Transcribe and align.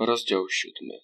Rozdział 0.00 0.48
siódmy. 0.50 1.00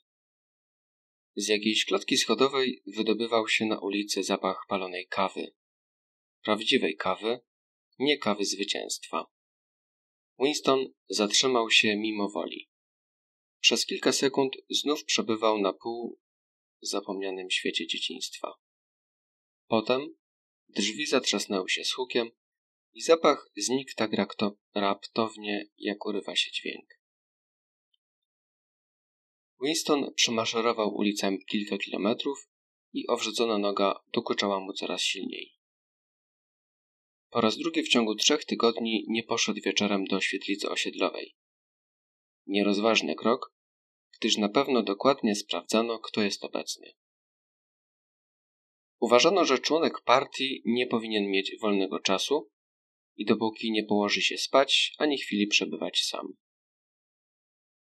Z 1.37 1.49
jakiejś 1.49 1.85
klatki 1.85 2.17
schodowej 2.17 2.83
wydobywał 2.87 3.49
się 3.49 3.67
na 3.67 3.81
ulicy 3.81 4.23
zapach 4.23 4.57
palonej 4.69 5.07
kawy. 5.07 5.55
Prawdziwej 6.43 6.97
kawy, 6.97 7.41
nie 7.99 8.19
kawy 8.19 8.45
zwycięstwa. 8.45 9.27
Winston 10.39 10.87
zatrzymał 11.09 11.71
się 11.71 11.97
mimo 11.97 12.29
woli. 12.29 12.71
Przez 13.61 13.87
kilka 13.87 14.13
sekund 14.13 14.57
znów 14.71 15.05
przebywał 15.05 15.59
na 15.59 15.73
pół 15.73 16.21
zapomnianym 16.81 17.51
świecie 17.51 17.87
dzieciństwa. 17.87 18.53
Potem 19.67 20.17
drzwi 20.69 21.07
zatrzasnęły 21.07 21.69
się 21.69 21.85
z 21.85 21.93
hukiem 21.93 22.31
i 22.93 23.03
zapach 23.03 23.51
znikł 23.57 23.93
tak 23.97 24.11
raptownie, 24.75 25.67
jak 25.79 26.07
urywa 26.07 26.37
się 26.37 26.51
dźwięk. 26.51 27.04
Winston 29.61 30.15
przemaszerował 30.15 30.95
ulicami 30.95 31.45
kilka 31.45 31.79
kilometrów 31.79 32.49
i 32.93 33.07
owrzodzona 33.07 33.59
noga 33.59 34.01
dokuczała 34.13 34.61
mu 34.61 34.73
coraz 34.73 35.03
silniej. 35.03 35.55
Po 37.31 37.41
raz 37.41 37.57
drugi 37.59 37.83
w 37.83 37.89
ciągu 37.89 38.15
trzech 38.15 38.45
tygodni 38.45 39.05
nie 39.09 39.23
poszedł 39.23 39.61
wieczorem 39.65 40.05
do 40.05 40.21
świetlicy 40.21 40.71
osiedlowej. 40.71 41.37
Nierozważny 42.47 43.15
krok, 43.15 43.55
gdyż 44.21 44.37
na 44.37 44.49
pewno 44.49 44.83
dokładnie 44.83 45.35
sprawdzano, 45.35 45.99
kto 45.99 46.23
jest 46.23 46.45
obecny. 46.45 46.93
Uważano, 49.01 49.45
że 49.45 49.59
członek 49.59 50.01
partii 50.05 50.63
nie 50.65 50.87
powinien 50.87 51.31
mieć 51.31 51.57
wolnego 51.61 52.01
czasu 52.01 52.51
i 53.17 53.25
dopóki 53.25 53.73
nie 53.73 53.85
położy 53.85 54.23
się 54.23 54.39
spać, 54.39 54.93
ani 54.99 55.19
chwili 55.19 55.47
przebywać 55.47 55.99
sam. 56.05 56.27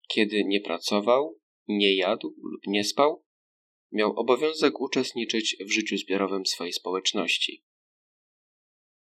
Kiedy 0.09 0.45
nie 0.45 0.61
pracował, 0.61 1.42
nie 1.69 1.97
jadł 1.97 2.35
lub 2.43 2.67
nie 2.67 2.85
spał, 2.85 3.25
miał 3.93 4.19
obowiązek 4.19 4.81
uczestniczyć 4.81 5.57
w 5.61 5.71
życiu 5.71 5.97
zbiorowym 5.97 6.47
swojej 6.47 6.73
społeczności. 6.73 7.65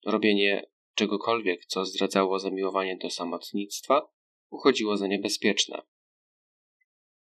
Robienie 0.05 0.69
czegokolwiek, 0.95 1.65
co 1.65 1.85
zdradzało 1.85 2.39
zamiłowanie 2.39 2.97
do 2.97 3.09
samotnictwa, 3.09 4.11
uchodziło 4.49 4.97
za 4.97 5.07
niebezpieczne. 5.07 5.81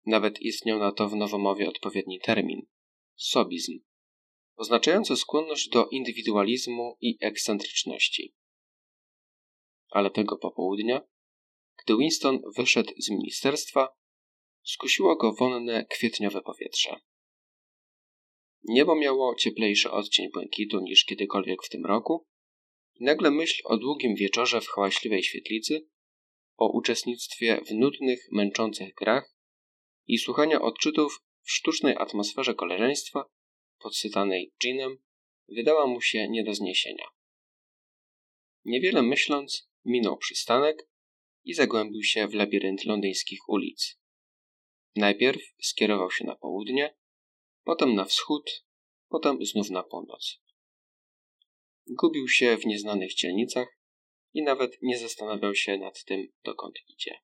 Nawet 0.07 0.41
istniał 0.41 0.79
na 0.79 0.93
to 0.93 1.09
w 1.09 1.17
nowomowie 1.17 1.69
odpowiedni 1.69 2.21
termin 2.21 2.67
sobizm, 3.17 3.73
oznaczający 4.57 5.17
skłonność 5.17 5.69
do 5.69 5.89
indywidualizmu 5.89 6.97
i 7.01 7.19
ekscentryczności. 7.21 8.35
Ale 9.91 10.11
tego 10.11 10.37
popołudnia, 10.37 11.01
gdy 11.85 11.97
Winston 11.97 12.41
wyszedł 12.57 12.93
z 12.99 13.11
ministerstwa, 13.11 13.89
skusiło 14.63 15.17
go 15.17 15.33
wonne 15.33 15.87
kwietniowe 15.91 16.43
powietrze. 16.43 17.01
Niebo 18.65 18.95
miało 18.95 19.35
cieplejszy 19.35 19.91
odcień 19.91 20.31
błękitu 20.33 20.81
niż 20.81 21.05
kiedykolwiek 21.05 21.63
w 21.65 21.69
tym 21.69 21.87
roku, 21.87 22.27
i 22.95 23.05
nagle 23.05 23.31
myśl 23.31 23.63
o 23.65 23.77
długim 23.77 24.15
wieczorze 24.15 24.61
w 24.61 24.69
hałaśliwej 24.69 25.23
świetlicy, 25.23 25.89
o 26.57 26.73
uczestnictwie 26.73 27.61
w 27.67 27.71
nudnych, 27.75 28.29
męczących 28.33 28.95
grach 28.95 29.35
i 30.07 30.19
słuchania 30.19 30.61
odczytów 30.61 31.21
w 31.43 31.53
sztucznej 31.53 31.95
atmosferze 31.99 32.55
koleżeństwa, 32.55 33.25
podsytanej 33.79 34.53
ginem, 34.63 34.99
wydała 35.49 35.87
mu 35.87 36.01
się 36.01 36.29
nie 36.29 36.45
do 36.45 36.55
zniesienia. 36.55 37.05
Niewiele 38.65 39.03
myśląc, 39.03 39.71
minął 39.85 40.17
przystanek 40.17 40.89
i 41.45 41.55
zagłębił 41.55 42.03
się 42.03 42.29
w 42.29 42.35
labirynt 42.35 42.85
londyńskich 42.85 43.49
ulic. 43.49 44.00
Najpierw 44.97 45.43
skierował 45.63 46.11
się 46.11 46.25
na 46.25 46.37
południe, 46.37 46.97
potem 47.65 47.95
na 47.95 48.05
wschód, 48.05 48.65
potem 49.09 49.45
znów 49.45 49.71
na 49.71 49.83
północ. 49.83 50.41
Gubił 51.87 52.29
się 52.29 52.57
w 52.57 52.67
nieznanych 52.67 53.15
dzielnicach 53.15 53.79
i 54.35 54.43
nawet 54.43 54.79
nie 54.83 54.99
zastanawiał 54.99 55.55
się 55.55 55.79
nad 55.79 56.05
tym, 56.05 56.33
dokąd 56.45 56.75
idzie. 56.89 57.19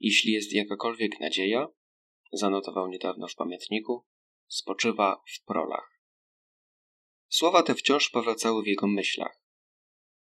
Jeśli 0.00 0.32
jest 0.32 0.52
jakakolwiek 0.52 1.20
nadzieja, 1.20 1.68
zanotował 2.32 2.88
niedawno 2.88 3.28
w 3.28 3.34
pamiętniku, 3.34 4.06
spoczywa 4.48 5.22
w 5.34 5.44
prolach. 5.44 6.00
Słowa 7.28 7.62
te 7.62 7.74
wciąż 7.74 8.10
powracały 8.10 8.62
w 8.62 8.66
jego 8.66 8.86
myślach. 8.86 9.40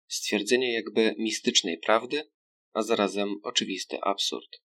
Stwierdzenie 0.08 0.74
jakby 0.74 1.16
mistycznej 1.18 1.78
prawdy, 1.78 2.32
a 2.74 2.82
zarazem 2.82 3.40
oczywisty 3.44 4.02
absurd. 4.02 4.62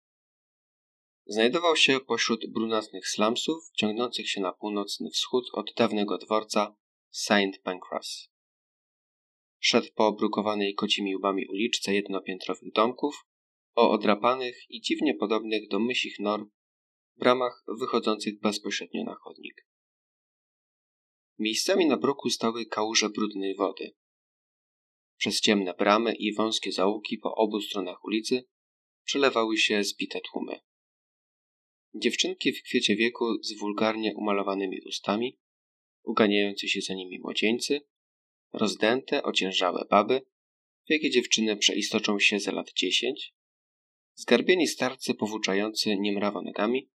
Znajdował 1.28 1.76
się 1.76 2.00
pośród 2.00 2.52
brunatnych 2.52 3.08
slumsów 3.08 3.70
ciągnących 3.74 4.30
się 4.30 4.40
na 4.40 4.52
północny 4.52 5.10
wschód 5.10 5.44
od 5.52 5.72
dawnego 5.76 6.18
dworca 6.18 6.76
Saint 7.10 7.58
Pancras. 7.62 8.28
Szedł 9.58 9.86
po 9.94 10.12
brukowanej 10.12 10.74
kocimi 10.74 11.16
łbami 11.16 11.46
uliczce 11.46 11.94
jednopiętrowych 11.94 12.72
domków 12.72 13.26
o 13.74 13.90
odrapanych 13.90 14.56
i 14.68 14.80
dziwnie 14.80 15.14
podobnych 15.14 15.68
do 15.68 15.78
mysich 15.78 16.18
nor 16.18 16.48
bramach 17.16 17.64
wychodzących 17.68 18.40
bezpośrednio 18.40 19.04
na 19.04 19.14
chodnik. 19.14 19.66
Miejscami 21.38 21.86
na 21.86 21.96
bruku 21.96 22.30
stały 22.30 22.66
kałuże 22.66 23.08
brudnej 23.10 23.54
wody. 23.54 23.94
Przez 25.16 25.40
ciemne 25.40 25.74
bramy 25.74 26.14
i 26.14 26.34
wąskie 26.34 26.72
zaułki 26.72 27.18
po 27.18 27.34
obu 27.34 27.60
stronach 27.60 28.04
ulicy 28.04 28.44
przelewały 29.04 29.56
się 29.56 29.84
zbite 29.84 30.20
tłumy. 30.20 30.60
Dziewczynki 31.98 32.52
w 32.52 32.62
kwiecie 32.62 32.96
wieku 32.96 33.24
z 33.42 33.58
wulgarnie 33.58 34.14
umalowanymi 34.14 34.80
ustami, 34.86 35.38
uganiający 36.02 36.68
się 36.68 36.80
za 36.80 36.94
nimi 36.94 37.18
młodzieńcy, 37.18 37.80
rozdęte, 38.52 39.22
ociężałe 39.22 39.86
baby, 39.90 40.20
w 40.86 40.90
jakie 40.90 41.10
dziewczyny 41.10 41.56
przeistoczą 41.56 42.18
się 42.18 42.40
za 42.40 42.52
lat 42.52 42.72
dziesięć, 42.72 43.34
zgarbieni 44.14 44.66
starcy 44.66 45.14
powłóczający 45.14 45.96
niemrawo 45.96 46.42
nogami 46.42 46.90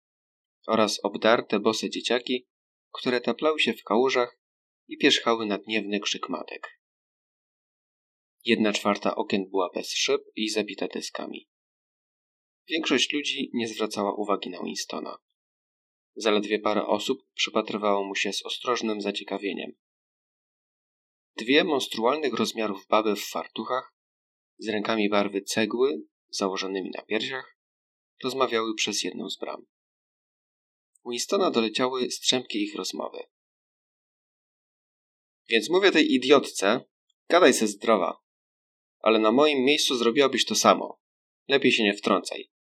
oraz 0.67 0.99
obdarte 1.03 1.59
bose 1.59 1.89
dzieciaki, 1.89 2.47
które 2.91 3.21
taplały 3.21 3.59
się 3.59 3.73
w 3.73 3.83
kałużach 3.83 4.39
i 4.87 4.97
pierzchały 4.97 5.45
na 5.45 5.57
gniewny 5.57 5.99
krzyk 5.99 6.29
matek. 6.29 6.79
Jedna 8.45 8.73
czwarta 8.73 9.15
okien 9.15 9.49
była 9.49 9.69
bez 9.73 9.93
szyb 9.93 10.21
i 10.35 10.49
zabita 10.49 10.87
deskami. 10.87 11.47
Większość 12.69 13.13
ludzi 13.13 13.49
nie 13.53 13.67
zwracała 13.67 14.13
uwagi 14.13 14.49
na 14.49 14.63
Winstona. 14.63 15.17
Zaledwie 16.15 16.59
parę 16.59 16.87
osób 16.87 17.19
przypatrywało 17.33 18.03
mu 18.03 18.15
się 18.15 18.33
z 18.33 18.45
ostrożnym 18.45 19.01
zaciekawieniem. 19.01 19.71
Dwie 21.37 21.63
monstrualnych 21.63 22.33
rozmiarów 22.33 22.87
baby 22.87 23.15
w 23.15 23.23
fartuchach, 23.23 23.93
z 24.57 24.69
rękami 24.69 25.09
barwy 25.09 25.41
cegły, 25.41 26.01
założonymi 26.29 26.91
na 26.95 27.01
piersiach, 27.01 27.57
rozmawiały 28.23 28.75
przez 28.75 29.03
jedną 29.03 29.29
z 29.29 29.39
bram. 29.39 29.65
Winstona 31.05 31.51
doleciały 31.51 32.11
strzępki 32.11 32.63
ich 32.63 32.75
rozmowy. 32.75 33.19
Więc 35.49 35.69
mówię 35.69 35.91
tej 35.91 36.13
idiotce, 36.13 36.85
gadaj 37.29 37.53
se 37.53 37.67
zdrowa. 37.67 38.17
Ale 38.99 39.19
na 39.19 39.31
moim 39.31 39.63
miejscu 39.63 39.95
zrobiłabyś 39.95 40.45
to 40.45 40.55
samo. 40.55 40.99
Lepiej 41.47 41.71
się 41.71 41.83
nie 41.83 41.93
wtrącaj. 41.93 42.56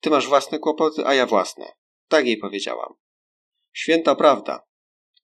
Ty 0.00 0.10
masz 0.10 0.28
własne 0.28 0.58
kłopoty, 0.58 1.06
a 1.06 1.14
ja 1.14 1.26
własne. 1.26 1.72
Tak 2.08 2.26
jej 2.26 2.36
powiedziałam. 2.36 2.94
Święta 3.72 4.14
prawda, 4.14 4.66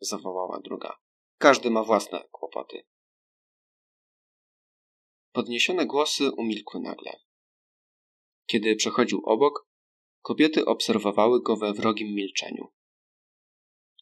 zawołała 0.00 0.60
druga. 0.60 0.98
Każdy 1.38 1.70
ma 1.70 1.84
własne 1.84 2.28
kłopoty. 2.30 2.86
Podniesione 5.32 5.86
głosy 5.86 6.30
umilkły 6.30 6.80
nagle. 6.80 7.20
Kiedy 8.46 8.76
przechodził 8.76 9.22
obok, 9.24 9.68
kobiety 10.22 10.64
obserwowały 10.64 11.42
go 11.42 11.56
we 11.56 11.72
wrogim 11.72 12.14
milczeniu. 12.14 12.72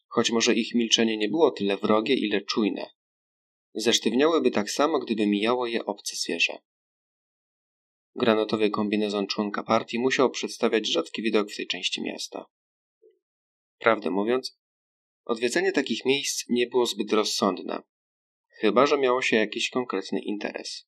Choć 0.07 0.31
może 0.31 0.53
ich 0.53 0.75
milczenie 0.75 1.17
nie 1.17 1.29
było 1.29 1.51
tyle 1.51 1.77
wrogie, 1.77 2.15
ile 2.15 2.41
czujne. 2.41 2.89
Zesztywniałyby 3.73 4.51
tak 4.51 4.71
samo, 4.71 4.99
gdyby 4.99 5.27
mijało 5.27 5.67
je 5.67 5.85
obce 5.85 6.15
zwierzę. 6.15 6.57
Granatowy 8.15 8.69
kombinezon 8.69 9.27
członka 9.27 9.63
partii 9.63 9.99
musiał 9.99 10.29
przedstawiać 10.29 10.87
rzadki 10.87 11.21
widok 11.21 11.51
w 11.51 11.55
tej 11.55 11.67
części 11.67 12.01
miasta. 12.01 12.45
Prawdę 13.77 14.09
mówiąc, 14.09 14.59
odwiedzenie 15.25 15.71
takich 15.71 16.05
miejsc 16.05 16.49
nie 16.49 16.67
było 16.67 16.85
zbyt 16.85 17.13
rozsądne, 17.13 17.83
chyba 18.49 18.85
że 18.85 18.97
miało 18.97 19.21
się 19.21 19.35
jakiś 19.35 19.69
konkretny 19.69 20.19
interes. 20.19 20.87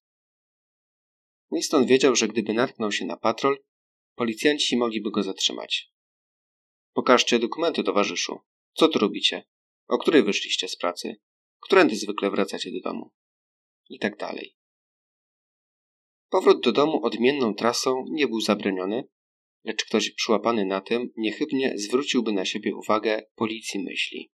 Winston 1.51 1.85
wiedział, 1.85 2.15
że 2.15 2.27
gdyby 2.27 2.53
natknął 2.53 2.91
się 2.91 3.05
na 3.05 3.17
patrol, 3.17 3.63
policjanci 4.15 4.77
mogliby 4.77 5.11
go 5.11 5.23
zatrzymać. 5.23 5.91
Pokażcie 6.93 7.39
dokumenty, 7.39 7.83
towarzyszu. 7.83 8.39
Co 8.73 8.87
tu 8.87 8.99
robicie? 8.99 9.43
O 9.87 9.97
której 9.97 10.23
wyszliście 10.23 10.67
z 10.67 10.77
pracy? 10.77 11.15
Którędy 11.59 11.95
zwykle 11.95 12.31
wracacie 12.31 12.71
do 12.71 12.89
domu? 12.89 13.11
I 13.89 13.99
tak 13.99 14.17
dalej. 14.17 14.56
Powrót 16.29 16.63
do 16.63 16.71
domu 16.71 17.05
odmienną 17.05 17.53
trasą 17.53 18.05
nie 18.09 18.27
był 18.27 18.41
zabroniony, 18.41 19.07
lecz 19.63 19.85
ktoś 19.85 20.11
przyłapany 20.11 20.65
na 20.65 20.81
tym 20.81 21.09
niechybnie 21.17 21.73
zwróciłby 21.75 22.31
na 22.31 22.45
siebie 22.45 22.75
uwagę 22.75 23.23
policji 23.35 23.83
myśli. 23.83 24.31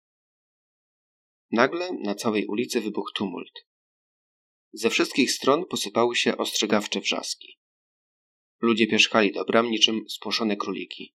Nagle 1.51 1.91
na 1.93 2.15
całej 2.15 2.45
ulicy 2.47 2.81
wybuchł 2.81 3.11
tumult. 3.15 3.51
Ze 4.73 4.89
wszystkich 4.89 5.31
stron 5.31 5.65
posypały 5.65 6.15
się 6.15 6.37
ostrzegawcze 6.37 7.01
wrzaski. 7.01 7.59
Ludzie 8.61 8.87
pierzchali 8.87 9.31
do 9.31 9.45
bram 9.45 9.71
niczym 9.71 10.09
spłoszone 10.09 10.57
króliki. 10.57 11.15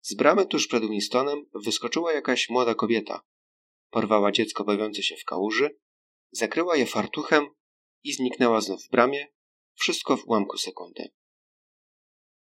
Z 0.00 0.14
bramy 0.14 0.46
tuż 0.46 0.66
przed 0.66 0.82
Winstonem 0.90 1.46
wyskoczyła 1.54 2.12
jakaś 2.12 2.48
młoda 2.48 2.74
kobieta. 2.74 3.20
Porwała 3.90 4.32
dziecko 4.32 4.64
bawiące 4.64 5.02
się 5.02 5.16
w 5.16 5.24
kałuży, 5.24 5.76
zakryła 6.30 6.76
je 6.76 6.86
fartuchem 6.86 7.46
i 8.04 8.12
zniknęła 8.12 8.60
znów 8.60 8.84
w 8.84 8.90
bramie, 8.90 9.33
wszystko 9.74 10.16
w 10.16 10.26
ułamku 10.26 10.58
sekundy. 10.58 11.08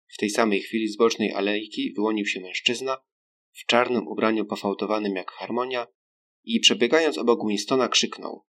W 0.08 0.18
tej 0.18 0.30
samej 0.30 0.62
chwili 0.62 0.88
z 0.88 0.98
bocznej 0.98 1.34
alejki 1.34 1.94
wyłonił 1.94 2.26
się 2.26 2.42
mężczyzna 2.42 2.98
w 3.52 3.66
czarnym 3.66 4.08
ubraniu 4.08 4.46
pofałdowanym 4.46 5.16
jak 5.16 5.32
harmonia 5.32 5.88
i 6.44 6.60
przebiegając 6.60 7.18
obok 7.18 7.40
Winstona 7.48 7.88
krzyknął. 7.88 8.46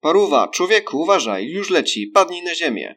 Paruwa, 0.00 0.48
człowieku, 0.48 1.00
uważaj, 1.00 1.48
już 1.48 1.70
leci, 1.70 2.06
padnij 2.06 2.42
na 2.42 2.54
ziemię. 2.54 2.94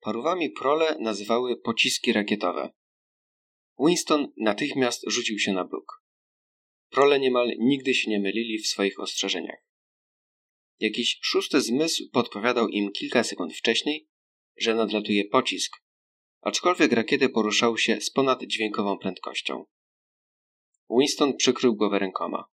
Parowami 0.00 0.50
prole 0.50 0.96
nazywały 1.00 1.56
pociski 1.56 2.12
rakietowe. 2.12 2.72
Winston 3.78 4.32
natychmiast 4.36 5.02
rzucił 5.06 5.38
się 5.38 5.52
na 5.52 5.64
bruk. 5.64 6.02
Prole 6.90 7.20
niemal 7.20 7.52
nigdy 7.58 7.94
się 7.94 8.10
nie 8.10 8.20
mylili 8.20 8.58
w 8.58 8.66
swoich 8.66 9.00
ostrzeżeniach. 9.00 9.66
Jakiś 10.80 11.18
szósty 11.22 11.60
zmysł 11.60 12.02
podpowiadał 12.12 12.68
im 12.68 12.92
kilka 12.92 13.24
sekund 13.24 13.56
wcześniej, 13.56 14.08
że 14.56 14.74
nadlatuje 14.74 15.24
pocisk, 15.24 15.76
aczkolwiek 16.40 16.92
rakiety 16.92 17.28
poruszały 17.28 17.78
się 17.78 18.00
z 18.00 18.10
ponaddźwiękową 18.10 18.98
prędkością. 18.98 19.64
Winston 20.90 21.36
przykrył 21.36 21.76
głowę 21.76 21.98
rękoma. 21.98 22.44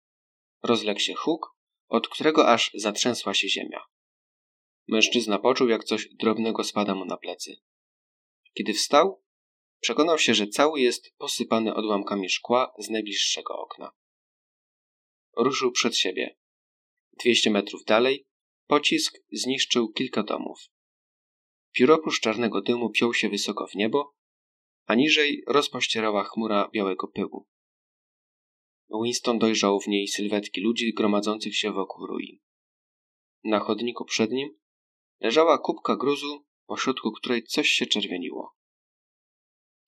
Rozległ 0.62 1.00
się 1.00 1.14
huk, 1.14 1.46
od 1.88 2.08
którego 2.08 2.48
aż 2.48 2.70
zatrzęsła 2.74 3.34
się 3.34 3.48
ziemia. 3.48 3.80
Mężczyzna 4.88 5.38
poczuł, 5.38 5.68
jak 5.68 5.84
coś 5.84 6.08
drobnego 6.14 6.64
spada 6.64 6.94
mu 6.94 7.04
na 7.04 7.16
plecy. 7.16 7.56
Kiedy 8.54 8.72
wstał, 8.72 9.22
przekonał 9.80 10.18
się, 10.18 10.34
że 10.34 10.46
cały 10.46 10.80
jest 10.80 11.14
posypany 11.18 11.74
odłamkami 11.74 12.30
szkła 12.30 12.74
z 12.78 12.90
najbliższego 12.90 13.58
okna. 13.58 13.90
Ruszył 15.36 15.72
przed 15.72 15.96
siebie. 15.96 16.36
Dwieście 17.20 17.50
metrów 17.50 17.84
dalej 17.84 18.26
pocisk 18.66 19.18
zniszczył 19.32 19.92
kilka 19.92 20.22
domów. 20.22 20.58
Pióroprócz 21.72 22.20
czarnego 22.20 22.62
dymu 22.62 22.90
piął 22.90 23.14
się 23.14 23.28
wysoko 23.28 23.66
w 23.66 23.74
niebo, 23.74 24.14
a 24.86 24.94
niżej 24.94 25.42
rozpościerała 25.46 26.24
chmura 26.24 26.70
białego 26.72 27.08
pyłu. 27.08 27.46
Winston 29.02 29.38
dojrzał 29.38 29.80
w 29.80 29.88
niej 29.88 30.08
sylwetki 30.08 30.60
ludzi 30.60 30.94
gromadzących 30.94 31.56
się 31.56 31.72
wokół 31.72 32.06
ruin. 32.06 32.38
Na 33.44 33.58
chodniku 33.58 34.04
przed 34.04 34.30
nim 34.30 34.48
leżała 35.20 35.58
kubka 35.58 35.96
gruzu, 35.96 36.44
pośrodku 36.66 37.12
której 37.12 37.42
coś 37.42 37.68
się 37.68 37.86
czerwieniło. 37.86 38.54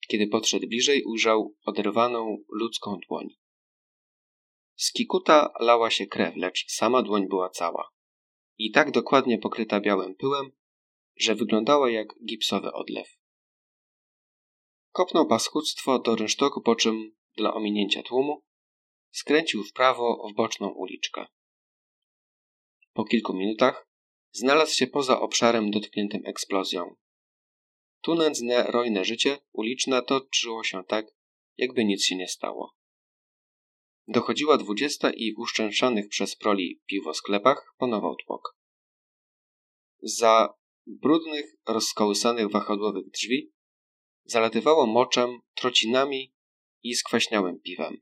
Kiedy 0.07 0.27
podszedł 0.27 0.67
bliżej, 0.67 1.03
ujrzał 1.03 1.55
oderwaną 1.65 2.37
ludzką 2.49 2.99
dłoń. 3.07 3.27
Z 4.75 4.91
kikuta 4.91 5.53
lała 5.59 5.89
się 5.89 6.07
krew, 6.07 6.35
lecz 6.35 6.65
sama 6.67 7.01
dłoń 7.01 7.27
była 7.27 7.49
cała. 7.49 7.89
I 8.57 8.71
tak 8.71 8.91
dokładnie 8.91 9.37
pokryta 9.37 9.79
białym 9.79 10.15
pyłem, 10.15 10.51
że 11.15 11.35
wyglądała 11.35 11.91
jak 11.91 12.07
gipsowy 12.25 12.73
odlew. 12.73 13.17
Kopnął 14.91 15.27
paskudztwo 15.27 15.99
do 15.99 16.15
rynsztoku, 16.15 16.61
po 16.61 16.75
czym, 16.75 17.15
dla 17.37 17.53
ominięcia 17.53 18.03
tłumu, 18.03 18.43
skręcił 19.11 19.63
w 19.63 19.73
prawo 19.73 20.27
w 20.31 20.35
boczną 20.35 20.69
uliczkę. 20.69 21.25
Po 22.93 23.05
kilku 23.05 23.33
minutach 23.33 23.87
znalazł 24.31 24.73
się 24.73 24.87
poza 24.87 25.19
obszarem 25.19 25.71
dotkniętym 25.71 26.21
eksplozją. 26.25 26.95
Tu 28.01 28.15
nędzne, 28.15 28.63
rojne 28.63 29.05
życie 29.05 29.37
uliczne 29.51 30.01
toczyło 30.01 30.63
się 30.63 30.83
tak, 30.83 31.05
jakby 31.57 31.85
nic 31.85 32.05
się 32.05 32.15
nie 32.15 32.27
stało. 32.27 32.75
Dochodziła 34.07 34.57
dwudziesta 34.57 35.11
i 35.11 35.33
w 35.33 35.39
uszczęszanych 35.39 36.09
przez 36.09 36.35
proli 36.35 36.81
piwosklepach 36.85 37.75
panował 37.77 38.15
tłok. 38.15 38.57
Za 40.01 40.53
brudnych, 40.87 41.45
rozkołysanych 41.67 42.51
wahadłowych 42.51 43.09
drzwi 43.09 43.51
zalatywało 44.23 44.87
moczem, 44.87 45.39
trocinami 45.55 46.33
i 46.83 46.95
skwaśniałym 46.95 47.59
piwem. 47.59 48.01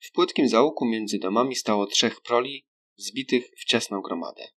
W 0.00 0.12
płytkim 0.12 0.48
zaułku 0.48 0.86
między 0.86 1.18
domami 1.18 1.56
stało 1.56 1.86
trzech 1.86 2.20
proli, 2.20 2.66
zbitych 2.96 3.50
w 3.58 3.64
ciasną 3.64 4.00
gromadę. 4.00 4.48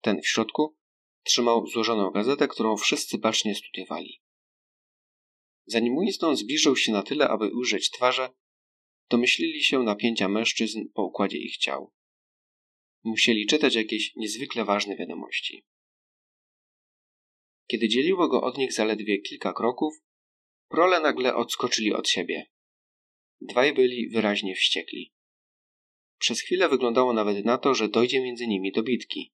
Ten 0.00 0.20
w 0.20 0.28
środku 0.28 0.76
trzymał 1.22 1.66
złożoną 1.66 2.10
gazetę, 2.10 2.48
którą 2.48 2.76
wszyscy 2.76 3.18
bacznie 3.18 3.54
studiowali. 3.54 4.22
Zanim 5.66 5.96
Winston 6.00 6.36
zbliżył 6.36 6.76
się 6.76 6.92
na 6.92 7.02
tyle, 7.02 7.28
aby 7.28 7.50
ujrzeć 7.54 7.90
twarze, 7.90 8.30
domyślili 9.10 9.62
się 9.62 9.82
napięcia 9.82 10.28
mężczyzn 10.28 10.84
po 10.94 11.02
układzie 11.02 11.38
ich 11.38 11.56
ciał. 11.56 11.92
Musieli 13.04 13.46
czytać 13.46 13.74
jakieś 13.74 14.16
niezwykle 14.16 14.64
ważne 14.64 14.96
wiadomości. 14.96 15.64
Kiedy 17.66 17.88
dzieliło 17.88 18.28
go 18.28 18.42
od 18.42 18.58
nich 18.58 18.72
zaledwie 18.72 19.18
kilka 19.18 19.52
kroków, 19.52 19.94
prole 20.68 21.00
nagle 21.00 21.34
odskoczyli 21.34 21.92
od 21.92 22.08
siebie. 22.08 22.46
Dwaj 23.40 23.74
byli 23.74 24.08
wyraźnie 24.08 24.54
wściekli. 24.54 25.12
Przez 26.18 26.40
chwilę 26.40 26.68
wyglądało 26.68 27.12
nawet 27.12 27.44
na 27.44 27.58
to, 27.58 27.74
że 27.74 27.88
dojdzie 27.88 28.20
między 28.20 28.46
nimi 28.46 28.72
do 28.72 28.82
bitki. 28.82 29.32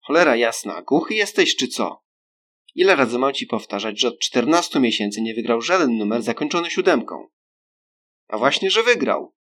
Cholera 0.00 0.36
jasna, 0.36 0.82
głuchy 0.82 1.14
jesteś 1.14 1.56
czy 1.56 1.68
co? 1.68 2.02
Ile 2.74 2.96
razy 2.96 3.18
mam 3.18 3.34
ci 3.34 3.46
powtarzać, 3.46 4.00
że 4.00 4.08
od 4.08 4.18
czternastu 4.18 4.80
miesięcy 4.80 5.22
nie 5.22 5.34
wygrał 5.34 5.60
żaden 5.60 5.98
numer 5.98 6.22
zakończony 6.22 6.70
siódemką? 6.70 7.28
A 8.28 8.38
właśnie, 8.38 8.70
że 8.70 8.82
wygrał. 8.82 9.34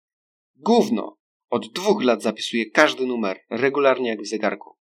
Gówno! 0.56 1.18
Od 1.50 1.68
dwóch 1.74 2.04
lat 2.04 2.22
zapisuję 2.22 2.72
każdy 2.72 3.06
numer, 3.06 3.40
regularnie 3.50 4.10
jak 4.10 4.22
w 4.22 4.28
zegarku. 4.28 4.78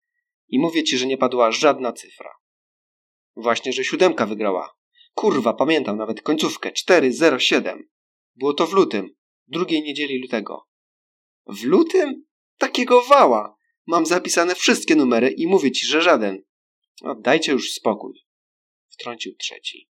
I 0.48 0.58
mówię 0.58 0.84
ci, 0.84 0.98
że 0.98 1.06
nie 1.06 1.18
padła 1.18 1.52
żadna 1.52 1.92
cyfra. 1.92 2.30
Właśnie, 3.36 3.72
że 3.72 3.84
siódemka 3.84 4.26
wygrała. 4.26 4.74
Kurwa, 5.14 5.54
pamiętam 5.54 5.96
nawet 5.96 6.22
końcówkę 6.22 6.72
407. 6.72 7.88
Było 8.34 8.54
to 8.54 8.66
w 8.66 8.72
lutym, 8.72 9.16
drugiej 9.46 9.82
niedzieli 9.82 10.22
lutego. 10.22 10.68
W 11.46 11.64
lutym? 11.64 12.26
Takiego 12.58 13.02
wała! 13.02 13.56
Mam 13.86 14.06
zapisane 14.06 14.54
wszystkie 14.54 14.96
numery 14.96 15.30
i 15.30 15.46
mówię 15.46 15.72
ci, 15.72 15.86
że 15.86 16.02
żaden. 16.02 16.42
O, 17.02 17.14
dajcie 17.14 17.52
już 17.52 17.72
spokój. 17.72 18.24
Wtrącił 18.88 19.36
trzeci. 19.36 19.88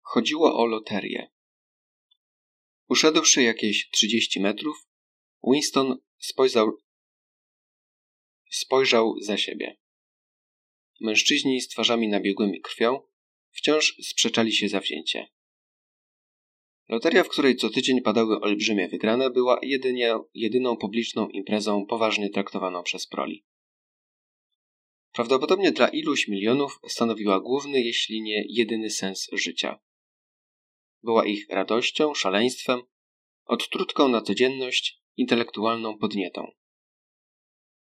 Chodziło 0.00 0.56
o 0.56 0.66
loterię. 0.66 1.33
Uszedłszy 2.88 3.42
jakieś 3.42 3.90
30 3.90 4.40
metrów, 4.40 4.76
Winston 5.52 5.98
spojrzał, 6.18 6.78
spojrzał 8.50 9.14
za 9.20 9.36
siebie. 9.36 9.78
Mężczyźni 11.00 11.60
z 11.60 11.68
twarzami 11.68 12.08
nabiegłymi 12.08 12.60
krwią 12.60 13.00
wciąż 13.50 13.96
sprzeczali 14.02 14.52
się 14.52 14.68
za 14.68 14.80
wzięcie. 14.80 15.28
Loteria, 16.88 17.24
w 17.24 17.28
której 17.28 17.56
co 17.56 17.70
tydzień 17.70 18.00
padały 18.00 18.40
olbrzymie 18.40 18.88
wygrane, 18.88 19.30
była 19.30 19.58
jedynie, 19.62 20.14
jedyną 20.34 20.76
publiczną 20.76 21.28
imprezą 21.28 21.86
poważnie 21.86 22.30
traktowaną 22.30 22.82
przez 22.82 23.06
proli. 23.06 23.44
Prawdopodobnie 25.12 25.72
dla 25.72 25.88
iluś 25.88 26.28
milionów 26.28 26.78
stanowiła 26.88 27.40
główny, 27.40 27.80
jeśli 27.80 28.22
nie 28.22 28.44
jedyny 28.48 28.90
sens 28.90 29.28
życia. 29.32 29.80
Była 31.04 31.26
ich 31.26 31.46
radością, 31.50 32.14
szaleństwem, 32.14 32.82
odtrutką 33.44 34.08
na 34.08 34.20
codzienność, 34.20 35.00
intelektualną 35.16 35.98
podnietą. 35.98 36.50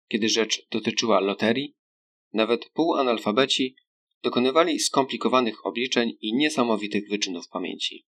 Kiedy 0.09 0.29
rzecz 0.29 0.69
dotyczyła 0.71 1.21
loterii, 1.21 1.75
nawet 2.33 2.71
półanalfabeci 2.71 3.77
dokonywali 4.23 4.81
skomplikowanych 4.81 5.67
obliczeń 5.67 6.13
i 6.21 6.35
niesamowitych 6.35 7.09
wyczynów 7.09 7.49
pamięci. 7.49 8.07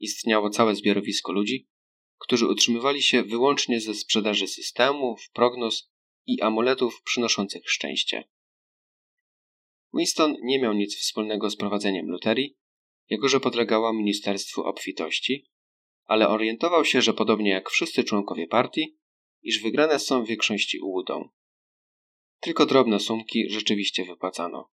Istniało 0.00 0.50
całe 0.50 0.74
zbiorowisko 0.74 1.32
ludzi, 1.32 1.68
którzy 2.18 2.48
utrzymywali 2.48 3.02
się 3.02 3.22
wyłącznie 3.22 3.80
ze 3.80 3.94
sprzedaży 3.94 4.46
systemów, 4.48 5.30
prognoz 5.32 5.90
i 6.26 6.40
amuletów 6.40 7.02
przynoszących 7.02 7.70
szczęście. 7.70 8.28
Winston 9.94 10.36
nie 10.42 10.58
miał 10.58 10.72
nic 10.72 10.96
wspólnego 10.96 11.50
z 11.50 11.56
prowadzeniem 11.56 12.10
loterii, 12.10 12.56
jako 13.08 13.28
że 13.28 13.40
podlegała 13.40 13.92
Ministerstwu 13.92 14.62
Obfitości, 14.62 15.46
ale 16.04 16.28
orientował 16.28 16.84
się, 16.84 17.02
że 17.02 17.14
podobnie 17.14 17.50
jak 17.50 17.70
wszyscy 17.70 18.04
członkowie 18.04 18.46
partii, 18.46 18.96
iż 19.42 19.62
wygrane 19.62 19.98
są 19.98 20.24
w 20.24 20.28
większości 20.28 20.80
ułudą. 20.80 21.28
Tylko 22.40 22.66
drobne 22.66 23.00
sumki 23.00 23.50
rzeczywiście 23.50 24.04
wypłacano. 24.04 24.70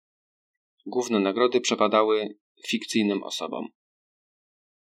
Główne 0.87 1.20
nagrody 1.20 1.61
przepadały 1.61 2.38
fikcyjnym 2.66 3.23
osobom. 3.23 3.68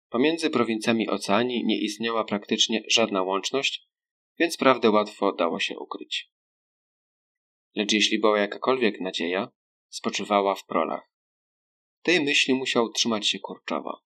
Pomiędzy 0.09 0.49
prowincjami 0.49 1.09
Oceanii 1.09 1.65
nie 1.65 1.81
istniała 1.81 2.23
praktycznie 2.23 2.83
żadna 2.87 3.23
łączność, 3.23 3.87
więc 4.39 4.57
prawdę 4.57 4.91
łatwo 4.91 5.31
dało 5.31 5.59
się 5.59 5.79
ukryć. 5.79 6.29
Lecz 7.75 7.91
jeśli 7.91 8.19
była 8.19 8.39
jakakolwiek 8.39 9.01
nadzieja, 9.01 9.49
spoczywała 9.89 10.55
w 10.55 10.65
prolach. 10.65 11.12
Tej 12.03 12.23
myśli 12.23 12.53
musiał 12.53 12.89
trzymać 12.89 13.27
się 13.27 13.39
kurczowo. 13.39 14.01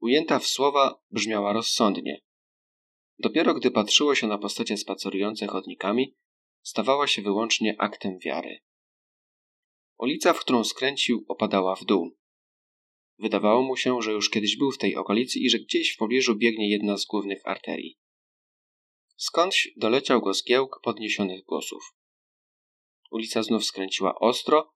Ujęta 0.00 0.38
w 0.38 0.46
słowa 0.46 1.02
brzmiała 1.10 1.52
rozsądnie. 1.52 2.20
Dopiero 3.18 3.54
gdy 3.54 3.70
patrzyło 3.70 4.14
się 4.14 4.26
na 4.26 4.38
postacie 4.38 4.76
spacerujące 4.76 5.46
chodnikami, 5.46 6.14
stawała 6.62 7.06
się 7.06 7.22
wyłącznie 7.22 7.76
aktem 7.78 8.18
wiary. 8.18 8.58
Ulica, 9.98 10.32
w 10.32 10.40
którą 10.40 10.64
skręcił, 10.64 11.24
opadała 11.28 11.76
w 11.76 11.84
dół. 11.84 12.16
Wydawało 13.18 13.62
mu 13.62 13.76
się, 13.76 14.02
że 14.02 14.12
już 14.12 14.30
kiedyś 14.30 14.56
był 14.56 14.72
w 14.72 14.78
tej 14.78 14.96
okolicy 14.96 15.38
i 15.38 15.50
że 15.50 15.58
gdzieś 15.58 15.94
w 15.94 15.96
pobliżu 15.96 16.36
biegnie 16.36 16.70
jedna 16.70 16.96
z 16.96 17.04
głównych 17.04 17.42
arterii. 17.44 17.98
Skądś 19.16 19.68
doleciał 19.76 20.20
go 20.20 20.34
zgiełk 20.34 20.80
podniesionych 20.82 21.44
głosów. 21.44 21.94
Ulica 23.10 23.42
znów 23.42 23.64
skręciła 23.64 24.14
ostro, 24.14 24.72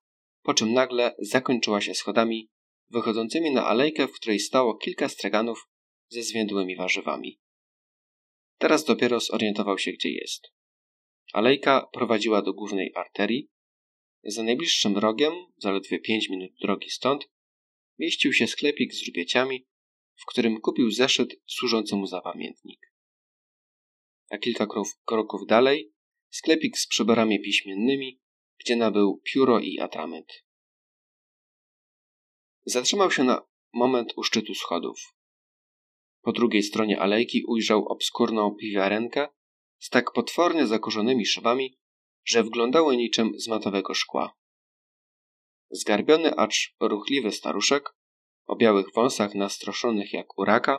po 0.47 0.55
czym 0.55 0.73
nagle 0.73 1.15
zakończyła 1.19 1.81
się 1.81 1.95
schodami 1.95 2.51
wychodzącymi 2.91 3.51
na 3.51 3.67
alejkę, 3.67 4.09
w 4.09 4.13
której 4.13 4.39
stało 4.39 4.75
kilka 4.75 5.09
straganów 5.09 5.69
ze 6.09 6.23
zwiędłymi 6.23 6.77
warzywami. 6.77 7.41
Teraz 8.59 8.85
dopiero 8.85 9.21
zorientował 9.21 9.79
się, 9.79 9.93
gdzie 9.93 10.11
jest. 10.11 10.53
Alejka 11.33 11.89
prowadziła 11.93 12.43
do 12.43 12.53
głównej 12.53 12.93
arterii. 12.95 13.51
Za 14.25 14.43
najbliższym 14.43 14.99
rogiem, 14.99 15.33
zaledwie 15.57 15.99
pięć 15.99 16.29
minut 16.29 16.51
drogi 16.61 16.91
stąd, 16.91 17.29
mieścił 17.99 18.33
się 18.33 18.47
sklepik 18.47 18.95
z 18.95 19.07
rupieciami, 19.07 19.67
w 20.15 20.27
którym 20.27 20.61
kupił 20.61 20.91
zeszyt 20.91 21.41
służący 21.47 21.97
mu 21.97 22.07
za 22.07 22.21
pamiętnik. 22.21 22.81
A 24.31 24.39
kilka 24.39 24.67
kroków 25.05 25.47
dalej 25.47 25.93
sklepik 26.31 26.79
z 26.79 26.87
przyborami 26.87 27.41
piśmiennymi, 27.41 28.21
gdzie 28.67 28.77
nabył 28.77 29.21
pióro 29.25 29.61
i 29.61 29.79
atrament. 29.79 30.45
Zatrzymał 32.65 33.11
się 33.11 33.25
na 33.25 33.47
moment 33.73 34.13
u 34.17 34.23
szczytu 34.23 34.55
schodów. 34.55 34.99
Po 36.23 36.33
drugiej 36.33 36.63
stronie 36.63 37.01
alejki 37.01 37.45
ujrzał 37.49 37.89
obskurną 37.89 38.55
piwiarenkę 38.55 39.29
z 39.79 39.91
tak 39.91 40.13
potwornie 40.13 40.67
zakurzonymi 40.67 41.27
szybami, 41.27 41.79
że 42.25 42.45
wyglądały 42.45 42.97
niczym 42.97 43.33
z 43.39 43.49
matowego 43.49 43.95
szkła. 43.95 44.35
Zgarbiony, 45.71 46.37
acz 46.37 46.75
ruchliwy 46.81 47.33
staruszek, 47.33 47.95
o 48.47 48.57
białych 48.57 48.87
wąsach 48.95 49.35
nastroszonych 49.35 50.13
jak 50.13 50.39
u 50.39 50.45
raka, 50.45 50.79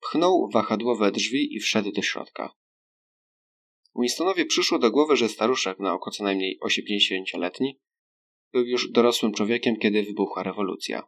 pchnął 0.00 0.48
wahadłowe 0.52 1.12
drzwi 1.12 1.54
i 1.56 1.60
wszedł 1.60 1.92
do 1.92 2.02
środka. 2.02 2.54
Winstonowi 3.96 4.46
przyszło 4.46 4.78
do 4.78 4.90
głowy, 4.90 5.16
że 5.16 5.28
staruszek 5.28 5.78
na 5.78 5.92
oko 5.92 6.10
co 6.10 6.24
najmniej 6.24 6.58
80-letni 6.60 7.80
był 8.52 8.64
już 8.64 8.90
dorosłym 8.90 9.32
człowiekiem, 9.32 9.76
kiedy 9.76 10.02
wybuchła 10.02 10.42
rewolucja. 10.42 11.02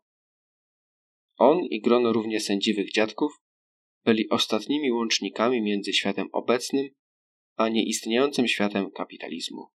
On 1.37 1.65
i 1.65 1.81
grono 1.81 2.13
równie 2.13 2.41
sędziwych 2.41 2.93
dziadków 2.93 3.33
byli 4.05 4.29
ostatnimi 4.29 4.93
łącznikami 4.93 5.63
między 5.63 5.93
światem 5.93 6.29
obecnym 6.33 6.89
a 7.57 7.69
nieistniejącym 7.69 8.49
światem 8.49 8.91
kapitalizmu. 8.91 9.67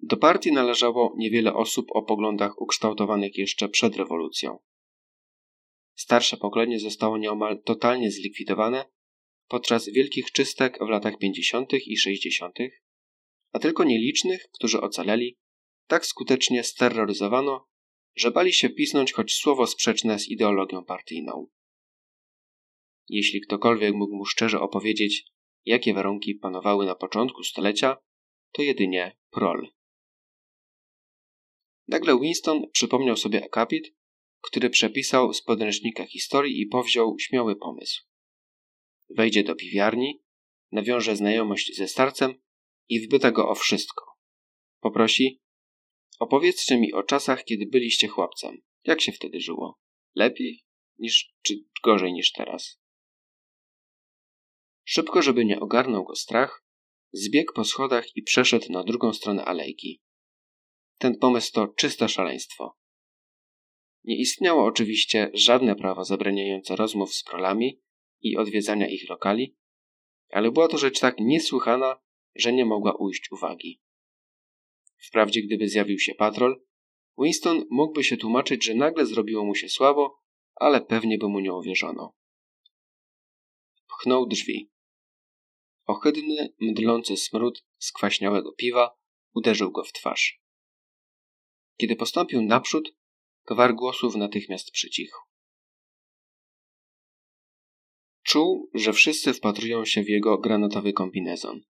Do 0.00 0.16
partii 0.16 0.52
należało 0.52 1.14
niewiele 1.16 1.54
osób 1.54 1.86
o 1.90 2.02
poglądach 2.02 2.60
ukształtowanych 2.60 3.38
jeszcze 3.38 3.68
przed 3.68 3.96
rewolucją. 3.96 4.58
Starsze 5.94 6.36
pokolenie 6.36 6.80
zostało 6.80 7.18
nieomal 7.18 7.62
totalnie 7.62 8.10
zlikwidowane 8.10 8.84
podczas 9.48 9.88
wielkich 9.88 10.32
czystek 10.32 10.78
w 10.78 10.88
latach 10.88 11.18
50. 11.18 11.72
i 11.86 11.96
60., 11.96 12.58
a 13.52 13.58
tylko 13.58 13.84
nielicznych, 13.84 14.48
którzy 14.52 14.80
ocaleli, 14.80 15.38
tak 15.86 16.06
skutecznie 16.06 16.64
steroryzowano, 16.64 17.66
że 18.16 18.30
bali 18.30 18.52
się 18.52 18.70
pisnąć 18.70 19.12
choć 19.12 19.34
słowo 19.34 19.66
sprzeczne 19.66 20.18
z 20.18 20.28
ideologią 20.28 20.84
partyjną. 20.84 21.46
Jeśli 23.08 23.40
ktokolwiek 23.40 23.94
mógł 23.94 24.16
mu 24.16 24.24
szczerze 24.24 24.60
opowiedzieć, 24.60 25.24
jakie 25.64 25.94
warunki 25.94 26.34
panowały 26.34 26.86
na 26.86 26.94
początku 26.94 27.44
stulecia, 27.44 27.96
to 28.52 28.62
jedynie 28.62 29.16
prol. 29.30 29.68
Nagle 31.88 32.20
Winston 32.20 32.70
przypomniał 32.70 33.16
sobie 33.16 33.44
akapit, 33.44 33.94
który 34.40 34.70
przepisał 34.70 35.34
z 35.34 35.42
podręcznika 35.42 36.06
historii 36.06 36.60
i 36.60 36.66
powziął 36.66 37.16
śmiały 37.18 37.56
pomysł. 37.56 38.13
Wejdzie 39.10 39.42
do 39.42 39.54
piwiarni, 39.54 40.22
nawiąże 40.72 41.16
znajomość 41.16 41.76
ze 41.76 41.88
starcem 41.88 42.34
i 42.88 43.00
wbyta 43.00 43.30
go 43.30 43.48
o 43.48 43.54
wszystko. 43.54 44.04
Poprosi, 44.80 45.40
opowiedzcie 46.18 46.78
mi 46.78 46.92
o 46.92 47.02
czasach, 47.02 47.44
kiedy 47.44 47.66
byliście 47.66 48.08
chłopcem. 48.08 48.62
Jak 48.84 49.00
się 49.00 49.12
wtedy 49.12 49.40
żyło? 49.40 49.78
Lepiej 50.14 50.64
niż, 50.98 51.34
czy 51.42 51.54
gorzej 51.84 52.12
niż 52.12 52.32
teraz? 52.32 52.80
Szybko, 54.84 55.22
żeby 55.22 55.44
nie 55.44 55.60
ogarnął 55.60 56.04
go 56.04 56.16
strach, 56.16 56.64
zbiegł 57.12 57.52
po 57.52 57.64
schodach 57.64 58.16
i 58.16 58.22
przeszedł 58.22 58.72
na 58.72 58.84
drugą 58.84 59.12
stronę 59.12 59.44
alejki. 59.44 60.00
Ten 60.98 61.18
pomysł 61.18 61.52
to 61.52 61.68
czyste 61.68 62.08
szaleństwo. 62.08 62.78
Nie 64.04 64.18
istniało 64.18 64.64
oczywiście 64.64 65.30
żadne 65.34 65.76
prawo 65.76 66.04
zabraniające 66.04 66.76
rozmów 66.76 67.14
z 67.14 67.24
prolami 67.24 67.80
i 68.24 68.36
odwiedzania 68.36 68.88
ich 68.88 69.08
lokali, 69.08 69.56
ale 70.30 70.50
była 70.50 70.68
to 70.68 70.78
rzecz 70.78 71.00
tak 71.00 71.16
niesłychana, 71.18 72.00
że 72.34 72.52
nie 72.52 72.64
mogła 72.64 72.94
ujść 72.94 73.32
uwagi. 73.32 73.80
Wprawdzie, 74.96 75.42
gdyby 75.42 75.68
zjawił 75.68 75.98
się 75.98 76.14
patrol, 76.14 76.64
Winston 77.18 77.64
mógłby 77.70 78.04
się 78.04 78.16
tłumaczyć, 78.16 78.64
że 78.64 78.74
nagle 78.74 79.06
zrobiło 79.06 79.44
mu 79.44 79.54
się 79.54 79.68
słabo, 79.68 80.20
ale 80.54 80.80
pewnie 80.80 81.18
by 81.18 81.28
mu 81.28 81.40
nie 81.40 81.52
uwierzono. 81.52 82.14
Pchnął 83.86 84.26
drzwi. 84.26 84.70
Ohydny, 85.86 86.54
mdlący 86.60 87.16
smród 87.16 87.64
skwaśniałego 87.78 88.52
piwa 88.52 88.96
uderzył 89.34 89.72
go 89.72 89.84
w 89.84 89.92
twarz. 89.92 90.40
Kiedy 91.76 91.96
postąpił 91.96 92.42
naprzód, 92.42 92.96
gwar 93.46 93.74
głosów 93.74 94.14
natychmiast 94.16 94.70
przycichł. 94.70 95.33
Czuł, 98.34 98.70
że 98.74 98.92
wszyscy 98.92 99.32
wpatrują 99.32 99.84
się 99.84 100.02
w 100.02 100.08
jego 100.08 100.38
granatowy 100.38 100.92
kombinezon. 100.92 101.60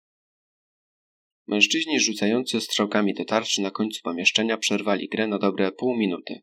Mężczyźni 1.47 2.00
rzucający 2.00 2.61
strzałkami 2.61 3.14
do 3.14 3.25
tarczy 3.25 3.62
na 3.62 3.71
końcu 3.71 4.00
pomieszczenia 4.02 4.56
przerwali 4.56 5.09
grę 5.09 5.26
na 5.26 5.38
dobre 5.38 5.73
pół 5.73 5.97
minuty. 5.97 6.42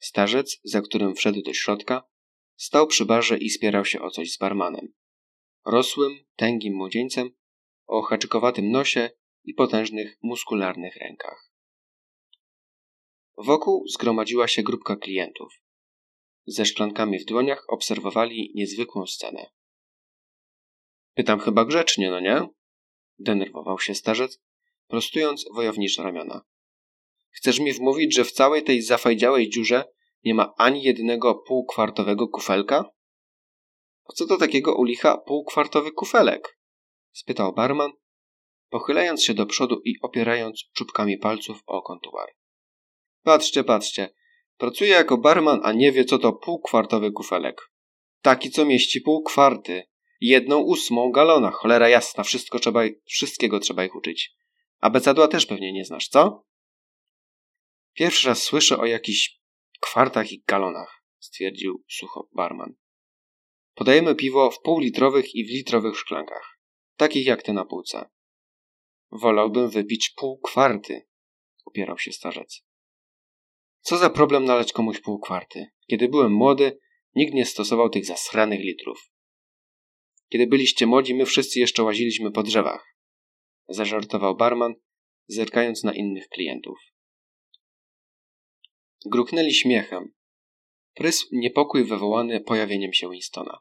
Starzec, 0.00 0.60
za 0.64 0.82
którym 0.82 1.14
wszedł 1.14 1.42
do 1.42 1.54
środka, 1.54 2.02
stał 2.56 2.86
przy 2.86 3.04
barze 3.04 3.38
i 3.38 3.50
spierał 3.50 3.84
się 3.84 4.00
o 4.00 4.10
coś 4.10 4.32
z 4.32 4.38
barmanem. 4.38 4.92
Rosłym, 5.66 6.24
tęgim 6.36 6.74
młodzieńcem, 6.74 7.30
o 7.86 8.02
haczykowatym 8.02 8.70
nosie 8.70 9.10
i 9.44 9.54
potężnych, 9.54 10.18
muskularnych 10.22 10.96
rękach. 10.96 11.52
Wokół 13.36 13.88
zgromadziła 13.88 14.48
się 14.48 14.62
grupka 14.62 14.96
klientów. 14.96 15.61
Ze 16.46 16.66
szklankami 16.66 17.18
w 17.18 17.24
dłoniach 17.24 17.64
obserwowali 17.68 18.52
niezwykłą 18.54 19.06
scenę. 19.06 19.50
Pytam 21.14 21.40
chyba 21.40 21.64
grzecznie, 21.64 22.10
no 22.10 22.20
nie? 22.20 22.48
Denerwował 23.18 23.78
się 23.78 23.94
starzec, 23.94 24.40
prostując 24.86 25.44
wojownicze 25.54 26.02
ramiona. 26.02 26.40
Chcesz 27.30 27.60
mi 27.60 27.72
wmówić, 27.72 28.14
że 28.14 28.24
w 28.24 28.32
całej 28.32 28.62
tej 28.62 28.82
zafajdziałej 28.82 29.50
dziurze 29.50 29.84
nie 30.24 30.34
ma 30.34 30.54
ani 30.56 30.82
jednego 30.82 31.34
półkwartowego 31.34 32.28
kufelka? 32.28 32.90
Po 34.04 34.12
co 34.12 34.26
do 34.26 34.36
takiego 34.36 34.76
u 34.76 34.84
licha 34.84 35.18
półkwartowy 35.18 35.92
kufelek? 35.92 36.58
spytał 37.12 37.54
barman, 37.54 37.92
pochylając 38.68 39.24
się 39.24 39.34
do 39.34 39.46
przodu 39.46 39.80
i 39.84 39.94
opierając 40.02 40.64
czubkami 40.72 41.18
palców 41.18 41.62
o 41.66 41.82
kontuar. 41.82 42.28
Patrzcie, 43.22 43.64
patrzcie. 43.64 44.14
Pracuje 44.62 44.90
jako 44.90 45.18
barman, 45.18 45.60
a 45.64 45.72
nie 45.72 45.92
wie, 45.92 46.04
co 46.04 46.18
to 46.18 46.32
półkwartowy 46.32 47.12
kufelek. 47.12 47.70
Taki, 48.20 48.50
co 48.50 48.64
mieści 48.64 49.00
pół 49.00 49.22
kwarty. 49.22 49.82
Jedną 50.20 50.58
ósmą 50.58 51.10
galona. 51.10 51.50
Cholera 51.50 51.88
jasna, 51.88 52.24
wszystko 52.24 52.58
trzeba, 52.58 52.80
wszystkiego 53.04 53.60
trzeba 53.60 53.84
ich 53.84 53.94
uczyć. 53.94 54.34
A 54.80 54.90
becadła 54.90 55.28
też 55.28 55.46
pewnie 55.46 55.72
nie 55.72 55.84
znasz, 55.84 56.08
co? 56.08 56.44
Pierwszy 57.92 58.28
raz 58.28 58.42
słyszę 58.42 58.78
o 58.78 58.86
jakichś 58.86 59.40
kwartach 59.80 60.32
i 60.32 60.42
galonach, 60.46 61.04
stwierdził 61.18 61.84
sucho 61.88 62.28
barman. 62.32 62.74
Podajemy 63.74 64.14
piwo 64.14 64.50
w 64.50 64.60
półlitrowych 64.60 65.34
i 65.34 65.44
w 65.44 65.50
litrowych 65.50 65.96
szklankach, 65.96 66.58
takich 66.96 67.26
jak 67.26 67.42
te 67.42 67.52
na 67.52 67.64
półce. 67.64 68.10
Wolałbym 69.10 69.70
wypić 69.70 70.10
pół 70.16 70.40
kwarty, 70.40 71.06
upierał 71.64 71.98
się 71.98 72.12
starzec. 72.12 72.71
Co 73.82 73.98
za 73.98 74.10
problem 74.10 74.44
nalać 74.44 74.72
komuś 74.72 75.00
pół 75.00 75.20
kwarty? 75.20 75.66
Kiedy 75.86 76.08
byłem 76.08 76.32
młody, 76.32 76.78
nikt 77.14 77.34
nie 77.34 77.46
stosował 77.46 77.90
tych 77.90 78.06
zasranych 78.06 78.60
litrów. 78.60 79.10
Kiedy 80.28 80.46
byliście 80.46 80.86
młodzi, 80.86 81.14
my 81.14 81.26
wszyscy 81.26 81.60
jeszcze 81.60 81.82
łaziliśmy 81.82 82.30
po 82.30 82.42
drzewach. 82.42 82.96
Zażartował 83.68 84.36
barman, 84.36 84.74
zerkając 85.26 85.84
na 85.84 85.94
innych 85.94 86.28
klientów. 86.28 86.78
Gruknęli 89.06 89.54
śmiechem. 89.54 90.12
Prysł 90.94 91.26
niepokój 91.32 91.84
wywołany 91.84 92.40
pojawieniem 92.40 92.92
się 92.92 93.10
Winstona. 93.10 93.58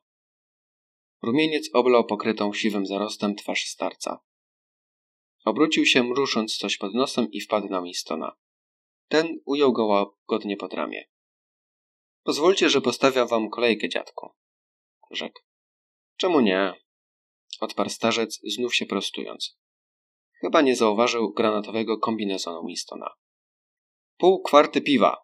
Rumieniec 1.22 1.70
oblał 1.74 2.06
pokrytą 2.06 2.54
siwym 2.54 2.86
zarostem 2.86 3.36
twarz 3.36 3.66
starca. 3.66 4.20
Obrócił 5.46 5.86
się, 5.86 6.04
mrusząc 6.04 6.58
coś 6.58 6.78
pod 6.78 6.94
nosem 6.94 7.32
i 7.32 7.42
wpadł 7.42 7.68
na 7.68 7.82
Winstona. 7.82 8.36
Ten 9.12 9.40
ujął 9.46 9.74
go 9.74 9.86
łagodnie 9.86 10.58
pod 10.58 10.74
ramię. 10.74 11.04
Pozwólcie, 12.24 12.70
że 12.70 12.82
postawiam 12.82 13.28
wam 13.28 13.50
kolejkę, 13.50 13.90
dziadku, 13.90 14.30
rzekł. 15.12 15.40
Czemu 16.18 16.42
nie? 16.42 16.74
Odparł 17.60 17.90
starzec, 17.90 18.40
znów 18.44 18.76
się 18.76 18.86
prostując. 18.86 19.58
Chyba 20.42 20.62
nie 20.62 20.76
zauważył 20.76 21.34
granatowego 21.34 21.98
kombinezonu 21.98 22.68
Winstona. 22.68 23.10
Pół 24.18 24.42
kwarty 24.42 24.82
piwa! 24.82 25.18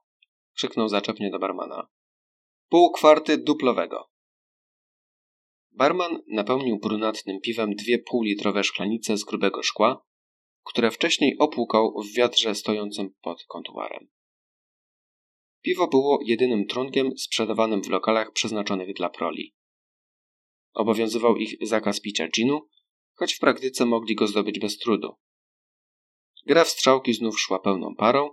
krzyknął 0.55 0.87
zaczepnie 0.87 1.29
do 1.29 1.39
barmana. 1.39 1.87
Pół 2.69 2.91
kwarty 2.91 3.37
duplowego. 3.37 4.09
Barman 5.71 6.23
napełnił 6.27 6.79
brunatnym 6.79 7.41
piwem 7.41 7.75
dwie 7.75 7.99
półlitrowe 7.99 8.63
szklanice 8.63 9.17
z 9.17 9.23
grubego 9.23 9.63
szkła, 9.63 10.06
które 10.67 10.91
wcześniej 10.91 11.37
opłukał 11.37 12.01
w 12.03 12.15
wiatrze 12.15 12.55
stojącym 12.55 13.13
pod 13.21 13.43
kontuarem. 13.43 14.07
Piwo 15.61 15.87
było 15.87 16.19
jedynym 16.25 16.67
trunkiem 16.67 17.17
sprzedawanym 17.17 17.83
w 17.83 17.89
lokalach 17.89 18.31
przeznaczonych 18.31 18.93
dla 18.93 19.09
proli. 19.09 19.55
Obowiązywał 20.73 21.37
ich 21.37 21.67
zakaz 21.67 22.01
picia 22.01 22.27
ginu, 22.27 22.67
choć 23.13 23.33
w 23.33 23.39
praktyce 23.39 23.85
mogli 23.85 24.15
go 24.15 24.27
zdobyć 24.27 24.59
bez 24.59 24.77
trudu. 24.77 25.15
Gra 26.45 26.63
w 26.63 26.69
strzałki 26.69 27.13
znów 27.13 27.39
szła 27.39 27.59
pełną 27.59 27.95
parą, 27.95 28.29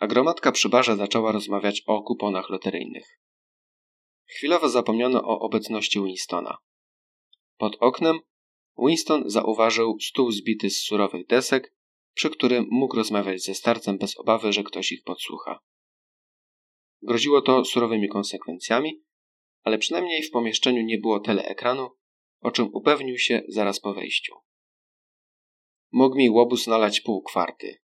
a 0.00 0.06
gromadka 0.06 0.52
przy 0.52 0.68
barze 0.68 0.96
zaczęła 0.96 1.32
rozmawiać 1.32 1.82
o 1.86 2.02
kuponach 2.02 2.50
loteryjnych. 2.50 3.18
Chwilowo 4.26 4.68
zapomniano 4.68 5.22
o 5.22 5.40
obecności 5.40 6.00
Winstona. 6.00 6.56
Pod 7.56 7.76
oknem 7.80 8.20
Winston 8.78 9.22
zauważył 9.26 9.96
stół 10.00 10.30
zbity 10.30 10.70
z 10.70 10.80
surowych 10.80 11.26
desek, 11.26 11.74
przy 12.14 12.30
którym 12.30 12.66
mógł 12.70 12.96
rozmawiać 12.96 13.42
ze 13.42 13.54
starcem 13.54 13.98
bez 13.98 14.18
obawy, 14.18 14.52
że 14.52 14.62
ktoś 14.62 14.92
ich 14.92 15.02
podsłucha. 15.02 15.60
Groziło 17.02 17.42
to 17.42 17.64
surowymi 17.64 18.08
konsekwencjami, 18.08 19.02
ale 19.62 19.78
przynajmniej 19.78 20.22
w 20.22 20.30
pomieszczeniu 20.30 20.82
nie 20.82 20.98
było 20.98 21.20
teleekranu, 21.20 21.90
o 22.40 22.50
czym 22.50 22.74
upewnił 22.74 23.18
się 23.18 23.42
zaraz 23.48 23.80
po 23.80 23.94
wejściu. 23.94 24.34
Mógł 25.92 26.16
mi 26.16 26.30
łobuz 26.30 26.66
nalać 26.66 27.00
pół 27.00 27.22
kwarty. 27.22 27.82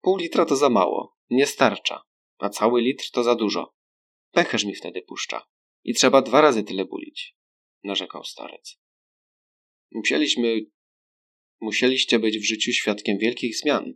Pół 0.00 0.16
litra 0.16 0.44
to 0.44 0.56
za 0.56 0.70
mało, 0.70 1.16
nie 1.30 1.46
starcza, 1.46 2.02
a 2.38 2.48
cały 2.48 2.80
litr 2.80 3.10
to 3.12 3.22
za 3.22 3.34
dużo. 3.34 3.74
Pęcherz 4.30 4.64
mi 4.64 4.74
wtedy 4.74 5.02
puszcza 5.02 5.46
i 5.84 5.94
trzeba 5.94 6.22
dwa 6.22 6.40
razy 6.40 6.64
tyle 6.64 6.84
bulić, 6.84 7.36
narzekał 7.84 8.24
starec. 8.24 8.83
Musieliśmy. 9.94 10.60
Musieliście 11.60 12.18
być 12.18 12.38
w 12.38 12.44
życiu 12.44 12.72
świadkiem 12.72 13.18
wielkich 13.18 13.56
zmian, 13.56 13.94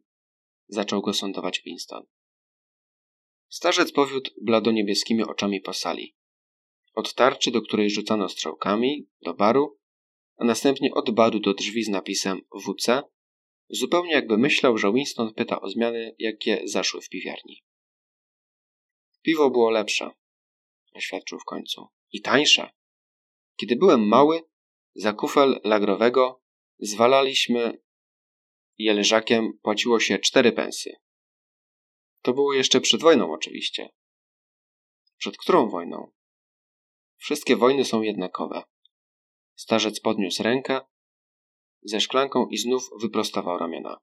zaczął 0.69 1.02
go 1.02 1.14
sądować 1.14 1.62
Winston. 1.64 2.07
Starzec 3.49 3.93
powiódł 3.93 4.31
bladoniebieskimi 4.43 5.23
oczami 5.23 5.61
po 5.61 5.73
sali. 5.73 6.16
Od 6.94 7.14
tarczy, 7.14 7.51
do 7.51 7.62
której 7.62 7.90
rzucano 7.90 8.29
strzałkami, 8.29 9.09
do 9.23 9.35
baru, 9.35 9.79
a 10.37 10.44
następnie 10.44 10.94
od 10.94 11.11
baru 11.11 11.40
do 11.40 11.55
drzwi 11.55 11.85
z 11.85 11.88
napisem 11.88 12.40
WC, 12.53 13.03
zupełnie 13.68 14.12
jakby 14.12 14.38
myślał, 14.38 14.79
że 14.79 14.92
Winston 14.92 15.35
pyta 15.35 15.61
o 15.61 15.68
zmiany, 15.68 16.14
jakie 16.18 16.61
zaszły 16.64 17.01
w 17.01 17.09
piwiarni. 17.09 17.64
Piwo 19.23 19.51
było 19.51 19.70
lepsze, 19.70 20.11
oświadczył 20.94 21.38
w 21.38 21.44
końcu, 21.44 21.87
i 22.12 22.20
tańsze. 22.20 22.70
Kiedy 23.57 23.77
byłem 23.77 24.09
mały, 24.09 24.40
za 24.99 25.13
kufel 25.13 25.61
lagrowego 25.65 26.43
zwalaliśmy 26.79 27.83
je 28.79 28.95
leżakiem 28.95 29.59
płaciło 29.63 30.01
się 30.01 30.19
cztery 30.19 30.53
pensy. 30.53 30.93
To 32.23 32.33
było 32.33 32.55
jeszcze 32.55 32.81
przed 32.81 33.01
wojną 33.01 33.33
oczywiście. 33.33 33.89
Przed 35.17 35.37
którą 35.37 35.69
wojną? 35.69 36.13
Wszystkie 37.17 37.57
wojny 37.57 37.85
są 37.85 38.03
jednakowe. 38.03 38.63
Starzec 39.57 40.01
podniósł 40.01 40.43
rękę 40.43 40.81
ze 41.83 42.01
szklanką 42.01 42.47
i 42.47 42.59
znów 42.59 42.91
wyprostował 43.01 43.59
ramiona. 43.59 43.99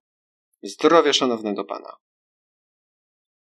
Zdrowie 0.63 1.13
szanownego 1.13 1.65
pana. 1.65 1.95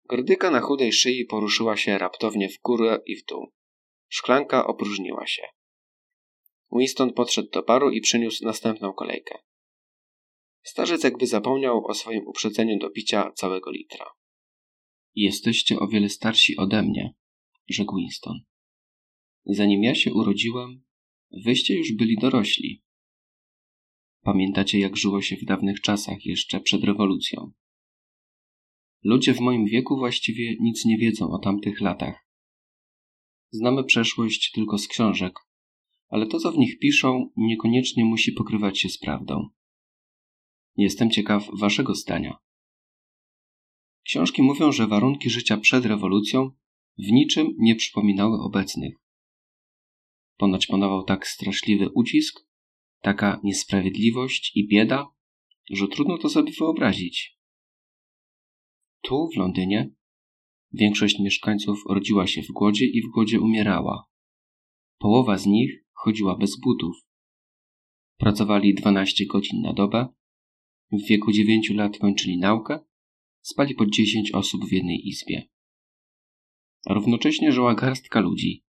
Gordyka 0.06 0.52
na 0.52 0.62
chudej 0.62 0.94
szyi 0.94 1.26
poruszyła 1.26 1.78
się 1.78 1.98
raptownie 1.98 2.50
w 2.50 2.62
górę 2.62 3.00
i 3.06 3.16
w 3.16 3.26
dół. 3.26 3.52
Szklanka 4.10 4.68
opróżniła 4.68 5.28
się. 5.28 5.61
Winston 6.72 7.14
podszedł 7.14 7.50
do 7.50 7.64
baru 7.64 7.92
i 7.92 8.02
przyniósł 8.02 8.46
następną 8.46 8.94
kolejkę. 8.94 9.38
Starzec 10.64 11.04
jakby 11.04 11.28
zapomniał 11.28 11.86
o 11.86 11.94
swoim 11.94 12.28
uprzedzeniu 12.28 12.80
do 12.80 12.90
picia 12.90 13.32
całego 13.32 13.72
litra. 13.72 14.06
Jesteście 15.16 15.80
o 15.80 15.88
wiele 15.88 16.10
starsi 16.10 16.58
ode 16.58 16.84
mnie, 16.84 17.14
rzekł 17.70 17.96
Winston. 17.96 18.40
Zanim 19.46 19.84
ja 19.84 19.96
się 19.96 20.14
urodziłem, 20.14 20.84
wyście 21.32 21.78
już 21.78 21.94
byli 21.94 22.18
dorośli. 22.18 22.84
Pamiętacie, 24.24 24.80
jak 24.80 24.98
żyło 24.98 25.22
się 25.22 25.36
w 25.36 25.46
dawnych 25.46 25.82
czasach, 25.82 26.26
jeszcze 26.26 26.60
przed 26.60 26.84
rewolucją. 26.84 27.52
Ludzie 29.04 29.34
w 29.34 29.40
moim 29.40 29.66
wieku 29.66 29.98
właściwie 29.98 30.56
nic 30.60 30.86
nie 30.86 30.98
wiedzą 30.98 31.32
o 31.32 31.40
tamtych 31.40 31.82
latach. 31.82 32.28
Znamy 33.52 33.84
przeszłość 33.84 34.52
tylko 34.52 34.78
z 34.78 34.88
książek, 34.88 35.34
ale 36.12 36.28
to, 36.28 36.40
co 36.40 36.52
w 36.52 36.58
nich 36.58 36.80
piszą, 36.80 37.30
niekoniecznie 37.36 38.06
musi 38.06 38.32
pokrywać 38.32 38.80
się 38.80 38.90
z 38.90 38.98
prawdą. 38.98 39.50
Jestem 40.78 41.12
ciekaw 41.12 41.50
waszego 41.60 41.96
zdania. 41.96 42.38
Książki 44.04 44.42
mówią, 44.42 44.72
że 44.72 44.88
warunki 44.88 45.30
życia 45.30 45.58
przed 45.58 45.86
rewolucją 45.86 46.52
w 46.98 47.12
niczym 47.12 47.56
nie 47.60 47.76
przypominały 47.76 48.40
obecnych. 48.40 48.96
Ponoć 50.38 50.68
panował 50.68 51.04
tak 51.04 51.28
straszliwy 51.28 51.90
ucisk, 51.90 52.48
taka 53.02 53.40
niesprawiedliwość 53.44 54.52
i 54.56 54.68
bieda, 54.68 55.08
że 55.70 55.88
trudno 55.88 56.18
to 56.18 56.30
sobie 56.30 56.52
wyobrazić. 56.60 57.38
Tu, 59.02 59.30
w 59.34 59.38
Londynie, 59.38 59.92
większość 60.74 61.20
mieszkańców 61.20 61.84
rodziła 61.90 62.28
się 62.28 62.42
w 62.42 62.48
głodzie 62.48 62.86
i 62.86 63.02
w 63.02 63.12
głodzie 63.12 63.42
umierała. 63.42 64.06
Połowa 64.98 65.38
z 65.38 65.46
nich 65.46 65.86
chodziła 66.04 66.38
bez 66.38 66.60
butów. 66.60 66.96
Pracowali 68.18 68.76
12 68.76 69.26
godzin 69.26 69.62
na 69.62 69.74
dobę, 69.74 70.08
w 70.92 71.08
wieku 71.08 71.32
9 71.32 71.70
lat 71.70 71.98
kończyli 71.98 72.38
naukę, 72.38 72.80
spali 73.42 73.76
po 73.76 73.86
10 73.86 74.32
osób 74.32 74.66
w 74.66 74.72
jednej 74.72 75.08
izbie. 75.08 75.50
A 76.86 76.94
równocześnie 76.94 77.52
żyła 77.52 77.76
garstka 77.76 78.20
ludzi, 78.20 78.64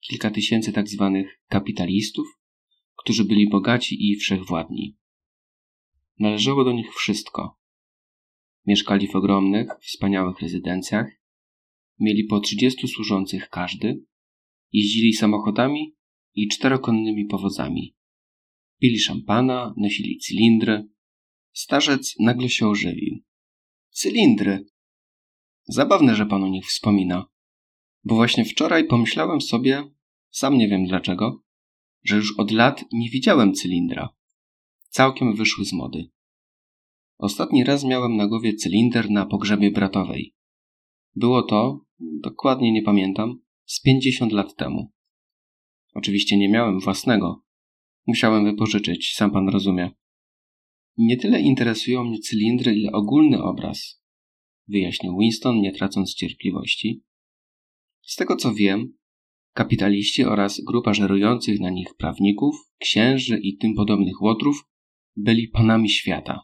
kilka 0.00 0.30
tysięcy 0.30 0.72
tak 0.72 0.88
zwanych 0.88 1.40
kapitalistów, 1.48 2.26
którzy 2.96 3.24
byli 3.24 3.48
bogaci 3.48 4.10
i 4.10 4.16
wszechwładni. 4.16 4.96
Należało 6.18 6.64
do 6.64 6.72
nich 6.72 6.94
wszystko. 6.94 7.58
Mieszkali 8.66 9.08
w 9.08 9.16
ogromnych, 9.16 9.68
wspaniałych 9.80 10.40
rezydencjach, 10.40 11.06
mieli 12.00 12.24
po 12.24 12.40
30 12.40 12.88
służących 12.88 13.48
każdy, 13.48 14.04
jeździli 14.72 15.12
samochodami 15.12 15.94
i 16.34 16.48
czterokonnymi 16.48 17.24
powozami. 17.26 17.94
Pili 18.80 18.98
szampana, 18.98 19.74
nosili 19.76 20.18
cylindry. 20.18 20.88
Starzec 21.52 22.14
nagle 22.20 22.48
się 22.48 22.68
ożywił. 22.68 23.18
Cylindry! 23.90 24.66
Zabawne, 25.66 26.14
że 26.14 26.26
pan 26.26 26.44
o 26.44 26.48
nich 26.48 26.66
wspomina. 26.66 27.26
Bo 28.04 28.14
właśnie 28.14 28.44
wczoraj 28.44 28.86
pomyślałem 28.86 29.40
sobie, 29.40 29.84
sam 30.30 30.58
nie 30.58 30.68
wiem 30.68 30.86
dlaczego, 30.86 31.42
że 32.02 32.16
już 32.16 32.38
od 32.38 32.50
lat 32.50 32.84
nie 32.92 33.10
widziałem 33.10 33.54
cylindra. 33.54 34.08
Całkiem 34.88 35.36
wyszły 35.36 35.64
z 35.64 35.72
mody. 35.72 36.10
Ostatni 37.18 37.64
raz 37.64 37.84
miałem 37.84 38.16
na 38.16 38.26
głowie 38.26 38.54
cylinder 38.54 39.10
na 39.10 39.26
pogrzebie 39.26 39.70
bratowej. 39.70 40.34
Było 41.14 41.42
to, 41.42 41.80
dokładnie 41.98 42.72
nie 42.72 42.82
pamiętam, 42.82 43.40
z 43.64 43.80
pięćdziesiąt 43.80 44.32
lat 44.32 44.56
temu. 44.56 44.93
Oczywiście 45.94 46.36
nie 46.36 46.48
miałem 46.48 46.80
własnego. 46.80 47.44
Musiałem 48.06 48.44
wypożyczyć, 48.44 49.14
sam 49.14 49.30
pan 49.30 49.48
rozumie. 49.48 49.90
Nie 50.96 51.16
tyle 51.16 51.40
interesują 51.40 52.04
mnie 52.04 52.18
cylindry, 52.18 52.74
ile 52.74 52.92
ogólny 52.92 53.42
obraz, 53.42 54.02
wyjaśnił 54.68 55.18
Winston, 55.18 55.60
nie 55.60 55.72
tracąc 55.72 56.14
cierpliwości. 56.14 57.02
Z 58.02 58.16
tego 58.16 58.36
co 58.36 58.54
wiem, 58.54 58.94
kapitaliści 59.52 60.24
oraz 60.24 60.60
grupa 60.60 60.94
żerujących 60.94 61.60
na 61.60 61.70
nich 61.70 61.94
prawników, 61.98 62.56
księży 62.78 63.38
i 63.42 63.56
tym 63.56 63.74
podobnych 63.74 64.22
łotrów 64.22 64.64
byli 65.16 65.48
panami 65.48 65.90
świata. 65.90 66.40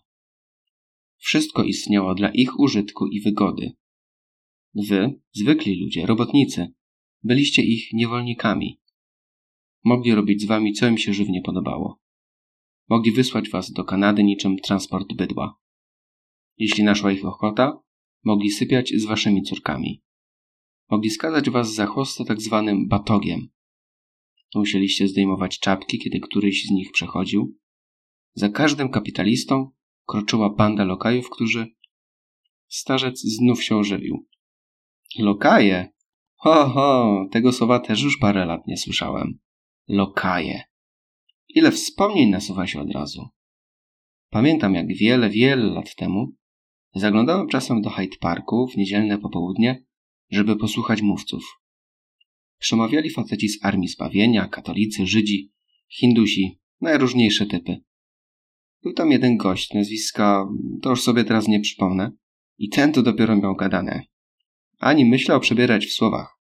Wszystko 1.17 1.65
istniało 1.65 2.15
dla 2.15 2.31
ich 2.31 2.61
użytku 2.61 3.07
i 3.07 3.21
wygody. 3.21 3.73
Wy, 4.75 5.21
zwykli 5.33 5.81
ludzie, 5.81 6.07
robotnicy, 6.07 6.73
byliście 7.23 7.63
ich 7.63 7.93
niewolnikami. 7.93 8.80
Mogli 9.85 10.15
robić 10.15 10.43
z 10.43 10.47
wami, 10.47 10.73
co 10.73 10.89
im 10.89 10.99
się 10.99 11.15
żywnie 11.15 11.43
podobało. 11.43 12.01
Mogli 12.89 13.13
wysłać 13.13 13.49
was 13.49 13.73
do 13.73 13.85
Kanady 13.85 14.25
niczym 14.25 14.57
transport 14.57 15.13
bydła. 15.15 15.59
Jeśli 16.59 16.85
naszła 16.85 17.13
ich 17.13 17.25
ochota, 17.25 17.81
mogli 18.25 18.51
sypiać 18.51 18.93
z 18.97 19.05
waszymi 19.05 19.43
córkami. 19.43 20.03
Mogli 20.91 21.11
skazać 21.11 21.51
was 21.51 21.75
za 21.75 21.87
chwostę 21.87 22.25
tak 22.25 22.41
zwanym 22.41 22.89
batogiem. 22.89 23.49
Musieliście 24.55 25.09
zdejmować 25.09 25.59
czapki, 25.59 25.99
kiedy 25.99 26.21
któryś 26.21 26.67
z 26.67 26.71
nich 26.71 26.93
przechodził. 26.93 27.57
Za 28.35 28.49
każdym 28.49 28.89
kapitalistą 28.89 29.71
kroczyła 30.07 30.51
banda 30.51 30.85
lokajów, 30.85 31.31
którzy... 31.31 31.67
Starzec 32.69 33.21
znów 33.21 33.65
się 33.65 33.77
ożywił. 33.77 34.27
Lokaje? 35.19 35.93
Ho, 36.35 36.69
ho, 36.69 37.27
tego 37.31 37.53
słowa 37.53 37.79
też 37.79 38.03
już 38.03 38.19
parę 38.19 38.47
lat 38.47 38.67
nie 38.67 38.77
słyszałem. 38.77 39.39
Lokaje. 39.89 40.63
Ile 41.49 41.73
wspomnień 41.73 42.31
nasuwa 42.31 42.67
się 42.67 42.81
od 42.81 42.91
razu. 42.91 43.29
Pamiętam, 44.31 44.75
jak 44.75 44.87
wiele, 44.87 45.31
wiele 45.31 45.65
lat 45.65 45.95
temu 45.95 46.33
zaglądałem 46.95 47.49
czasem 47.49 47.83
do 47.83 47.91
Hyde 47.91 48.17
Parku 48.21 48.69
w 48.69 48.77
niedzielne 48.77 49.19
popołudnie, 49.19 49.85
żeby 50.31 50.57
posłuchać 50.57 51.03
mówców. 51.03 51.61
Przemawiali 52.59 53.11
faceci 53.11 53.49
z 53.49 53.65
Armii 53.65 53.89
Zbawienia, 53.89 54.49
katolicy, 54.49 55.07
Żydzi, 55.07 55.53
Hindusi, 55.89 56.61
najróżniejsze 56.81 57.47
typy. 57.47 57.81
Był 58.83 58.93
tam 58.93 59.11
jeden 59.11 59.37
gość, 59.37 59.73
nazwiska 59.73 60.49
to 60.83 60.91
już 60.91 61.03
sobie 61.03 61.25
teraz 61.25 61.49
nie 61.49 61.61
przypomnę, 61.61 62.13
i 62.59 62.69
ten 62.69 62.93
to 62.93 63.03
dopiero 63.03 63.37
miał 63.37 63.57
gadane. 63.57 64.03
Ani 64.79 65.05
myślał 65.05 65.41
przebierać 65.41 65.87
w 65.87 65.93
słowach. 65.93 66.39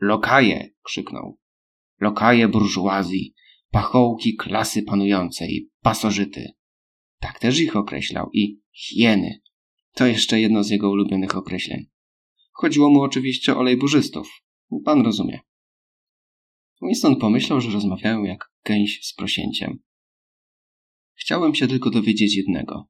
Lokaje! 0.00 0.70
krzyknął. 0.82 1.38
Lokaje 2.00 2.48
burżuazji, 2.48 3.34
pachołki 3.70 4.36
klasy 4.36 4.82
panującej, 4.82 5.70
pasożyty. 5.82 6.52
Tak 7.20 7.38
też 7.38 7.60
ich 7.60 7.76
określał 7.76 8.30
i 8.32 8.60
hieny. 8.72 9.40
To 9.94 10.06
jeszcze 10.06 10.40
jedno 10.40 10.64
z 10.64 10.70
jego 10.70 10.90
ulubionych 10.90 11.36
określeń. 11.36 11.86
Chodziło 12.52 12.90
mu 12.90 13.02
oczywiście 13.02 13.56
o 13.56 13.62
lejburzystów. 13.62 14.42
Pan 14.84 15.00
rozumie. 15.00 15.40
Winston 16.82 17.16
pomyślał, 17.16 17.60
że 17.60 17.70
rozmawiają 17.70 18.24
jak 18.24 18.50
gęś 18.64 19.00
z 19.02 19.14
prosięciem. 19.14 19.78
Chciałem 21.14 21.54
się 21.54 21.66
tylko 21.66 21.90
dowiedzieć 21.90 22.36
jednego. 22.36 22.88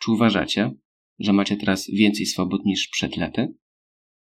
Czy 0.00 0.12
uważacie, 0.12 0.70
że 1.18 1.32
macie 1.32 1.56
teraz 1.56 1.90
więcej 1.90 2.26
swobód 2.26 2.64
niż 2.64 2.88
przed 2.88 3.16
lety? 3.16 3.54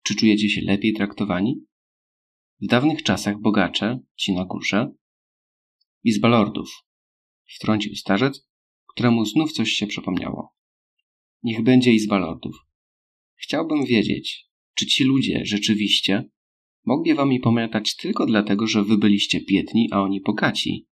Czy 0.02 0.14
czujecie 0.14 0.48
się 0.48 0.60
lepiej 0.60 0.92
traktowani? 0.92 1.64
W 2.62 2.66
dawnych 2.66 3.02
czasach 3.02 3.40
bogacze, 3.40 4.00
ci 4.16 4.32
na 4.32 4.44
górze, 4.44 4.92
Izba 6.04 6.28
Lordów, 6.28 6.70
wtrącił 7.56 7.94
starzec, 7.94 8.48
któremu 8.86 9.24
znów 9.24 9.52
coś 9.52 9.70
się 9.70 9.86
przypomniało. 9.86 10.54
Niech 11.42 11.62
będzie 11.62 11.92
Izba 11.92 12.18
Lordów. 12.18 12.56
Chciałbym 13.34 13.84
wiedzieć, 13.84 14.46
czy 14.74 14.86
ci 14.86 15.04
ludzie 15.04 15.40
rzeczywiście 15.44 16.30
mogli 16.84 17.14
wami 17.14 17.40
pamiętać 17.40 17.96
tylko 17.96 18.26
dlatego, 18.26 18.66
że 18.66 18.84
wy 18.84 18.98
byliście 18.98 19.40
biedni, 19.48 19.88
a 19.92 20.02
oni 20.02 20.20
bogaci? 20.20 20.86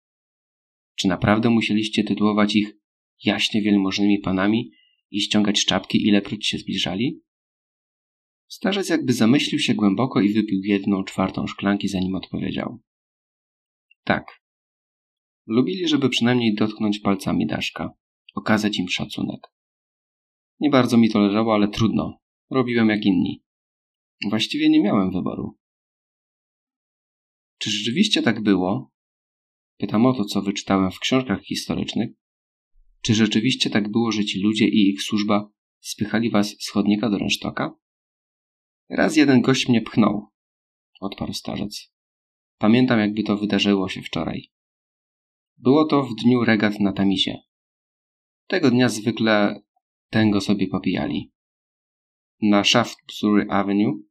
Czy 0.96 1.08
naprawdę 1.08 1.50
musieliście 1.50 2.04
tytułować 2.04 2.56
ich 2.56 2.78
jaśnie 3.24 3.62
wielmożnymi 3.62 4.20
panami 4.20 4.72
i 5.12 5.22
ściągać 5.22 5.66
czapki, 5.66 6.08
ilekroć 6.08 6.48
się 6.48 6.58
zbliżali? 6.58 7.22
Starzec 8.48 8.90
jakby 8.90 9.14
zamyślił 9.14 9.60
się 9.60 9.74
głęboko 9.74 10.22
i 10.22 10.34
wypił 10.34 10.62
jedną 10.64 11.04
czwartą 11.04 11.48
szklanki, 11.48 11.88
zanim 11.88 12.16
odpowiedział. 12.16 12.80
Tak. 14.04 14.42
Lubili, 15.48 15.88
żeby 15.88 16.10
przynajmniej 16.10 16.56
dotknąć 16.56 17.00
palcami 17.00 17.48
Daszka, 17.48 17.94
okazać 18.36 18.80
im 18.80 18.90
szacunek. 18.90 19.42
Nie 20.60 20.70
bardzo 20.70 20.98
mi 20.98 21.10
to 21.10 21.20
leżało, 21.20 21.54
ale 21.54 21.68
trudno. 21.68 22.20
Robiłem 22.50 22.90
jak 22.90 23.06
inni. 23.06 23.44
Właściwie 24.30 24.70
nie 24.70 24.82
miałem 24.82 25.12
wyboru. 25.12 25.58
Czy 27.58 27.70
rzeczywiście 27.72 28.22
tak 28.22 28.44
było? 28.44 28.92
Pytam 29.78 30.06
o 30.06 30.14
to, 30.14 30.26
co 30.26 30.42
wyczytałem 30.42 30.92
w 30.92 31.00
książkach 31.00 31.42
historycznych. 31.42 32.10
Czy 33.02 33.16
rzeczywiście 33.16 33.70
tak 33.70 33.92
było, 33.92 34.12
że 34.12 34.26
ci 34.26 34.42
ludzie 34.42 34.68
i 34.68 34.90
ich 34.90 35.02
służba 35.02 35.50
spychali 35.80 36.30
was 36.32 36.56
z 36.60 36.70
chodnika 36.70 37.10
do 37.10 37.18
rynsztoka? 37.18 37.76
Raz 38.90 39.16
jeden 39.16 39.42
gość 39.42 39.70
mnie 39.70 39.82
pchnął, 39.82 40.28
odparł 41.02 41.34
starzec. 41.34 41.94
Pamiętam, 42.58 43.00
jakby 43.00 43.24
to 43.24 43.38
wydarzyło 43.38 43.90
się 43.90 44.02
wczoraj. 44.02 44.52
Było 45.58 45.86
to 45.86 46.04
w 46.04 46.16
dniu 46.16 46.44
regat 46.44 46.80
na 46.80 46.94
Tamizie. 46.94 47.38
Tego 48.48 48.72
dnia 48.72 48.90
zwykle 48.90 49.62
tęgo 50.10 50.42
sobie 50.42 50.68
popijali. 50.68 51.32
Na 52.42 52.64
Shaftesbury 52.64 53.48
Avenue 53.50 54.04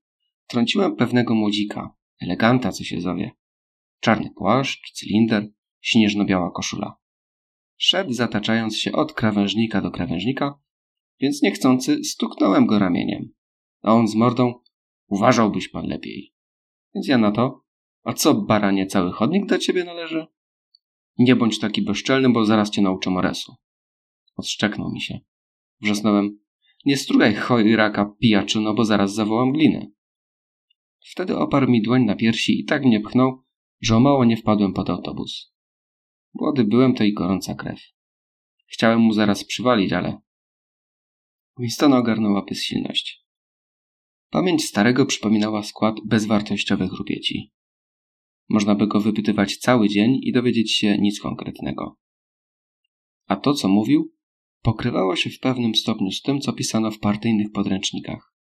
trąciłem 0.46 0.96
pewnego 0.96 1.34
młodzika, 1.34 1.94
eleganta, 2.20 2.72
co 2.72 2.84
się 2.84 3.00
zowie. 3.00 3.30
Czarny 4.00 4.30
płaszcz, 4.36 4.92
cylinder, 4.92 5.48
śnieżno-biała 5.80 6.50
koszula. 6.50 6.96
Szedł 7.76 8.12
zataczając 8.12 8.78
się 8.78 8.92
od 8.92 9.12
krawężnika 9.12 9.80
do 9.80 9.90
krawężnika, 9.90 10.58
więc 11.20 11.42
niechcący 11.42 12.04
stuknąłem 12.04 12.66
go 12.66 12.78
ramieniem. 12.78 13.32
A 13.82 13.94
on 13.94 14.08
z 14.08 14.14
mordą 14.14 14.63
uważałbyś 15.06 15.68
pan 15.68 15.86
lepiej. 15.86 16.34
Więc 16.94 17.08
ja 17.08 17.18
na 17.18 17.32
to, 17.32 17.64
a 18.04 18.12
co, 18.12 18.34
baranie, 18.34 18.86
cały 18.86 19.12
chodnik 19.12 19.46
do 19.46 19.58
ciebie 19.58 19.84
należy? 19.84 20.26
Nie 21.18 21.36
bądź 21.36 21.58
taki 21.58 21.82
bezczelny, 21.82 22.30
bo 22.30 22.44
zaraz 22.44 22.70
cię 22.70 22.82
nauczę 22.82 23.10
moresu. 23.10 23.54
Odszczeknął 24.36 24.90
mi 24.90 25.00
się. 25.00 25.20
Wrzasnąłem, 25.80 26.38
nie 26.84 26.96
strugaj 26.96 27.34
chojraka 27.34 28.14
pijaczyno, 28.18 28.74
bo 28.74 28.84
zaraz 28.84 29.14
zawołam 29.14 29.52
gliny. 29.52 29.92
Wtedy 31.10 31.36
oparł 31.36 31.70
mi 31.70 31.82
dłoń 31.82 32.04
na 32.04 32.16
piersi 32.16 32.60
i 32.60 32.64
tak 32.64 32.84
mnie 32.84 33.00
pchnął, 33.00 33.42
że 33.80 33.96
o 33.96 34.00
mało 34.00 34.24
nie 34.24 34.36
wpadłem 34.36 34.72
pod 34.72 34.90
autobus. 34.90 35.54
Młody 36.34 36.64
byłem 36.64 36.94
to 36.94 37.04
i 37.04 37.12
gorąca 37.12 37.54
krew. 37.54 37.80
Chciałem 38.66 39.00
mu 39.00 39.12
zaraz 39.12 39.44
przywalić, 39.44 39.92
ale... 39.92 40.18
Winstona 41.58 41.98
ogarnęła 41.98 42.44
bezsilność. 42.44 43.23
Pamięć 44.34 44.64
starego 44.64 45.06
przypominała 45.06 45.62
skład 45.62 45.96
bezwartościowych 46.04 46.92
rupieci. 46.92 47.52
Można 48.48 48.74
by 48.74 48.86
go 48.86 49.00
wypytywać 49.00 49.56
cały 49.56 49.88
dzień 49.88 50.18
i 50.22 50.32
dowiedzieć 50.32 50.72
się 50.72 50.98
nic 50.98 51.20
konkretnego. 51.20 51.98
A 53.26 53.36
to, 53.36 53.54
co 53.54 53.68
mówił, 53.68 54.12
pokrywało 54.62 55.16
się 55.16 55.30
w 55.30 55.38
pewnym 55.38 55.74
stopniu 55.74 56.10
z 56.10 56.22
tym, 56.22 56.40
co 56.40 56.52
pisano 56.52 56.90
w 56.90 56.98
partyjnych 56.98 57.52
podręcznikach. 57.52 58.34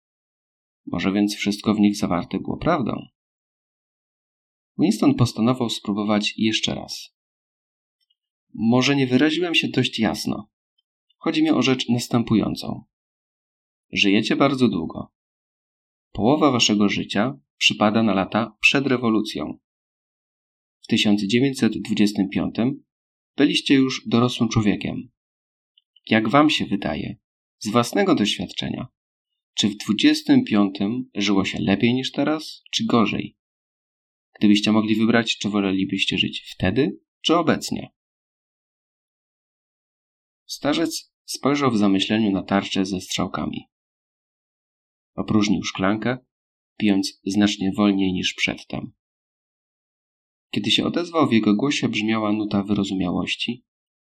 Może 0.87 1.13
więc 1.13 1.35
wszystko 1.35 1.75
w 1.75 1.81
nich 1.81 1.97
zawarte 1.97 2.39
było 2.39 2.57
prawdą? 2.57 2.93
Winston 4.79 5.15
postanowił 5.15 5.69
spróbować 5.69 6.35
jeszcze 6.37 6.75
raz. 6.75 7.15
Może 8.55 8.97
nie 8.97 9.07
wyraziłem 9.07 9.55
się 9.55 9.69
dość 9.69 9.99
jasno. 9.99 10.49
Chodzi 11.19 11.43
mi 11.43 11.51
o 11.51 11.63
rzecz 11.63 11.89
następującą. 11.89 12.85
Żyjecie 13.93 14.37
bardzo 14.37 14.69
długo. 14.69 15.20
Połowa 16.13 16.51
waszego 16.51 16.89
życia 16.89 17.39
przypada 17.57 18.03
na 18.03 18.15
lata 18.15 18.57
przed 18.61 18.87
rewolucją. 18.87 19.59
W 20.83 20.87
1925 20.87 22.55
byliście 23.37 23.75
już 23.75 24.09
dorosłym 24.09 24.49
człowiekiem. 24.49 25.11
Jak 26.07 26.29
wam 26.29 26.51
się 26.51 26.67
wydaje, 26.67 27.17
z 27.59 27.69
własnego 27.69 28.15
doświadczenia, 28.15 28.87
czy 29.55 29.69
w 29.69 29.77
25 29.77 30.79
żyło 31.15 31.45
się 31.45 31.59
lepiej 31.61 31.95
niż 31.95 32.13
teraz, 32.13 32.63
czy 32.71 32.85
gorzej? 32.85 33.37
Gdybyście 34.39 34.73
mogli 34.73 34.97
wybrać, 34.97 35.39
czy 35.39 35.49
wolelibyście 35.49 36.19
żyć 36.19 36.45
wtedy, 36.55 36.99
czy 37.21 37.37
obecnie? 37.37 37.91
Starzec 40.47 41.13
spojrzał 41.25 41.71
w 41.71 41.79
zamyśleniu 41.79 42.31
na 42.31 42.43
tarczę 42.43 42.87
ze 42.87 43.01
strzałkami. 43.01 43.65
Opróżnił 45.21 45.65
szklankę, 45.65 46.19
pijąc 46.79 47.21
znacznie 47.25 47.73
wolniej 47.77 48.13
niż 48.13 48.35
przedtem. 48.35 48.93
Kiedy 50.51 50.71
się 50.71 50.85
odezwał, 50.85 51.29
w 51.29 51.33
jego 51.33 51.55
głosie 51.55 51.89
brzmiała 51.89 52.33
nuta 52.33 52.63
wyrozumiałości, 52.63 53.65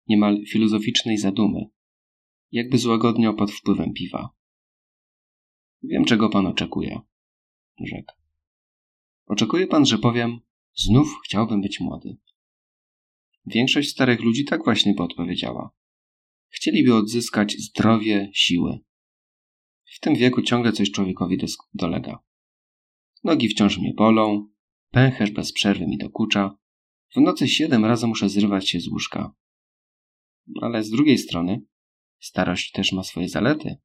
niemal 0.08 0.44
filozoficznej 0.52 1.18
zadumy, 1.18 1.66
jakby 2.52 2.78
złagodniał 2.78 3.36
pod 3.36 3.52
wpływem 3.52 3.94
piwa. 3.94 4.30
Wiem, 5.84 6.06
czego 6.06 6.30
pan 6.30 6.46
oczekuje, 6.46 7.00
rzekł. 7.80 8.14
Oczekuje 9.26 9.68
pan, 9.68 9.86
że 9.86 9.98
powiem, 9.98 10.40
znów 10.74 11.08
chciałbym 11.26 11.62
być 11.62 11.80
młody. 11.80 12.18
Większość 13.46 13.90
starych 13.90 14.20
ludzi 14.20 14.46
tak 14.46 14.64
właśnie 14.64 14.94
by 14.94 15.04
odpowiedziała. 15.04 15.70
Chcieliby 16.50 16.96
odzyskać 16.96 17.56
zdrowie, 17.58 18.30
siły. 18.34 18.80
W 19.96 20.00
tym 20.00 20.16
wieku 20.16 20.42
ciągle 20.42 20.72
coś 20.72 20.92
człowiekowi 20.92 21.38
dolega. 21.74 22.20
Nogi 23.24 23.50
wciąż 23.50 23.78
mnie 23.78 23.94
bolą, 23.94 24.48
pęcherz 24.92 25.32
bez 25.32 25.54
przerwy 25.54 25.88
mi 25.88 25.98
dokucza, 25.98 26.58
w 27.16 27.22
nocy 27.22 27.48
siedem 27.48 27.86
razy 27.86 28.08
muszę 28.08 28.30
zrywać 28.30 28.70
się 28.70 28.80
z 28.80 28.88
łóżka. 28.88 29.36
Ale 30.62 30.84
z 30.84 30.90
drugiej 30.90 31.18
strony, 31.18 31.62
starość 32.20 32.72
też 32.72 32.92
ma 32.92 33.04
swoje 33.04 33.30
zalety. 33.30 33.78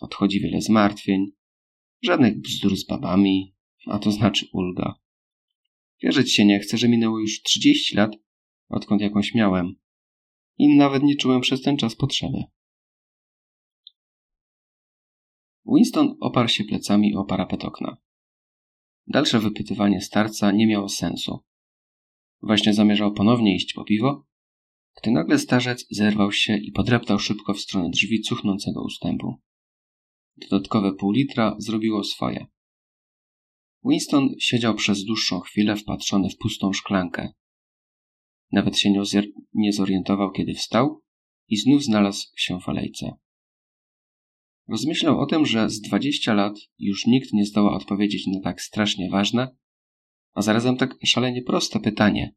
Odchodzi 0.00 0.40
wiele 0.40 0.60
zmartwień, 0.60 1.26
żadnych 2.02 2.40
bzdur 2.40 2.76
z 2.76 2.86
babami, 2.86 3.54
a 3.86 3.98
to 3.98 4.12
znaczy 4.12 4.46
ulga. 4.52 4.94
Wierzyć 6.02 6.34
się 6.34 6.44
nie 6.44 6.60
chcę, 6.60 6.78
że 6.78 6.88
minęło 6.88 7.20
już 7.20 7.42
30 7.42 7.96
lat, 7.96 8.16
odkąd 8.68 9.02
jakąś 9.02 9.34
miałem. 9.34 9.74
I 10.58 10.76
nawet 10.76 11.02
nie 11.02 11.16
czułem 11.16 11.40
przez 11.40 11.62
ten 11.62 11.76
czas 11.76 11.96
potrzeby. 11.96 12.38
Winston 15.74 16.16
oparł 16.20 16.48
się 16.48 16.64
plecami 16.64 17.14
o 17.14 17.24
parapet 17.24 17.64
okna. 17.64 17.96
Dalsze 19.06 19.40
wypytywanie 19.40 20.00
starca 20.00 20.52
nie 20.52 20.66
miało 20.66 20.88
sensu. 20.88 21.38
Właśnie 22.42 22.74
zamierzał 22.74 23.12
ponownie 23.12 23.56
iść 23.56 23.72
po 23.74 23.84
piwo, 23.84 24.26
gdy 25.00 25.10
nagle 25.10 25.38
starzec 25.38 25.86
zerwał 25.90 26.32
się 26.32 26.56
i 26.56 26.72
podreptał 26.72 27.18
szybko 27.18 27.54
w 27.54 27.60
stronę 27.60 27.90
drzwi 27.90 28.20
cuchnącego 28.20 28.84
ustępu. 28.84 29.40
Dodatkowe 30.36 30.92
pół 30.92 31.12
litra 31.12 31.56
zrobiło 31.58 32.04
swoje. 32.04 32.46
Winston 33.84 34.28
siedział 34.38 34.74
przez 34.74 35.04
dłuższą 35.04 35.40
chwilę 35.40 35.76
wpatrzony 35.76 36.30
w 36.30 36.36
pustą 36.36 36.72
szklankę. 36.72 37.32
Nawet 38.52 38.78
się 38.78 38.92
nie 39.54 39.72
zorientował, 39.72 40.32
kiedy 40.32 40.54
wstał 40.54 41.02
i 41.48 41.56
znów 41.56 41.82
znalazł 41.82 42.26
się 42.36 42.60
w 42.60 42.68
alejce. 42.68 43.16
Rozmyślał 44.68 45.20
o 45.20 45.26
tym, 45.26 45.46
że 45.46 45.70
z 45.70 45.80
dwadzieścia 45.80 46.34
lat 46.34 46.58
już 46.78 47.06
nikt 47.06 47.32
nie 47.32 47.46
zdoła 47.46 47.76
odpowiedzieć 47.76 48.26
na 48.26 48.40
tak 48.40 48.62
strasznie 48.62 49.10
ważne, 49.10 49.56
a 50.34 50.42
zarazem 50.42 50.76
tak 50.76 50.98
szalenie 51.04 51.42
proste 51.42 51.80
pytanie: 51.80 52.34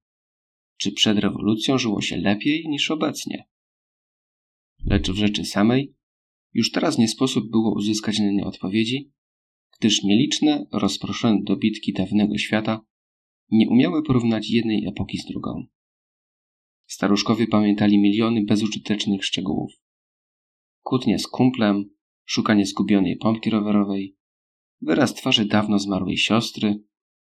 czy 0.77 0.91
przed 0.91 1.17
rewolucją 1.17 1.77
żyło 1.77 2.01
się 2.01 2.17
lepiej 2.17 2.67
niż 2.67 2.91
obecnie? 2.91 3.47
Lecz 4.85 5.11
w 5.11 5.15
rzeczy 5.15 5.45
samej 5.45 5.95
już 6.53 6.71
teraz 6.71 6.97
nie 6.97 7.07
sposób 7.07 7.51
było 7.51 7.75
uzyskać 7.75 8.19
na 8.19 8.31
nie 8.31 8.45
odpowiedzi, 8.45 9.11
gdyż 9.79 10.03
nieliczne, 10.03 10.65
rozproszone 10.71 11.39
dobitki 11.43 11.93
dawnego 11.93 12.37
świata 12.37 12.81
nie 13.51 13.69
umiały 13.69 14.03
porównać 14.03 14.49
jednej 14.49 14.87
epoki 14.87 15.17
z 15.17 15.25
drugą. 15.25 15.65
Staruszkowie 16.85 17.47
pamiętali 17.47 17.99
miliony 17.99 18.45
bezużytecznych 18.45 19.25
szczegółów. 19.25 19.71
Kłótnie 20.81 21.19
z 21.19 21.27
kumplem, 21.27 21.89
szukanie 22.29 22.65
zgubionej 22.65 23.17
pompki 23.17 23.49
rowerowej, 23.49 24.15
wyraz 24.81 25.13
twarzy 25.13 25.45
dawno 25.45 25.79
zmarłej 25.79 26.17
siostry, 26.17 26.83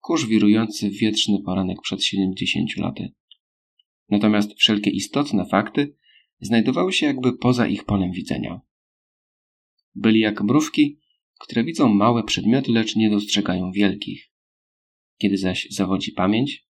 kurz 0.01 0.27
wirujący 0.27 0.91
w 0.91 0.93
wietrzny 0.93 1.43
poranek 1.45 1.79
przed 1.83 2.05
70 2.05 2.77
laty. 2.77 3.13
Natomiast 4.09 4.55
wszelkie 4.55 4.91
istotne 4.91 5.47
fakty 5.47 5.97
znajdowały 6.41 6.93
się 6.93 7.07
jakby 7.07 7.39
poza 7.39 7.67
ich 7.67 7.85
polem 7.85 8.13
widzenia. 8.13 8.61
Byli 9.95 10.21
jak 10.21 10.43
mrówki, 10.43 11.01
które 11.41 11.65
widzą 11.65 11.95
małe 11.95 12.25
przedmioty, 12.25 12.73
lecz 12.73 12.97
nie 12.97 13.11
dostrzegają 13.11 13.73
wielkich. 13.73 14.31
Kiedy 15.19 15.39
zaś 15.39 15.69
zawodzi 15.71 16.13
pamięć, 16.13 16.67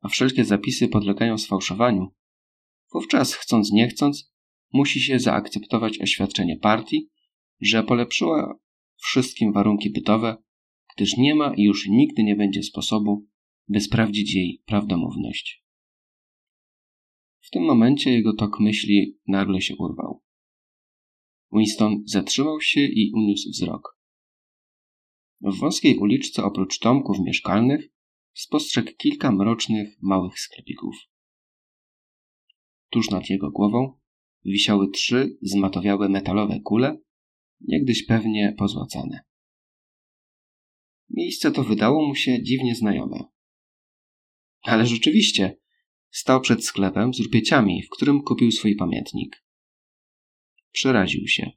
a 0.00 0.08
wszelkie 0.08 0.44
zapisy 0.44 0.88
podlegają 0.88 1.38
sfałszowaniu, 1.38 2.14
wówczas, 2.92 3.34
chcąc 3.34 3.72
nie 3.72 3.88
chcąc, 3.88 4.32
musi 4.72 5.00
się 5.00 5.18
zaakceptować 5.18 6.00
oświadczenie 6.00 6.56
partii, 6.56 7.10
że 7.60 7.82
polepszyła 7.82 8.58
wszystkim 8.96 9.52
warunki 9.52 9.90
bytowe, 9.90 10.36
gdyż 10.96 11.16
nie 11.16 11.34
ma 11.34 11.54
i 11.54 11.62
już 11.62 11.86
nigdy 11.88 12.24
nie 12.24 12.36
będzie 12.36 12.62
sposobu, 12.62 13.26
by 13.68 13.80
sprawdzić 13.80 14.34
jej 14.34 14.62
prawdomówność. 14.66 15.64
W 17.40 17.50
tym 17.50 17.62
momencie 17.62 18.10
jego 18.10 18.32
tok 18.32 18.60
myśli 18.60 19.18
nagle 19.26 19.60
się 19.60 19.76
urwał. 19.76 20.22
Winston 21.52 22.02
zatrzymał 22.04 22.60
się 22.60 22.80
i 22.80 23.12
uniósł 23.14 23.50
wzrok. 23.50 23.98
W 25.40 25.58
wąskiej 25.58 25.98
uliczce 25.98 26.44
oprócz 26.44 26.78
tomków 26.78 27.18
mieszkalnych 27.18 27.88
spostrzegł 28.34 28.90
kilka 28.98 29.32
mrocznych, 29.32 29.96
małych 30.02 30.40
sklepików. 30.40 30.94
Tuż 32.90 33.10
nad 33.10 33.30
jego 33.30 33.50
głową 33.50 33.98
wisiały 34.44 34.90
trzy 34.90 35.38
zmatowiałe 35.42 36.08
metalowe 36.08 36.60
kule, 36.60 36.98
niegdyś 37.60 38.06
pewnie 38.06 38.54
pozłacane. 38.58 39.20
Miejsce 41.10 41.52
to 41.52 41.64
wydało 41.64 42.06
mu 42.06 42.14
się 42.14 42.42
dziwnie 42.42 42.74
znajome. 42.74 43.24
Ale 44.62 44.86
rzeczywiście, 44.86 45.58
stał 46.10 46.40
przed 46.40 46.64
sklepem 46.64 47.14
z 47.14 47.20
rupieciami, 47.20 47.82
w 47.82 47.90
którym 47.90 48.22
kupił 48.22 48.52
swój 48.52 48.76
pamiętnik. 48.76 49.44
Przeraził 50.72 51.28
się. 51.28 51.50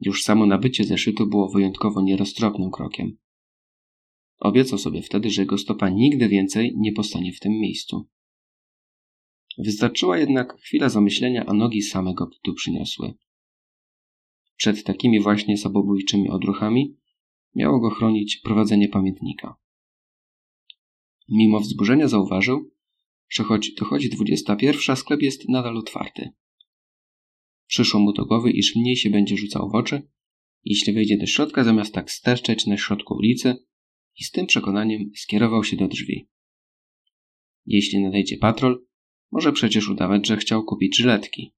Już 0.00 0.22
samo 0.22 0.46
nabycie 0.46 0.84
zeszytu 0.84 1.26
było 1.26 1.48
wyjątkowo 1.48 2.02
nieroztropnym 2.02 2.70
krokiem. 2.70 3.18
Obiecał 4.38 4.78
sobie 4.78 5.02
wtedy, 5.02 5.30
że 5.30 5.42
jego 5.42 5.58
stopa 5.58 5.88
nigdy 5.88 6.28
więcej 6.28 6.72
nie 6.76 6.92
postanie 6.92 7.32
w 7.32 7.40
tym 7.40 7.52
miejscu. 7.52 8.08
Wystarczyła 9.58 10.18
jednak 10.18 10.58
chwila 10.60 10.88
zamyślenia, 10.88 11.44
a 11.46 11.52
nogi 11.52 11.82
samego 11.82 12.30
tu 12.42 12.54
przyniosły. 12.54 13.14
Przed 14.56 14.84
takimi 14.84 15.20
właśnie 15.20 15.58
samobójczymi 15.58 16.28
odruchami 16.28 16.96
miało 17.54 17.80
go 17.80 17.90
chronić 17.90 18.36
prowadzenie 18.36 18.88
pamiętnika. 18.88 19.56
Mimo 21.28 21.60
wzburzenia 21.60 22.08
zauważył, 22.08 22.70
że 23.28 23.42
choć 23.42 23.72
dochodzi 23.74 24.10
dwudziesta 24.10 24.56
pierwsza, 24.56 24.96
sklep 24.96 25.22
jest 25.22 25.48
nadal 25.48 25.76
otwarty. 25.76 26.30
Przyszło 27.66 28.00
mu 28.00 28.12
do 28.12 28.24
głowy, 28.24 28.50
iż 28.50 28.76
mniej 28.76 28.96
się 28.96 29.10
będzie 29.10 29.36
rzucał 29.36 29.70
w 29.70 29.74
oczy, 29.74 30.02
jeśli 30.64 30.92
wejdzie 30.92 31.16
do 31.16 31.26
środka, 31.26 31.64
zamiast 31.64 31.94
tak 31.94 32.10
sterczeć 32.10 32.66
na 32.66 32.76
środku 32.76 33.14
ulicy 33.14 33.56
i 34.18 34.24
z 34.24 34.30
tym 34.30 34.46
przekonaniem 34.46 35.10
skierował 35.16 35.64
się 35.64 35.76
do 35.76 35.88
drzwi. 35.88 36.28
Jeśli 37.66 38.00
nadejdzie 38.00 38.36
patrol, 38.36 38.86
może 39.32 39.52
przecież 39.52 39.88
udawać, 39.88 40.26
że 40.26 40.36
chciał 40.36 40.64
kupić 40.64 40.96
żyletki. 40.96 41.55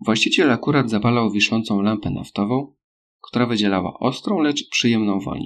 Właściciel 0.00 0.50
akurat 0.50 0.90
zapalał 0.90 1.30
wiszącą 1.30 1.82
lampę 1.82 2.10
naftową, 2.10 2.74
która 3.20 3.46
wydzielała 3.46 3.98
ostrą, 3.98 4.40
lecz 4.40 4.68
przyjemną 4.68 5.20
woń. 5.20 5.40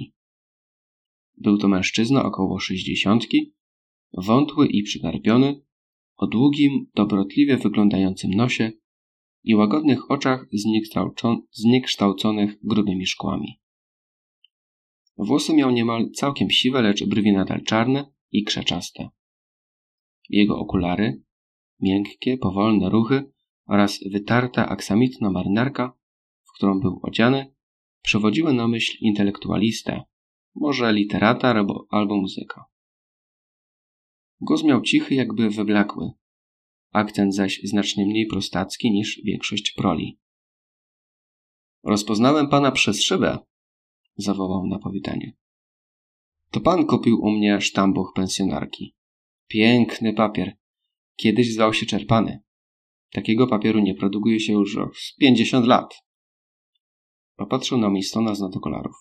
Był 1.37 1.57
to 1.57 1.67
mężczyzna 1.67 2.25
około 2.25 2.59
sześćdziesiątki, 2.59 3.53
wątły 4.13 4.67
i 4.67 4.83
przygarbiony, 4.83 5.61
o 6.17 6.27
długim, 6.27 6.85
dobrotliwie 6.95 7.57
wyglądającym 7.57 8.31
nosie 8.31 8.71
i 9.43 9.55
łagodnych 9.55 10.11
oczach 10.11 10.47
zniekształconych 11.51 12.59
grubymi 12.63 13.05
szkłami. 13.05 13.59
Włosy 15.17 15.53
miał 15.53 15.71
niemal 15.71 16.11
całkiem 16.11 16.49
siwe, 16.49 16.81
lecz 16.81 17.05
brwi 17.05 17.31
nadal 17.31 17.63
czarne 17.63 18.13
i 18.31 18.43
krzeczaste. 18.43 19.09
Jego 20.29 20.57
okulary, 20.59 21.23
miękkie, 21.79 22.37
powolne 22.37 22.89
ruchy 22.89 23.31
oraz 23.69 23.99
wytarta 24.11 24.69
aksamitna 24.69 25.31
marynarka, 25.31 25.93
w 26.43 26.51
którą 26.55 26.79
był 26.79 26.99
odziany, 27.03 27.53
przewodziły 28.03 28.53
na 28.53 28.67
myśl 28.67 28.97
intelektualistę, 29.01 30.03
może 30.55 30.93
literata 30.93 31.47
albo, 31.47 31.87
albo 31.89 32.17
muzyka. 32.17 32.65
Głos 34.41 34.63
miał 34.63 34.81
cichy, 34.81 35.15
jakby 35.15 35.49
wyblakły. 35.49 36.11
Akcent 36.93 37.35
zaś 37.35 37.61
znacznie 37.63 38.05
mniej 38.05 38.27
prostacki 38.27 38.91
niż 38.91 39.21
większość 39.23 39.71
proli. 39.71 40.19
Rozpoznałem 41.83 42.49
pana 42.49 42.71
przez 42.71 43.03
szybę, 43.03 43.37
zawołał 44.15 44.67
na 44.67 44.79
powitanie. 44.79 45.33
To 46.51 46.59
pan 46.59 46.85
kupił 46.85 47.21
u 47.21 47.31
mnie 47.31 47.61
sztambuch 47.61 48.11
pensjonarki. 48.15 48.95
Piękny 49.47 50.13
papier. 50.13 50.57
Kiedyś 51.15 51.53
zwał 51.53 51.73
się 51.73 51.85
czerpany. 51.85 52.41
Takiego 53.11 53.47
papieru 53.47 53.79
nie 53.79 53.95
produkuje 53.95 54.39
się 54.39 54.53
już 54.53 54.77
z 54.95 55.15
pięćdziesiąt 55.15 55.65
lat. 55.65 55.93
Popatrzył 57.35 57.77
na 57.77 57.89
Mistona 57.89 58.35
z 58.35 58.39
nadokolarów. 58.39 58.95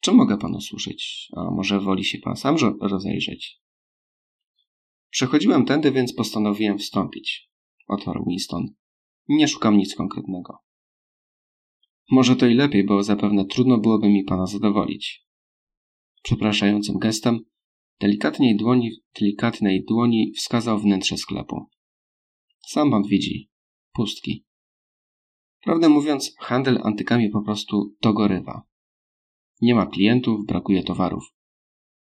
Czy 0.00 0.12
mogę 0.12 0.38
panu 0.38 0.60
służyć? 0.60 1.28
A 1.36 1.50
może 1.50 1.80
woli 1.80 2.04
się 2.04 2.18
pan 2.18 2.36
sam 2.36 2.56
rozejrzeć? 2.80 3.60
Przechodziłem 5.10 5.64
tędy, 5.64 5.92
więc 5.92 6.14
postanowiłem 6.14 6.78
wstąpić, 6.78 7.50
odparł 7.86 8.24
Winston. 8.28 8.66
Nie 9.28 9.48
szukam 9.48 9.76
nic 9.76 9.94
konkretnego. 9.94 10.58
Może 12.10 12.36
to 12.36 12.46
i 12.46 12.54
lepiej, 12.54 12.84
bo 12.84 13.02
zapewne 13.02 13.44
trudno 13.44 13.78
byłoby 13.78 14.08
mi 14.08 14.24
pana 14.24 14.46
zadowolić. 14.46 15.26
Przepraszającym 16.22 16.98
gestem, 16.98 17.40
delikatnej 18.00 18.56
dłoni, 18.56 18.90
delikatnej 19.20 19.84
dłoni 19.84 20.32
wskazał 20.36 20.78
wnętrze 20.78 21.16
sklepu. 21.16 21.66
Sam 22.68 22.90
pan 22.90 23.02
widzi. 23.02 23.50
Pustki. 23.92 24.44
Prawdę 25.60 25.88
mówiąc, 25.88 26.34
handel 26.38 26.78
antykami 26.82 27.30
po 27.30 27.42
prostu 27.42 27.96
dogorywa. 28.02 28.62
Nie 29.60 29.74
ma 29.74 29.86
klientów, 29.86 30.46
brakuje 30.46 30.82
towarów. 30.82 31.24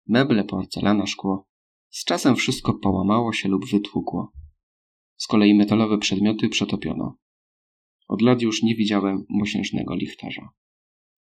Meble, 0.07 0.43
porcelana, 0.43 1.05
szkło. 1.05 1.47
Z 1.89 2.05
czasem 2.05 2.35
wszystko 2.35 2.73
połamało 2.73 3.33
się 3.33 3.49
lub 3.49 3.65
wytłukło. 3.69 4.31
Z 5.15 5.27
kolei 5.27 5.53
metalowe 5.53 5.97
przedmioty 5.97 6.49
przetopiono. 6.49 7.17
Od 8.07 8.21
lat 8.21 8.41
już 8.41 8.63
nie 8.63 8.75
widziałem 8.75 9.25
mosiężnego 9.29 9.95
lichtarza. 9.95 10.49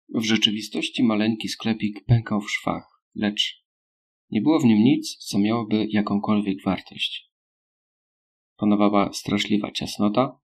W 0.10 0.24
rzeczywistości 0.24 1.04
maleńki 1.04 1.50
sklepik 1.50 2.06
pękał 2.06 2.42
w 2.42 2.52
szwach, 2.52 3.02
lecz 3.16 3.66
nie 4.32 4.42
było 4.42 4.60
w 4.60 4.66
nim 4.66 4.78
nic, 4.78 5.18
co 5.18 5.40
miałoby 5.40 5.88
jakąkolwiek 5.90 6.64
wartość. 6.64 7.35
Panowała 8.58 9.14
straszliwa 9.14 9.72
ciasnota, 9.72 10.40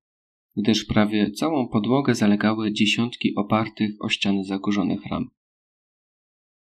gdyż 0.57 0.85
prawie 0.85 1.31
całą 1.31 1.67
podłogę 1.67 2.15
zalegały 2.15 2.73
dziesiątki 2.73 3.35
opartych 3.35 3.91
o 3.99 4.09
ściany 4.09 4.43
zakurzonych 4.43 5.05
ram. 5.05 5.29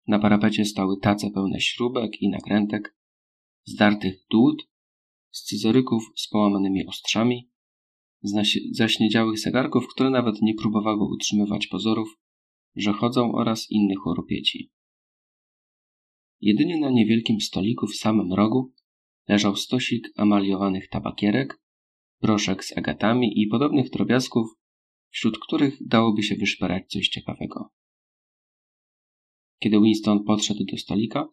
Na 0.06 0.18
parapecie 0.18 0.64
stały 0.64 1.00
tace 1.00 1.30
pełne 1.30 1.60
śrubek 1.60 2.22
i 2.22 2.28
nakrętek, 2.28 2.96
zdartych 3.64 4.14
dłut, 4.30 4.70
scyzoryków 5.30 6.02
z 6.16 6.28
połamanymi 6.28 6.86
ostrzami, 6.86 7.50
zaśniedziałych 8.72 9.38
zegarków, 9.38 9.88
które 9.88 10.10
nawet 10.10 10.42
nie 10.42 10.54
próbowały 10.54 11.14
utrzymywać 11.14 11.66
pozorów, 11.66 12.18
że 12.76 12.92
chodzą 12.92 13.32
oraz 13.32 13.70
innych 13.70 13.98
choropieci. 13.98 14.70
Jedynie 16.40 16.80
na 16.80 16.90
niewielkim 16.90 17.40
stoliku 17.40 17.86
w 17.86 17.96
samym 17.96 18.32
rogu 18.32 18.72
leżał 19.30 19.56
stosik 19.56 20.08
amaliowanych 20.16 20.88
tabakierek, 20.88 21.62
proszek 22.20 22.64
z 22.64 22.78
agatami 22.78 23.42
i 23.42 23.46
podobnych 23.46 23.90
drobiazgów, 23.90 24.46
wśród 25.10 25.38
których 25.38 25.86
dałoby 25.86 26.22
się 26.22 26.36
wyszperać 26.36 26.82
coś 26.88 27.08
ciekawego. 27.08 27.70
Kiedy 29.58 29.80
Winston 29.80 30.24
podszedł 30.24 30.64
do 30.64 30.76
stolika, 30.76 31.28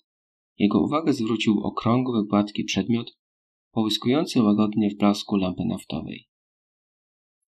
jego 0.58 0.82
uwagę 0.82 1.14
zwrócił 1.14 1.60
okrągły, 1.60 2.28
gładki 2.28 2.64
przedmiot, 2.64 3.18
połyskujący 3.72 4.44
łagodnie 4.44 4.90
w 4.90 4.98
blasku 4.98 5.36
lampy 5.36 5.66
naftowej. 5.66 6.30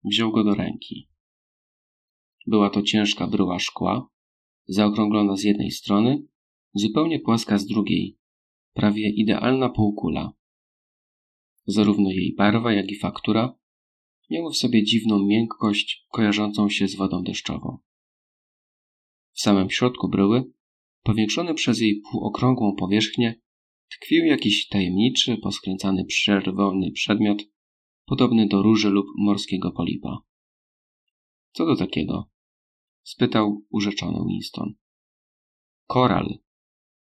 Wziął 0.04 0.32
go 0.32 0.44
do 0.44 0.54
ręki. 0.54 1.08
Była 2.46 2.70
to 2.70 2.82
ciężka 2.82 3.26
bryła 3.26 3.58
szkła, 3.58 4.08
zaokrąglona 4.66 5.36
z 5.36 5.44
jednej 5.44 5.70
strony, 5.70 6.22
zupełnie 6.74 7.20
płaska 7.20 7.58
z 7.58 7.66
drugiej, 7.66 8.18
prawie 8.72 9.10
idealna 9.10 9.68
półkula. 9.68 10.35
Zarówno 11.66 12.10
jej 12.10 12.34
barwa, 12.34 12.72
jak 12.72 12.90
i 12.90 12.98
faktura 12.98 13.58
miały 14.30 14.52
w 14.52 14.56
sobie 14.56 14.84
dziwną 14.84 15.26
miękkość 15.26 16.06
kojarzącą 16.12 16.68
się 16.68 16.88
z 16.88 16.96
wodą 16.96 17.22
deszczową. 17.22 17.78
W 19.32 19.40
samym 19.40 19.70
środku 19.70 20.08
bryły, 20.08 20.52
powiększony 21.02 21.54
przez 21.54 21.80
jej 21.80 22.00
półokrągłą 22.10 22.76
powierzchnię, 22.76 23.40
tkwił 23.90 24.24
jakiś 24.24 24.68
tajemniczy, 24.68 25.36
poskręcany 25.36 26.06
czerwony 26.06 26.92
przedmiot, 26.92 27.42
podobny 28.06 28.48
do 28.48 28.62
róży 28.62 28.90
lub 28.90 29.06
morskiego 29.18 29.70
polipa. 29.70 30.18
Co 31.52 31.66
to 31.66 31.76
takiego? 31.76 32.30
spytał 33.02 33.62
urzeczony 33.70 34.18
Winston. 34.28 34.74
Koral. 35.86 36.38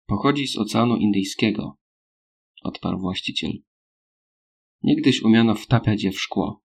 Pochodzi 0.06 0.46
z 0.46 0.58
Oceanu 0.58 0.96
Indyjskiego, 0.96 1.76
odparł 2.62 2.98
właściciel. 2.98 3.52
Niegdyś 4.82 5.22
umiano 5.22 5.54
wtapiać 5.54 6.02
je 6.02 6.12
w 6.12 6.20
szkło. 6.20 6.62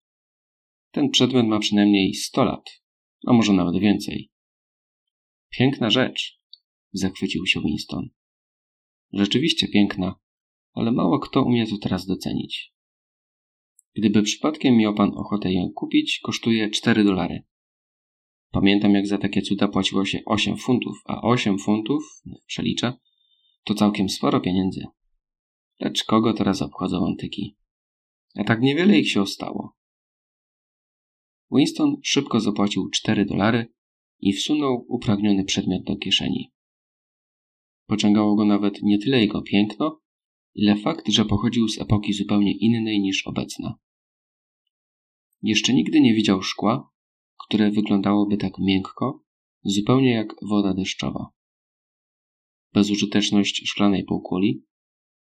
Ten 0.91 1.09
przedmiot 1.09 1.47
ma 1.47 1.59
przynajmniej 1.59 2.13
sto 2.13 2.43
lat, 2.43 2.81
a 3.27 3.33
może 3.33 3.53
nawet 3.53 3.81
więcej. 3.81 4.31
Piękna 5.49 5.89
rzecz, 5.89 6.39
zachwycił 6.91 7.45
się 7.45 7.61
Winston. 7.61 8.09
Rzeczywiście 9.13 9.67
piękna, 9.67 10.15
ale 10.73 10.91
mało 10.91 11.19
kto 11.19 11.43
umie 11.43 11.67
to 11.67 11.77
teraz 11.77 12.05
docenić. 12.05 12.73
Gdyby 13.95 14.21
przypadkiem 14.21 14.77
miał 14.77 14.93
pan 14.95 15.11
ochotę 15.15 15.53
ją 15.53 15.69
kupić, 15.75 16.19
kosztuje 16.23 16.69
4 16.69 17.03
dolary. 17.03 17.43
Pamiętam, 18.51 18.93
jak 18.93 19.07
za 19.07 19.17
takie 19.17 19.41
cuda 19.41 19.67
płaciło 19.67 20.05
się 20.05 20.19
8 20.25 20.57
funtów, 20.57 21.01
a 21.05 21.21
8 21.21 21.59
funtów, 21.59 22.03
przeliczę, 22.45 22.93
to 23.63 23.73
całkiem 23.73 24.09
sporo 24.09 24.39
pieniędzy. 24.39 24.85
Lecz 25.79 26.03
kogo 26.03 26.33
teraz 26.33 26.61
obchodzą 26.61 27.05
antyki? 27.07 27.55
A 28.35 28.43
tak 28.43 28.61
niewiele 28.61 28.99
ich 28.99 29.11
się 29.11 29.21
ostało. 29.21 29.75
Winston 31.51 31.95
szybko 32.03 32.39
zapłacił 32.39 32.89
4 32.89 33.25
dolary 33.25 33.73
i 34.19 34.33
wsunął 34.33 34.85
upragniony 34.87 35.43
przedmiot 35.43 35.83
do 35.83 35.95
kieszeni. 35.95 36.51
Pociągało 37.87 38.35
go 38.35 38.45
nawet 38.45 38.81
nie 38.81 38.97
tyle 38.97 39.21
jego 39.21 39.41
piękno, 39.41 40.01
ile 40.55 40.75
fakt, 40.75 41.09
że 41.09 41.25
pochodził 41.25 41.67
z 41.67 41.81
epoki 41.81 42.13
zupełnie 42.13 42.57
innej 42.57 42.99
niż 42.99 43.27
obecna. 43.27 43.75
Jeszcze 45.41 45.73
nigdy 45.73 46.01
nie 46.01 46.13
widział 46.13 46.41
szkła, 46.41 46.89
które 47.47 47.71
wyglądałoby 47.71 48.37
tak 48.37 48.53
miękko, 48.59 49.23
zupełnie 49.63 50.11
jak 50.11 50.35
woda 50.41 50.73
deszczowa. 50.73 51.27
Bezużyteczność 52.73 53.61
szklanej 53.65 54.03
półkuli 54.03 54.63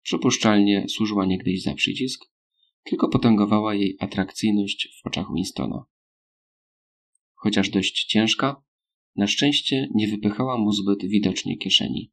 przypuszczalnie 0.04 0.86
służyła 0.90 1.26
niegdyś 1.26 1.64
za 1.64 1.74
przycisk, 1.74 2.26
tylko 2.84 3.10
potęgowała 3.10 3.76
jej 3.76 3.98
atrakcyjność 4.00 5.00
w 5.04 5.08
oczach 5.08 5.26
Winstona. 5.36 5.86
Chociaż 7.34 7.70
dość 7.70 8.06
ciężka, 8.06 8.64
na 9.16 9.28
szczęście 9.28 9.90
nie 9.96 10.08
wypychała 10.08 10.58
mu 10.58 10.72
zbyt 10.72 11.06
widocznie 11.06 11.58
kieszeni. 11.58 12.12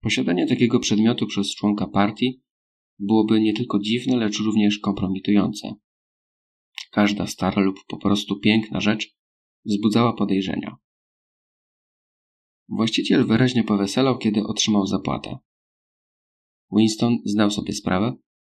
Posiadanie 0.00 0.46
takiego 0.46 0.80
przedmiotu 0.80 1.26
przez 1.26 1.54
członka 1.54 1.86
partii 1.86 2.42
byłoby 2.98 3.40
nie 3.40 3.52
tylko 3.52 3.78
dziwne, 3.78 4.16
lecz 4.16 4.38
również 4.38 4.78
kompromitujące. 4.78 5.74
Każda 6.90 7.26
stara 7.26 7.62
lub 7.62 7.76
po 7.88 7.96
prostu 7.96 8.40
piękna 8.40 8.80
rzecz 8.80 9.16
wzbudzała 9.64 10.12
podejrzenia. 10.12 10.76
Właściciel 12.68 13.26
wyraźnie 13.26 13.64
poweselał, 13.64 14.18
kiedy 14.18 14.42
otrzymał 14.44 14.86
zapłatę. 14.86 15.38
Winston 16.72 17.18
zdał 17.24 17.50
sobie 17.50 17.72
sprawę, 17.72 18.16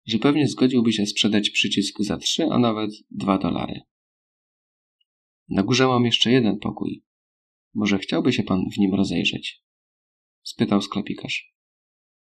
że 0.06 0.18
pewnie 0.18 0.48
zgodziłby 0.48 0.92
się 0.92 1.06
sprzedać 1.06 1.50
przycisk 1.50 2.02
za 2.02 2.16
trzy, 2.16 2.44
a 2.50 2.58
nawet 2.58 2.90
dwa 3.10 3.38
dolary. 3.38 3.80
Na 5.48 5.62
górze 5.62 5.86
mam 5.86 6.04
jeszcze 6.04 6.30
jeden 6.30 6.58
pokój. 6.58 7.04
Może 7.74 7.98
chciałby 7.98 8.32
się 8.32 8.42
pan 8.42 8.64
w 8.74 8.78
nim 8.78 8.94
rozejrzeć? 8.94 9.62
spytał 10.42 10.82
sklepikarz. 10.82 11.54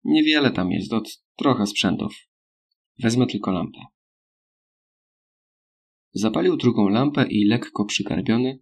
Niewiele 0.04 0.50
tam 0.50 0.70
jest, 0.70 0.92
od 0.92 1.22
trochę 1.36 1.66
sprzętów. 1.66 2.16
Wezmę 2.98 3.26
tylko 3.26 3.52
lampę. 3.52 3.80
Zapalił 6.12 6.56
drugą 6.56 6.88
lampę 6.88 7.26
i 7.30 7.44
lekko 7.44 7.84
przygarbiony 7.84 8.58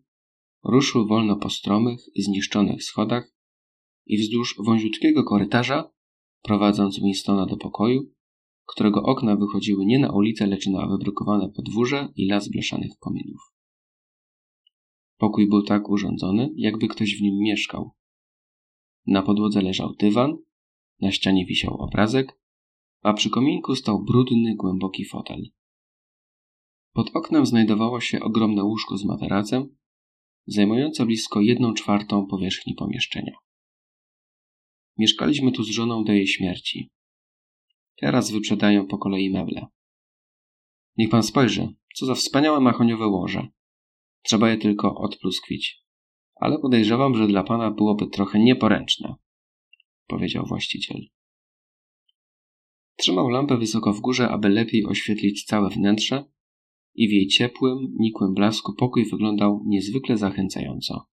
ruszył 0.64 1.06
wolno 1.06 1.36
po 1.36 1.50
stromych, 1.50 2.00
zniszczonych 2.16 2.84
schodach 2.84 3.34
i 4.06 4.18
wzdłuż 4.18 4.56
wąziutkiego 4.58 5.24
korytarza, 5.24 5.90
prowadząc 6.42 7.00
Winstona 7.00 7.46
do 7.46 7.56
pokoju, 7.56 8.13
którego 8.66 9.02
okna 9.02 9.36
wychodziły 9.36 9.86
nie 9.86 9.98
na 9.98 10.12
ulicę, 10.12 10.46
lecz 10.46 10.66
na 10.66 10.86
wybrukowane 10.86 11.48
podwórze 11.48 12.08
i 12.16 12.26
las 12.26 12.48
blaszanych 12.48 12.92
kominów. 13.00 13.40
Pokój 15.18 15.48
był 15.48 15.62
tak 15.62 15.88
urządzony, 15.88 16.50
jakby 16.56 16.88
ktoś 16.88 17.18
w 17.18 17.22
nim 17.22 17.38
mieszkał. 17.38 17.90
Na 19.06 19.22
podłodze 19.22 19.62
leżał 19.62 19.94
dywan, 19.94 20.36
na 21.00 21.10
ścianie 21.10 21.46
wisiał 21.46 21.74
obrazek, 21.74 22.40
a 23.02 23.12
przy 23.12 23.30
kominku 23.30 23.74
stał 23.74 24.04
brudny, 24.04 24.54
głęboki 24.56 25.04
fotel. 25.04 25.42
Pod 26.92 27.10
oknem 27.16 27.46
znajdowało 27.46 28.00
się 28.00 28.20
ogromne 28.20 28.64
łóżko 28.64 28.96
z 28.96 29.04
materacem, 29.04 29.76
zajmujące 30.46 31.06
blisko 31.06 31.40
jedną 31.40 31.74
czwartą 31.74 32.26
powierzchni 32.26 32.74
pomieszczenia. 32.74 33.32
Mieszkaliśmy 34.98 35.52
tu 35.52 35.62
z 35.64 35.68
żoną 35.68 36.04
do 36.04 36.12
jej 36.12 36.26
śmierci. 36.26 36.90
Teraz 37.96 38.30
wyprzedają 38.30 38.86
po 38.86 38.98
kolei 38.98 39.30
meble. 39.30 39.66
Niech 40.96 41.10
pan 41.10 41.22
spojrzy, 41.22 41.68
co 41.94 42.06
za 42.06 42.14
wspaniałe 42.14 42.60
mahoniowe 42.60 43.06
łoże. 43.06 43.48
Trzeba 44.22 44.50
je 44.50 44.56
tylko 44.56 44.94
odpluskwić. 44.94 45.84
Ale 46.34 46.58
podejrzewam, 46.58 47.14
że 47.14 47.26
dla 47.26 47.42
pana 47.42 47.70
byłoby 47.70 48.06
trochę 48.06 48.38
nieporęczne, 48.38 49.14
powiedział 50.06 50.46
właściciel. 50.46 51.00
Trzymał 52.96 53.28
lampę 53.28 53.56
wysoko 53.56 53.92
w 53.92 54.00
górze, 54.00 54.28
aby 54.28 54.48
lepiej 54.48 54.86
oświetlić 54.86 55.44
całe 55.44 55.70
wnętrze 55.70 56.24
i 56.94 57.08
w 57.08 57.12
jej 57.12 57.26
ciepłym, 57.26 57.78
nikłym 57.98 58.34
blasku 58.34 58.74
pokój 58.74 59.10
wyglądał 59.10 59.62
niezwykle 59.66 60.16
zachęcająco. 60.16 61.06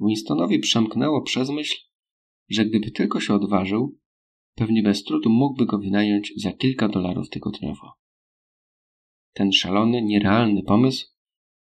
Winstonowi 0.00 0.58
przemknęło 0.58 1.22
przez 1.22 1.50
myśl, 1.50 1.76
że 2.48 2.64
gdyby 2.64 2.90
tylko 2.90 3.20
się 3.20 3.34
odważył, 3.34 3.98
pewnie 4.56 4.82
bez 4.82 5.04
trudu 5.04 5.30
mógłby 5.30 5.66
go 5.66 5.78
wynająć 5.78 6.32
za 6.36 6.52
kilka 6.52 6.88
dolarów 6.88 7.30
tygodniowo. 7.30 7.92
Ten 9.32 9.52
szalony, 9.52 10.02
nierealny 10.02 10.62
pomysł 10.62 11.06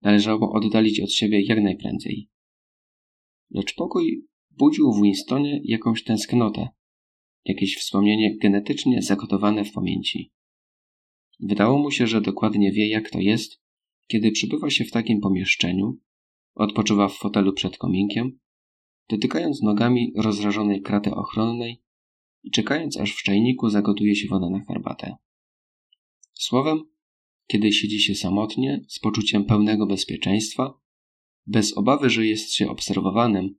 należało 0.02 0.52
oddalić 0.52 1.00
od 1.00 1.12
siebie 1.12 1.42
jak 1.42 1.62
najprędzej. 1.62 2.30
Lecz 3.52 3.76
pokój 3.76 4.28
budził 4.52 4.94
w 4.94 5.02
Winstonie 5.02 5.62
jakąś 5.64 6.04
tęsknotę, 6.04 6.68
jakieś 7.46 7.78
wspomnienie 7.78 8.38
genetycznie 8.38 9.02
zakodowane 9.02 9.66
w 9.66 9.72
pamięci. 9.72 10.32
Wydało 11.40 11.78
mu 11.78 11.92
się, 11.92 12.08
że 12.08 12.22
dokładnie 12.22 12.72
wie, 12.72 12.88
jak 12.88 13.10
to 13.10 13.20
jest, 13.20 13.62
kiedy 14.08 14.32
przybywa 14.32 14.70
się 14.70 14.86
w 14.86 14.92
takim 14.92 15.22
pomieszczeniu, 15.22 15.98
odpoczywa 16.56 17.08
w 17.08 17.14
fotelu 17.14 17.54
przed 17.54 17.78
kominkiem, 17.78 18.40
dotykając 19.10 19.62
nogami 19.62 20.14
rozrażonej 20.16 20.82
kraty 20.82 21.12
ochronnej 21.12 21.83
i 22.44 22.52
czekając, 22.52 22.98
aż 22.98 23.12
w 23.12 23.24
czajniku 23.24 23.70
zagotuje 23.70 24.16
się 24.16 24.28
woda 24.28 24.50
na 24.50 24.66
herbatę. 24.66 25.16
Słowem, 26.34 26.84
kiedy 27.48 27.72
siedzi 27.72 28.00
się 28.00 28.16
samotnie, 28.16 28.86
z 28.88 29.00
poczuciem 29.00 29.46
pełnego 29.46 29.86
bezpieczeństwa, 29.86 30.74
bez 31.46 31.78
obawy, 31.78 32.10
że 32.10 32.26
jest 32.26 32.54
się 32.54 32.70
obserwowanym, 32.70 33.56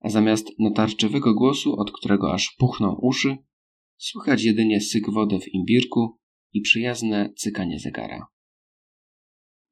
a 0.00 0.10
zamiast 0.10 0.58
natarczywego 0.58 1.34
głosu, 1.34 1.80
od 1.80 1.92
którego 1.92 2.34
aż 2.34 2.56
puchną 2.58 2.98
uszy, 3.02 3.36
słychać 3.96 4.44
jedynie 4.44 4.80
syk 4.80 5.10
wody 5.10 5.40
w 5.40 5.48
imbirku 5.48 6.18
i 6.52 6.60
przyjazne 6.60 7.32
cykanie 7.36 7.78
zegara. 7.78 8.26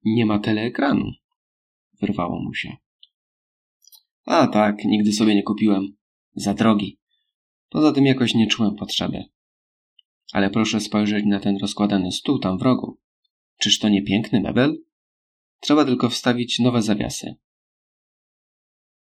Nie 0.05 0.27
ma 0.27 0.39
teleekranu, 0.39 1.11
wyrwało 2.01 2.43
mu 2.43 2.55
się. 2.55 2.77
A 4.25 4.47
tak, 4.47 4.85
nigdy 4.85 5.13
sobie 5.13 5.35
nie 5.35 5.43
kupiłem. 5.43 5.97
Za 6.35 6.55
drogi. 6.55 7.02
Poza 7.73 7.93
tym 7.93 8.07
jakoś 8.07 8.35
nie 8.35 8.47
czułem 8.47 8.75
potrzeby. 8.75 9.25
Ale 10.33 10.51
proszę 10.51 10.81
spojrzeć 10.81 11.25
na 11.27 11.41
ten 11.41 11.57
rozkładany 11.57 12.13
stół 12.13 12.39
tam 12.39 12.59
w 12.59 12.63
rogu. 12.63 12.99
Czyż 13.59 13.79
to 13.79 13.89
nie 13.89 14.03
piękny 14.03 14.41
mebel? 14.41 14.83
Trzeba 15.61 15.85
tylko 15.85 16.09
wstawić 16.09 16.59
nowe 16.59 16.83
zawiasy. 16.83 17.35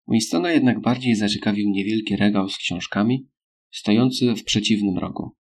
Winstona 0.08 0.52
jednak 0.52 0.80
bardziej 0.80 1.14
zaciekawił 1.14 1.70
niewielki 1.70 2.16
regał 2.16 2.48
z 2.48 2.56
książkami, 2.56 3.28
stojący 3.70 4.34
w 4.34 4.44
przeciwnym 4.44 4.98
rogu. 4.98 5.36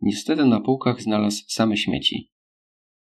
Niestety 0.00 0.44
na 0.44 0.60
półkach 0.60 1.02
znalazł 1.02 1.44
same 1.48 1.76
śmieci. 1.76 2.30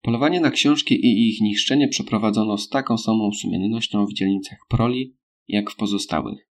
Polowanie 0.03 0.41
na 0.41 0.51
książki 0.51 0.95
i 0.95 1.29
ich 1.29 1.41
niszczenie 1.41 1.89
przeprowadzono 1.89 2.59
z 2.59 2.69
taką 2.69 2.99
samą 2.99 3.33
sumiennością 3.33 4.07
w 4.07 4.13
dzielnicach 4.13 4.59
Proli, 4.69 5.17
jak 5.49 5.71
w 5.71 5.77
pozostałych. 5.77 6.52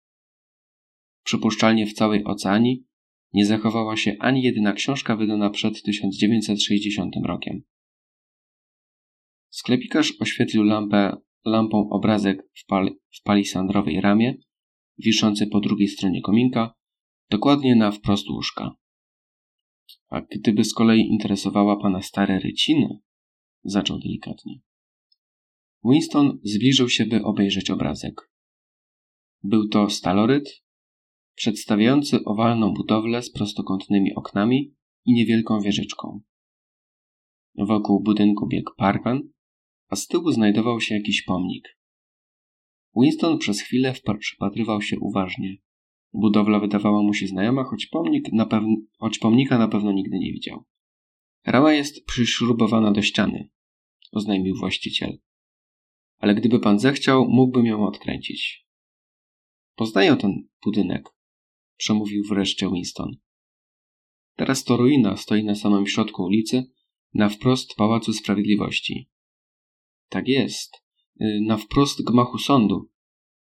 Przypuszczalnie 1.24 1.86
w 1.86 1.94
całej 1.94 2.24
oceanii 2.24 2.86
nie 3.34 3.46
zachowała 3.46 3.98
się 3.98 4.16
ani 4.20 4.44
jedyna 4.44 4.74
książka 4.74 5.16
wydana 5.16 5.50
przed 5.50 5.82
1960 5.84 7.16
rokiem. 7.26 7.64
Sklepikarz 9.50 10.14
oświetlił 10.20 10.64
lampę, 10.64 11.18
lampą 11.46 11.90
obrazek 11.90 12.50
w, 12.54 12.66
pal, 12.66 12.96
w 13.20 13.24
palisandrowej 13.24 14.02
ramie, 14.02 14.36
wiszący 14.98 15.48
po 15.48 15.60
drugiej 15.60 15.88
stronie 15.88 16.22
kominka, 16.22 16.74
dokładnie 17.30 17.76
na 17.76 17.92
wprost 17.92 18.30
łóżka. 18.30 18.76
A 20.10 20.22
gdyby 20.22 20.64
z 20.64 20.74
kolei 20.74 21.02
interesowała 21.02 21.78
pana 21.78 22.02
stare 22.02 22.40
ryciny, 22.40 23.00
zaczął 23.64 24.00
delikatnie. 24.00 24.60
Winston 25.86 26.40
zbliżył 26.44 26.90
się, 26.90 27.06
by 27.06 27.24
obejrzeć 27.24 27.70
obrazek. 27.70 28.32
Był 29.44 29.68
to 29.68 29.90
staloryt, 29.90 30.63
przedstawiający 31.36 32.24
owalną 32.26 32.74
budowlę 32.74 33.22
z 33.22 33.32
prostokątnymi 33.32 34.16
oknami 34.16 34.74
i 35.06 35.14
niewielką 35.14 35.62
wieżyczką. 35.62 36.22
Wokół 37.56 38.04
budynku 38.04 38.48
biegł 38.48 38.72
parkan, 38.78 39.22
a 39.88 39.96
z 39.96 40.08
tyłu 40.08 40.32
znajdował 40.32 40.82
się 40.82 40.96
jakiś 40.96 41.24
pomnik. 41.24 41.78
Winston 42.96 43.38
przez 43.38 43.62
chwilę 43.62 43.94
przypatrywał 44.20 44.82
się 44.82 45.00
uważnie. 45.00 45.58
Budowla 46.14 46.60
wydawała 46.60 47.04
mu 47.04 47.14
się 47.14 47.28
znajoma, 47.28 47.64
choć, 47.64 47.86
pomnik 47.86 48.34
na 48.34 48.50
choć 48.98 49.20
pomnika 49.20 49.58
na 49.58 49.68
pewno 49.68 49.92
nigdy 49.92 50.20
nie 50.20 50.32
widział. 50.32 50.64
Rama 51.46 51.74
jest 51.74 52.06
przyśrubowana 52.06 52.92
do 52.92 53.02
ściany, 53.02 53.50
oznajmił 54.12 54.56
właściciel. 54.56 55.18
Ale 56.18 56.36
gdyby 56.36 56.60
pan 56.60 56.80
zechciał, 56.80 57.28
mógłbym 57.30 57.66
ją 57.66 57.88
odkręcić. 57.88 58.68
Poznaję 59.76 60.16
ten 60.16 60.48
budynek, 60.66 61.10
przemówił 61.78 62.24
wreszcie 62.30 62.70
Winston. 62.70 63.12
Teraz 64.36 64.64
to 64.64 64.78
ruina 64.78 65.18
stoi 65.18 65.44
na 65.44 65.56
samym 65.56 65.88
środku 65.88 66.24
ulicy, 66.24 66.72
na 67.14 67.30
wprost 67.30 67.76
Pałacu 67.76 68.14
Sprawiedliwości. 68.14 69.10
Tak 70.10 70.28
jest, 70.28 70.76
y, 71.22 71.40
na 71.48 71.58
wprost 71.58 72.04
gmachu 72.04 72.38
sądu. 72.38 72.90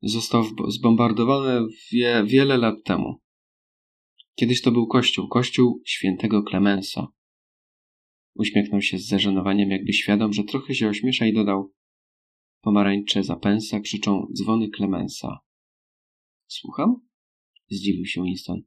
Został 0.01 0.43
zbombardowany 0.67 1.67
wie, 1.91 2.24
wiele 2.26 2.57
lat 2.57 2.76
temu. 2.84 3.22
Kiedyś 4.36 4.61
to 4.61 4.72
był 4.72 4.88
kościół, 4.88 5.28
kościół 5.28 5.82
świętego 5.86 6.43
Klemensa. 6.43 7.07
Uśmiechnął 8.36 8.82
się 8.82 8.97
z 8.97 9.07
zażenowaniem, 9.07 9.72
jakby 9.72 9.93
świadom, 9.93 10.34
że 10.34 10.43
trochę 10.43 10.76
się 10.76 10.89
ośmiesza 10.89 11.26
i 11.26 11.34
dodał 11.34 11.74
Pomarańcze 12.61 13.24
zapęsa 13.24 13.80
krzyczą 13.80 14.28
dzwony 14.34 14.69
Klemensa. 14.69 15.39
Słucham? 16.47 17.11
Zdziwił 17.72 18.05
się 18.05 18.24
Winston. 18.24 18.61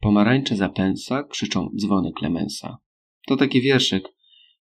Pomarańcze 0.00 0.56
zapęsa 0.56 1.24
krzyczą 1.24 1.70
dzwony 1.76 2.12
Klemensa. 2.12 2.78
To 3.26 3.36
taki 3.36 3.60
wierszyk, 3.60 4.08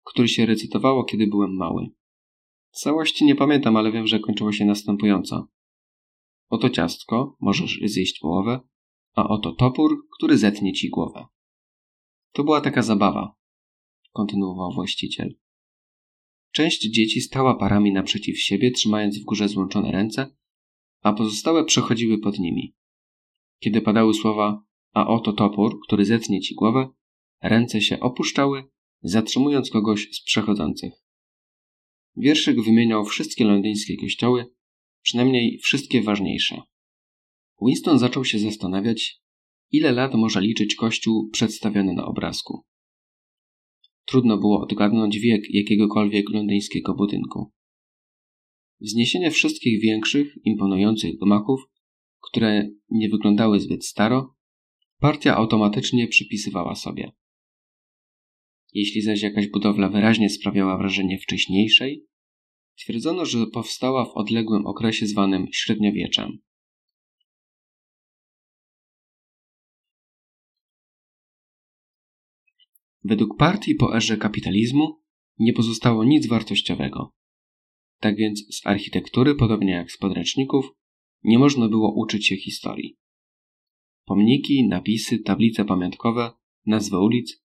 który 0.04 0.28
się 0.28 0.46
recytowało, 0.46 1.04
kiedy 1.04 1.28
byłem 1.28 1.56
mały. 1.56 1.88
Całości 2.72 3.26
nie 3.26 3.36
pamiętam, 3.36 3.78
ale 3.78 3.92
wiem, 3.92 4.08
że 4.08 4.20
kończyło 4.20 4.52
się 4.52 4.66
następująco. 4.66 5.48
Oto 6.50 6.70
ciastko, 6.70 7.38
możesz 7.40 7.80
zjeść 7.86 8.20
połowę, 8.20 8.60
a 9.16 9.28
oto 9.28 9.52
topór, 9.52 10.08
który 10.18 10.38
zetnie 10.38 10.74
ci 10.74 10.90
głowę. 10.90 11.26
To 12.32 12.44
była 12.44 12.62
taka 12.62 12.82
zabawa, 12.82 13.36
kontynuował 14.12 14.72
właściciel. 14.74 15.36
Część 16.52 16.90
dzieci 16.90 17.22
stała 17.22 17.56
parami 17.56 17.92
naprzeciw 17.92 18.40
siebie, 18.40 18.72
trzymając 18.72 19.20
w 19.20 19.24
górze 19.24 19.48
złączone 19.48 19.92
ręce, 19.92 20.36
a 21.02 21.14
pozostałe 21.14 21.66
przechodziły 21.66 22.20
pod 22.20 22.40
nimi. 22.40 22.79
Kiedy 23.60 23.82
padały 23.82 24.14
słowa 24.14 24.64
a 24.94 25.08
oto 25.08 25.34
topór, 25.34 25.80
który 25.88 26.06
zetnie 26.06 26.42
ci 26.42 26.56
głowę, 26.56 26.90
ręce 27.42 27.82
się 27.82 28.00
opuszczały, 28.00 28.64
zatrzymując 29.02 29.70
kogoś 29.70 30.08
z 30.12 30.24
przechodzących. 30.24 30.94
Wierszyk 32.18 32.62
wymieniał 32.62 33.06
wszystkie 33.06 33.46
londyńskie 33.46 33.98
kościoły, 33.98 34.46
przynajmniej 35.02 35.60
wszystkie 35.64 36.02
ważniejsze. 36.02 36.62
Winston 37.62 38.00
zaczął 38.00 38.26
się 38.26 38.40
zastanawiać, 38.40 39.22
ile 39.72 39.92
lat 39.92 40.14
może 40.14 40.42
liczyć 40.42 40.76
kościół 40.76 41.30
przedstawiony 41.30 41.94
na 41.94 42.06
obrazku. 42.06 42.66
Trudno 44.06 44.38
było 44.38 44.62
odgadnąć 44.62 45.20
wiek 45.20 45.42
jakiegokolwiek 45.50 46.30
londyńskiego 46.30 46.94
budynku. 46.94 47.52
Wzniesienie 48.82 49.32
wszystkich 49.32 49.82
większych, 49.82 50.38
imponujących 50.44 51.18
gmachów, 51.18 51.62
które 52.32 52.70
nie 52.90 53.10
wyglądały 53.10 53.60
zbyt 53.60 53.86
staro, 53.86 54.36
partia 55.00 55.36
automatycznie 55.36 56.08
przypisywała 56.08 56.76
sobie. 56.76 57.12
Jeśli 58.74 59.02
zaś 59.02 59.22
jakaś 59.22 59.48
budowla 59.48 59.90
wyraźnie 59.90 60.30
sprawiała 60.30 60.78
wrażenie 60.78 61.18
wcześniejszej, 61.18 62.06
twierdzono, 62.78 63.26
że 63.26 63.48
powstała 63.48 64.06
w 64.06 64.12
odległym 64.14 64.68
okresie 64.68 65.08
zwanym 65.08 65.48
średniowieczem. 65.52 66.40
Według 73.04 73.38
partii 73.38 73.76
po 73.76 73.96
erze 73.96 74.18
kapitalizmu 74.18 75.02
nie 75.40 75.54
pozostało 75.54 76.04
nic 76.04 76.28
wartościowego. 76.28 77.14
Tak 78.00 78.16
więc 78.16 78.56
z 78.56 78.66
architektury, 78.66 79.36
podobnie 79.36 79.72
jak 79.72 79.92
z 79.92 79.98
podręczników, 79.98 80.79
nie 81.24 81.40
można 81.40 81.68
było 81.68 81.94
uczyć 81.94 82.28
się 82.28 82.36
historii. 82.36 82.98
Pomniki, 84.06 84.68
napisy, 84.68 85.20
tablice 85.20 85.66
pamiątkowe, 85.66 86.32
nazwy 86.66 87.00
ulic, 87.00 87.44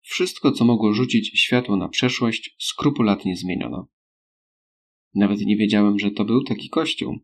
wszystko, 0.00 0.52
co 0.52 0.64
mogło 0.64 0.92
rzucić 0.92 1.40
światło 1.40 1.76
na 1.76 1.88
przeszłość, 1.88 2.56
skrupulatnie 2.58 3.36
zmieniono. 3.36 3.88
Nawet 5.14 5.40
nie 5.40 5.56
wiedziałem, 5.56 5.98
że 5.98 6.10
to 6.10 6.24
był 6.24 6.44
taki 6.44 6.68
kościół, 6.68 7.18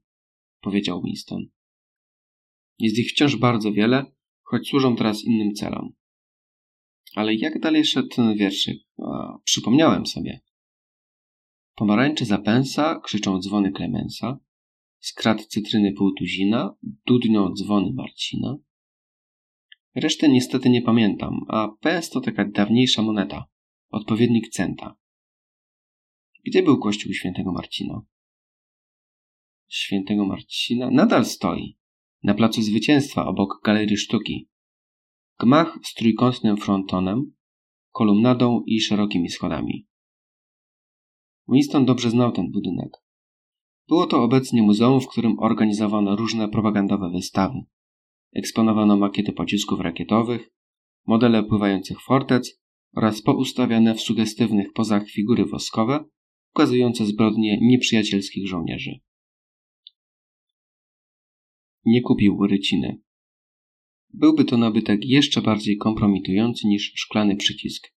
powiedział 0.60 1.02
Winston. 1.02 1.46
Jest 2.78 2.98
ich 2.98 3.10
wciąż 3.10 3.36
bardzo 3.36 3.72
wiele, 3.72 4.12
choć 4.42 4.68
służą 4.68 4.96
teraz 4.96 5.24
innym 5.24 5.54
celom. 5.54 5.92
Ale 7.14 7.34
jak 7.34 7.60
dalej 7.60 7.84
szedł 7.84 8.08
ten 8.08 8.36
wierszyk? 8.36 8.78
A, 8.98 9.38
przypomniałem 9.44 10.06
sobie. 10.06 10.40
Pomarańcze 11.74 12.24
zapęsa, 12.24 13.00
krzyczą 13.04 13.40
dzwony 13.40 13.72
Klemensa, 13.72 14.38
skrat 15.00 15.46
cytryny 15.46 15.92
półtuzina, 15.92 16.76
dudnią 17.06 17.54
dzwony 17.54 17.92
Marcina. 17.92 18.56
Resztę 19.94 20.28
niestety 20.28 20.70
nie 20.70 20.82
pamiętam, 20.82 21.40
a 21.48 21.68
PS 21.80 22.10
to 22.10 22.20
taka 22.20 22.44
dawniejsza 22.44 23.02
moneta, 23.02 23.44
odpowiednik 23.90 24.48
centa. 24.48 24.96
Gdzie 26.46 26.62
był 26.62 26.78
kościół 26.78 27.12
świętego 27.12 27.52
Marcina? 27.52 28.02
Świętego 29.68 30.26
Marcina 30.26 30.90
nadal 30.90 31.24
stoi, 31.24 31.78
na 32.22 32.34
placu 32.34 32.62
zwycięstwa 32.62 33.26
obok 33.26 33.60
galerii 33.64 33.96
sztuki. 33.96 34.48
Gmach 35.40 35.78
z 35.84 35.94
trójkątnym 35.94 36.56
frontonem, 36.56 37.32
kolumnadą 37.90 38.62
i 38.66 38.80
szerokimi 38.80 39.28
schodami. 39.28 39.86
Winston 41.48 41.84
dobrze 41.84 42.10
znał 42.10 42.32
ten 42.32 42.50
budynek. 42.50 42.99
Było 43.90 44.06
to 44.06 44.22
obecnie 44.22 44.62
muzeum, 44.62 45.00
w 45.00 45.08
którym 45.08 45.38
organizowano 45.38 46.16
różne 46.16 46.48
propagandowe 46.48 47.10
wystawy. 47.10 47.58
Eksponowano 48.34 48.96
makiety 48.96 49.32
pocisków 49.32 49.80
rakietowych, 49.80 50.50
modele 51.06 51.44
pływających 51.44 52.00
fortec 52.02 52.60
oraz 52.96 53.22
poustawiane 53.22 53.94
w 53.94 54.00
sugestywnych 54.00 54.72
pozach 54.72 55.08
figury 55.08 55.44
woskowe, 55.44 56.04
ukazujące 56.54 57.06
zbrodnie 57.06 57.58
nieprzyjacielskich 57.62 58.48
żołnierzy. 58.48 59.00
Nie 61.84 62.02
kupił 62.02 62.46
ryciny. 62.46 63.00
Byłby 64.12 64.44
to 64.44 64.56
nabytek 64.56 65.00
jeszcze 65.04 65.42
bardziej 65.42 65.76
kompromitujący 65.76 66.66
niż 66.66 66.92
szklany 66.94 67.36
przycisk. 67.36 67.88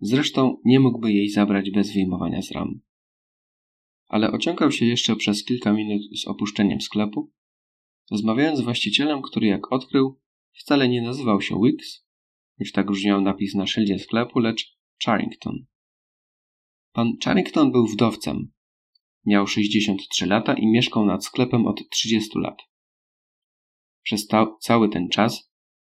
Zresztą 0.00 0.56
nie 0.64 0.80
mógłby 0.80 1.12
jej 1.12 1.28
zabrać 1.28 1.70
bez 1.70 1.92
wyjmowania 1.92 2.42
z 2.42 2.50
ram. 2.50 2.80
Ale 4.08 4.32
ociągał 4.32 4.72
się 4.72 4.86
jeszcze 4.86 5.16
przez 5.16 5.44
kilka 5.44 5.72
minut 5.72 6.02
z 6.18 6.26
opuszczeniem 6.26 6.80
sklepu, 6.80 7.32
rozmawiając 8.10 8.58
z 8.58 8.62
właścicielem, 8.62 9.22
który 9.22 9.46
jak 9.46 9.72
odkrył, 9.72 10.20
wcale 10.52 10.88
nie 10.88 11.02
nazywał 11.02 11.40
się 11.40 11.60
Wicks, 11.62 12.06
choć 12.58 12.72
tak 12.72 12.90
brzmiał 12.90 13.20
napis 13.20 13.54
na 13.54 13.66
szyldzie 13.66 13.98
sklepu, 13.98 14.38
lecz 14.38 14.78
Charrington. 15.04 15.66
Pan 16.92 17.12
Charrington 17.24 17.72
był 17.72 17.86
wdowcem. 17.86 18.52
Miał 19.26 19.46
63 19.46 20.26
lata 20.26 20.54
i 20.54 20.66
mieszkał 20.66 21.06
nad 21.06 21.24
sklepem 21.24 21.66
od 21.66 21.90
30 21.90 22.30
lat. 22.38 22.58
Przez 24.02 24.26
ta, 24.26 24.56
cały 24.60 24.88
ten 24.88 25.08
czas 25.08 25.52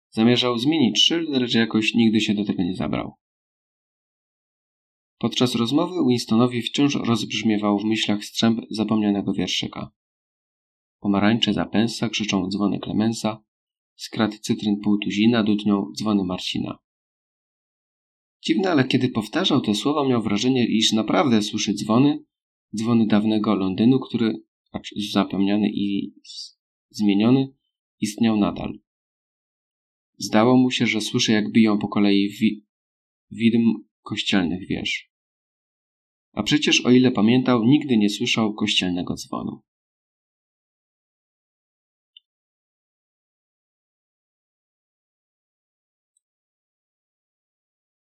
zamierzał 0.09 0.57
zmienić 0.57 1.05
szyld, 1.05 1.30
lecz 1.30 1.53
jakoś 1.53 1.93
nigdy 1.93 2.22
się 2.22 2.34
do 2.34 2.45
tego 2.45 2.64
nie 2.64 2.76
zabrał. 2.76 3.14
Podczas 5.24 5.55
rozmowy 5.55 5.95
Winstonowi 6.09 6.61
wciąż 6.61 6.95
rozbrzmiewał 6.95 7.80
w 7.80 7.86
myślach 7.86 8.26
strzęp 8.26 8.61
zapomnianego 8.69 9.34
wierszyka. 9.34 9.91
Pomarańcze 10.99 11.53
zapęsa 11.53 12.09
krzyczą 12.09 12.49
dzwony 12.49 12.80
Klemensa, 12.80 13.43
skrat 13.95 14.39
cytryn 14.39 14.80
półtuzina 14.84 15.43
dudnią 15.43 15.91
dzwony 15.97 16.24
Marcina. 16.24 16.80
Dziwne, 18.45 18.71
ale 18.71 18.88
kiedy 18.88 19.09
powtarzał 19.09 19.61
te 19.61 19.76
słowa, 19.76 20.07
miał 20.07 20.21
wrażenie, 20.21 20.67
iż 20.67 20.91
naprawdę 20.91 21.41
słyszy 21.41 21.74
dzwony, 21.74 22.24
dzwony 22.76 23.07
dawnego 23.07 23.55
Londynu, 23.55 23.99
który, 23.99 24.43
acz 24.71 24.93
zapomniany 25.11 25.69
i 25.74 26.13
zmieniony, 26.89 27.53
istniał 27.99 28.38
nadal. 28.38 28.80
Zdało 30.17 30.57
mu 30.57 30.71
się, 30.71 30.88
że 30.88 31.01
słyszy, 31.01 31.32
jak 31.32 31.51
biją 31.51 31.80
po 31.80 31.88
kolei 31.88 32.30
wi 32.30 32.65
widm 33.32 33.74
kościelnych 34.01 34.67
wież. 34.67 35.12
A 36.34 36.43
przecież, 36.43 36.86
o 36.86 36.91
ile 36.91 37.11
pamiętał, 37.11 37.63
nigdy 37.63 37.97
nie 37.97 38.09
słyszał 38.09 38.53
kościelnego 38.53 39.15
dzwonu. 39.15 39.61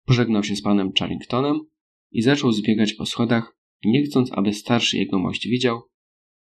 Pożegnał 0.05 0.43
się 0.43 0.55
z 0.55 0.61
panem 0.61 0.91
Charringtonem 0.99 1.59
i 2.11 2.21
zaczął 2.21 2.51
zbiegać 2.51 2.93
po 2.93 3.05
schodach, 3.05 3.57
nie 3.85 4.03
chcąc, 4.03 4.31
aby 4.31 4.53
starszy 4.53 4.97
jegomość 4.97 5.47
widział, 5.47 5.81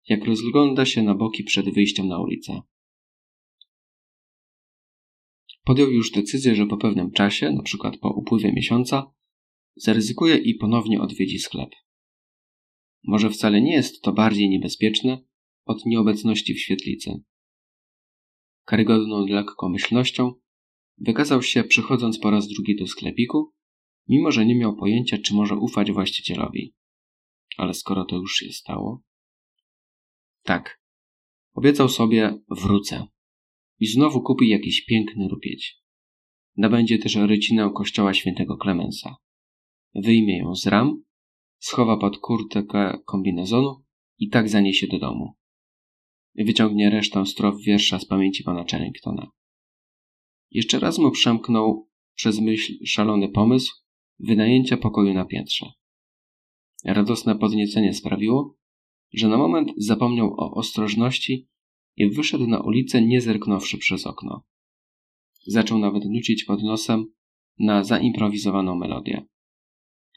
jak 0.08 0.26
rozgląda 0.26 0.86
się 0.86 1.04
na 1.04 1.16
boki 1.16 1.44
przed 1.44 1.74
wyjściem 1.74 2.08
na 2.08 2.20
ulicę. 2.20 2.62
Podjął 5.64 5.92
już 5.92 6.12
decyzję, 6.12 6.56
że 6.56 6.66
po 6.66 6.78
pewnym 6.78 7.12
czasie, 7.12 7.52
na 7.52 7.64
przykład 7.64 7.98
po 7.98 8.10
upływie 8.10 8.54
miesiąca, 8.54 9.12
zaryzykuje 9.84 10.38
i 10.38 10.56
ponownie 10.56 11.02
odwiedzi 11.02 11.40
sklep. 11.40 11.70
Może 13.04 13.30
wcale 13.30 13.62
nie 13.62 13.74
jest 13.74 14.02
to 14.02 14.12
bardziej 14.12 14.50
niebezpieczne 14.50 15.24
od 15.66 15.86
nieobecności 15.86 16.54
w 16.54 16.60
świetlicy. 16.60 17.24
Karygodną 18.66 19.26
lekkomyślnością 19.26 20.34
wykazał 20.98 21.42
się 21.42 21.64
przychodząc 21.64 22.20
po 22.20 22.32
raz 22.32 22.48
drugi 22.48 22.76
do 22.76 22.88
sklepiku, 22.88 23.54
mimo 24.08 24.32
że 24.32 24.46
nie 24.46 24.56
miał 24.56 24.76
pojęcia, 24.76 25.18
czy 25.18 25.34
może 25.34 25.56
ufać 25.56 25.92
właścicielowi. 25.92 26.74
Ale 27.58 27.74
skoro 27.74 28.06
to 28.06 28.16
już 28.16 28.36
się 28.36 28.52
stało. 28.52 29.02
Tak. 30.44 30.82
Obiecał 31.54 31.90
sobie 31.90 32.40
wrócę. 32.50 33.08
I 33.80 33.88
znowu 33.88 34.22
kupi 34.22 34.50
jakiś 34.50 34.86
piękny 34.86 35.28
rupieć. 35.28 35.82
Nabędzie 36.58 36.98
też 36.98 37.16
rycinę 37.16 37.72
kościoła 37.76 38.14
świętego 38.14 38.58
Klemensa. 38.58 39.16
Wyjmie 39.96 40.38
ją 40.38 40.56
z 40.56 40.68
ram, 40.68 41.04
schowa 41.60 41.98
pod 41.98 42.18
kurtkę 42.18 42.64
kombinezonu 43.06 43.84
i 44.20 44.30
tak 44.30 44.50
zaniesie 44.50 44.88
do 44.88 45.00
domu. 45.00 45.34
Wyciągnie 46.36 46.90
resztę 46.90 47.26
strof 47.26 47.56
wiersza 47.62 48.00
z 48.00 48.06
pamięci 48.06 48.44
pana 48.44 48.66
Charringtona. 48.72 49.32
Jeszcze 50.52 50.80
raz 50.80 51.00
mu 51.00 51.12
przemknął 51.12 51.90
przez 52.16 52.40
myśl 52.40 52.74
szalony 52.86 53.30
pomysł 53.30 53.74
wynajęcia 54.20 54.78
pokoju 54.78 55.14
na 55.14 55.26
piętrze. 55.26 55.72
Radosne 56.86 57.36
podniecenie 57.36 57.94
sprawiło, 57.94 58.58
że 59.14 59.28
na 59.28 59.38
moment 59.38 59.72
zapomniał 59.78 60.34
o 60.38 60.54
ostrożności 60.54 61.48
i 61.96 62.10
wyszedł 62.10 62.48
na 62.48 62.60
ulicę, 62.60 63.02
nie 63.02 63.22
zerknąwszy 63.22 63.78
przez 63.78 64.08
okno. 64.08 64.44
Zaczął 65.48 65.80
nawet 65.80 66.06
nucić 66.06 66.44
pod 66.44 66.64
nosem 66.64 67.06
na 67.60 67.84
zaimprowizowaną 67.84 68.76
melodię. 68.76 69.26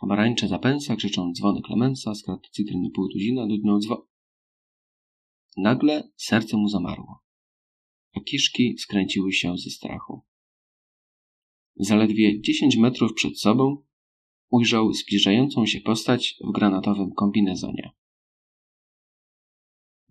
Pomarańcze 0.01 0.49
zapęsa, 0.49 0.97
krzyczą 0.97 1.33
dzwony 1.33 1.63
Klemensa, 1.63 2.15
skrat 2.15 2.41
cytryny 2.51 2.91
półtuzina, 2.91 3.47
dudnią 3.47 3.79
dzwo... 3.79 4.09
Nagle 5.57 6.11
serce 6.17 6.57
mu 6.57 6.69
zamarło, 6.69 7.23
a 8.17 8.21
kiszki 8.21 8.79
skręciły 8.79 9.33
się 9.33 9.59
ze 9.59 9.71
strachu. 9.71 10.25
Zaledwie 11.77 12.41
dziesięć 12.41 12.77
metrów 12.77 13.15
przed 13.15 13.41
sobą 13.41 13.85
ujrzał 14.51 14.93
zbliżającą 14.93 15.67
się 15.67 15.81
postać 15.81 16.37
w 16.45 16.53
granatowym 16.53 17.13
kombinezonie. 17.13 17.93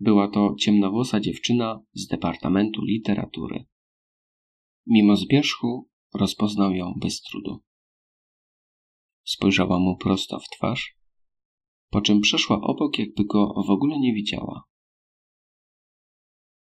Była 0.00 0.28
to 0.28 0.54
ciemnowłosa 0.58 1.20
dziewczyna 1.20 1.80
z 1.92 2.06
Departamentu 2.06 2.84
Literatury. 2.84 3.64
Mimo 4.86 5.16
zbierzchu 5.16 5.90
rozpoznał 6.14 6.74
ją 6.74 6.94
bez 7.00 7.22
trudu. 7.22 7.62
Spojrzała 9.24 9.78
mu 9.78 9.96
prosto 9.96 10.40
w 10.40 10.48
twarz, 10.48 10.96
po 11.90 12.00
czym 12.00 12.20
przeszła 12.20 12.60
obok, 12.60 12.98
jakby 12.98 13.24
go 13.24 13.54
w 13.66 13.70
ogóle 13.70 13.98
nie 13.98 14.14
widziała. 14.14 14.64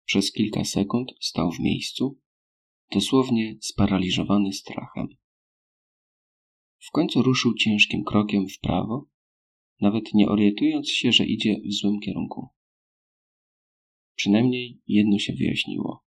Przez 0.05 0.33
kilka 0.33 0.65
sekund 0.65 1.13
stał 1.21 1.53
w 1.53 1.61
miejscu, 1.61 2.19
dosłownie 2.93 3.59
sparaliżowany 3.61 4.53
strachem. 4.53 5.09
W 6.79 6.91
końcu 6.91 7.23
ruszył 7.23 7.55
ciężkim 7.55 8.05
krokiem 8.05 8.49
w 8.49 8.61
prawo, 8.61 9.09
nawet 9.81 10.15
nie 10.15 10.29
orientując 10.29 10.91
się, 10.91 11.13
że 11.13 11.27
idzie 11.27 11.61
w 11.69 11.73
złym 11.73 12.01
kierunku. 12.01 12.49
Przynajmniej 14.15 14.81
jedno 14.87 15.19
się 15.19 15.33
wyjaśniło. 15.33 16.05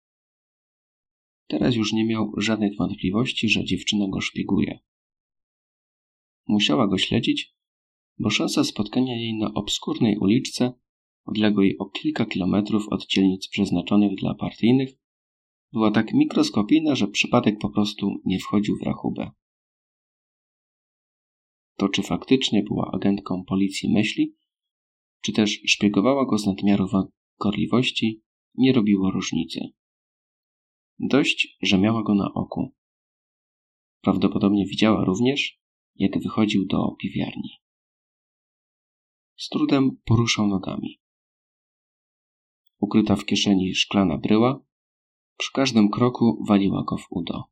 Teraz 1.47 1.75
już 1.75 1.93
nie 1.93 2.05
miał 2.05 2.31
żadnych 2.37 2.77
wątpliwości, 2.77 3.49
że 3.49 3.65
dziewczyna 3.65 4.07
go 4.09 4.21
szpieguje. 4.21 4.79
Musiała 6.47 6.87
go 6.87 6.97
śledzić, 6.97 7.55
bo 8.19 8.29
szansa 8.29 8.63
spotkania 8.63 9.15
jej 9.15 9.37
na 9.37 9.53
obskurnej 9.53 10.17
uliczce, 10.17 10.73
odległej 11.25 11.77
o 11.77 11.85
kilka 11.85 12.25
kilometrów 12.25 12.87
od 12.89 13.07
dzielnic 13.07 13.49
przeznaczonych 13.49 14.15
dla 14.15 14.35
partyjnych, 14.35 14.89
była 15.73 15.91
tak 15.91 16.13
mikroskopijna, 16.13 16.95
że 16.95 17.07
przypadek 17.07 17.59
po 17.59 17.69
prostu 17.69 18.21
nie 18.25 18.39
wchodził 18.39 18.77
w 18.77 18.85
rachubę. 18.85 19.31
To 21.77 21.89
czy 21.89 22.03
faktycznie 22.03 22.63
była 22.63 22.91
agentką 22.93 23.43
policji 23.47 23.93
myśli, 23.93 24.35
czy 25.21 25.33
też 25.33 25.61
szpiegowała 25.65 26.25
go 26.25 26.37
z 26.37 26.45
nadmiaru 26.45 26.87
gorliwości, 27.39 28.21
nie 28.55 28.73
robiło 28.73 29.11
różnicy. 29.11 29.59
Dość, 30.99 31.57
że 31.61 31.77
miała 31.77 32.03
go 32.03 32.15
na 32.15 32.33
oku. 32.33 32.73
Prawdopodobnie 34.01 34.65
widziała 34.65 35.05
również, 35.05 35.60
jak 35.95 36.19
wychodził 36.23 36.65
do 36.65 36.95
piwiarni. 36.99 37.49
Z 39.37 39.49
trudem 39.49 39.97
poruszał 40.05 40.47
nogami. 40.47 40.99
Ukryta 42.79 43.15
w 43.15 43.25
kieszeni 43.25 43.75
szklana 43.75 44.17
bryła, 44.17 44.65
przy 45.37 45.51
każdym 45.53 45.89
kroku 45.89 46.43
waliła 46.47 46.83
go 46.83 46.97
w 46.97 47.07
udo. 47.09 47.43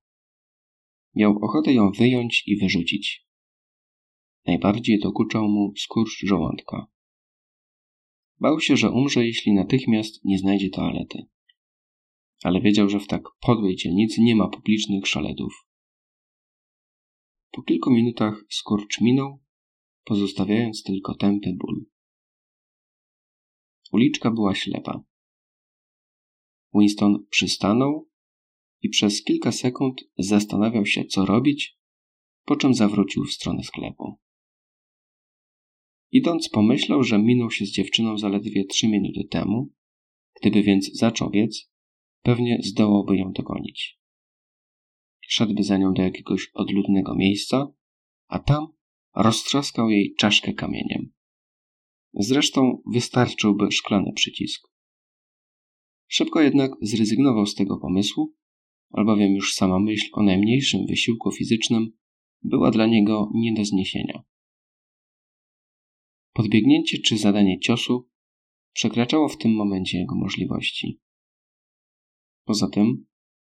Miał 1.15 1.37
ochotę 1.41 1.73
ją 1.73 1.91
wyjąć 1.91 2.43
i 2.47 2.57
wyrzucić. 2.57 3.27
Najbardziej 4.45 4.99
dokuczał 4.99 5.47
mu 5.47 5.73
skurcz 5.77 6.25
żołądka. 6.25 6.87
Bał 8.39 8.59
się, 8.59 8.77
że 8.77 8.91
umrze, 8.91 9.25
jeśli 9.25 9.53
natychmiast 9.53 10.25
nie 10.25 10.37
znajdzie 10.37 10.69
toalety. 10.69 11.25
Ale 12.43 12.61
wiedział, 12.61 12.89
że 12.89 12.99
w 12.99 13.07
tak 13.07 13.23
podłej 13.39 13.75
dzielnicy 13.75 14.21
nie 14.21 14.35
ma 14.35 14.47
publicznych 14.47 15.07
szaledów. 15.07 15.68
Po 17.51 17.61
kilku 17.63 17.91
minutach 17.91 18.45
skurcz 18.49 19.01
minął, 19.01 19.39
pozostawiając 20.03 20.83
tylko 20.83 21.15
tępy 21.15 21.53
ból. 21.57 21.85
Uliczka 23.91 24.31
była 24.31 24.55
ślepa. 24.55 25.03
Winston 26.73 27.25
przystanął 27.29 28.09
i 28.81 28.89
przez 28.89 29.23
kilka 29.23 29.51
sekund 29.51 30.01
zastanawiał 30.17 30.85
się, 30.85 31.05
co 31.05 31.25
robić, 31.25 31.77
po 32.45 32.55
czym 32.55 32.73
zawrócił 32.73 33.25
w 33.25 33.33
stronę 33.33 33.63
sklepu. 33.63 34.19
Idąc 36.11 36.49
pomyślał, 36.49 37.03
że 37.03 37.19
minął 37.19 37.51
się 37.51 37.65
z 37.65 37.71
dziewczyną 37.71 38.17
zaledwie 38.17 38.65
trzy 38.65 38.87
minuty 38.87 39.27
temu. 39.31 39.69
Gdyby 40.41 40.63
więc 40.63 40.97
zaczął 40.97 41.29
biec, 41.29 41.71
pewnie 42.21 42.59
zdołałby 42.63 43.17
ją 43.17 43.31
dogonić. 43.31 43.98
Szedłby 45.31 45.63
za 45.63 45.77
nią 45.77 45.93
do 45.93 46.01
jakiegoś 46.01 46.51
odludnego 46.53 47.15
miejsca, 47.15 47.67
a 48.27 48.39
tam 48.39 48.67
roztrzaskał 49.15 49.89
jej 49.89 50.15
czaszkę 50.15 50.53
kamieniem. 50.53 51.11
Zresztą 52.13 52.81
wystarczyłby 52.93 53.71
szklany 53.71 54.13
przycisk. 54.15 54.67
Szybko 56.07 56.41
jednak 56.41 56.71
zrezygnował 56.81 57.45
z 57.45 57.55
tego 57.55 57.77
pomysłu, 57.77 58.35
albowiem 58.91 59.35
już 59.35 59.53
sama 59.53 59.79
myśl 59.79 60.09
o 60.13 60.23
najmniejszym 60.23 60.85
wysiłku 60.87 61.31
fizycznym 61.31 61.91
była 62.43 62.71
dla 62.71 62.87
niego 62.87 63.31
nie 63.33 63.53
do 63.53 63.65
zniesienia. 63.65 64.23
Podbiegnięcie 66.33 66.97
czy 66.97 67.17
zadanie 67.17 67.59
ciosu 67.59 68.09
przekraczało 68.73 69.29
w 69.29 69.37
tym 69.37 69.55
momencie 69.55 69.97
jego 69.97 70.15
możliwości. 70.15 70.99
Poza 72.45 72.69
tym, 72.69 73.05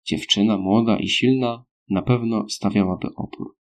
dziewczyna 0.06 0.58
młoda 0.58 1.00
i 1.00 1.08
silna 1.08 1.65
na 1.90 2.02
pewno 2.02 2.50
stawiałaby 2.50 3.08
opór. 3.16 3.58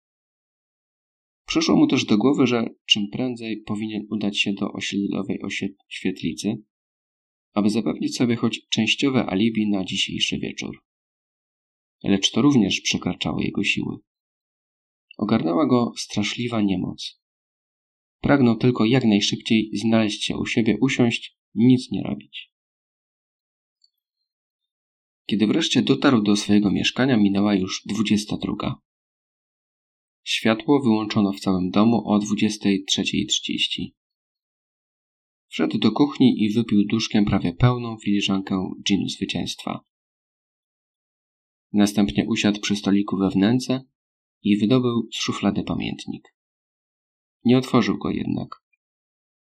Przyszło 1.47 1.75
mu 1.75 1.87
też 1.87 2.05
do 2.05 2.17
głowy, 2.17 2.47
że 2.47 2.69
czym 2.85 3.07
prędzej 3.09 3.61
powinien 3.61 4.07
udać 4.09 4.39
się 4.39 4.53
do 4.53 4.71
osiedlowej 4.71 5.39
świetlicy, 5.87 6.63
aby 7.53 7.69
zapewnić 7.69 8.15
sobie 8.15 8.35
choć 8.35 8.67
częściowe 8.69 9.25
alibi 9.25 9.69
na 9.69 9.85
dzisiejszy 9.85 10.39
wieczór. 10.39 10.83
Lecz 12.03 12.31
to 12.31 12.41
również 12.41 12.81
przekraczało 12.81 13.41
jego 13.41 13.63
siły. 13.63 13.97
Ogarnęła 15.17 15.67
go 15.67 15.91
straszliwa 15.97 16.61
niemoc. 16.61 17.21
Pragnął 18.21 18.55
tylko 18.55 18.85
jak 18.85 19.05
najszybciej 19.05 19.69
znaleźć 19.73 20.23
się 20.23 20.37
u 20.37 20.45
siebie, 20.45 20.77
usiąść, 20.81 21.37
nic 21.55 21.91
nie 21.91 22.03
robić. 22.03 22.52
Kiedy 25.33 25.47
wreszcie 25.47 25.81
dotarł 25.81 26.21
do 26.21 26.35
swojego 26.35 26.71
mieszkania, 26.71 27.17
minęła 27.17 27.55
już 27.55 27.83
dwudziesta 27.85 28.37
druga. 28.37 28.75
Światło 30.23 30.81
wyłączono 30.81 31.31
w 31.31 31.39
całym 31.39 31.69
domu 31.69 32.03
o 32.05 32.19
23.30. 32.19 33.91
Wszedł 35.47 35.77
do 35.77 35.91
kuchni 35.91 36.43
i 36.43 36.53
wypił 36.53 36.85
duszkiem 36.85 37.25
prawie 37.25 37.53
pełną 37.53 37.97
filiżankę 37.97 38.71
ginu 38.87 39.09
zwycięstwa. 39.09 39.79
Następnie 41.71 42.25
usiadł 42.27 42.59
przy 42.59 42.75
stoliku 42.75 43.17
we 43.17 43.29
wnęce 43.29 43.83
i 44.43 44.57
wydobył 44.57 45.09
z 45.13 45.17
szuflady 45.17 45.63
pamiętnik. 45.63 46.35
Nie 47.45 47.57
otworzył 47.57 47.97
go 47.97 48.09
jednak. 48.09 48.49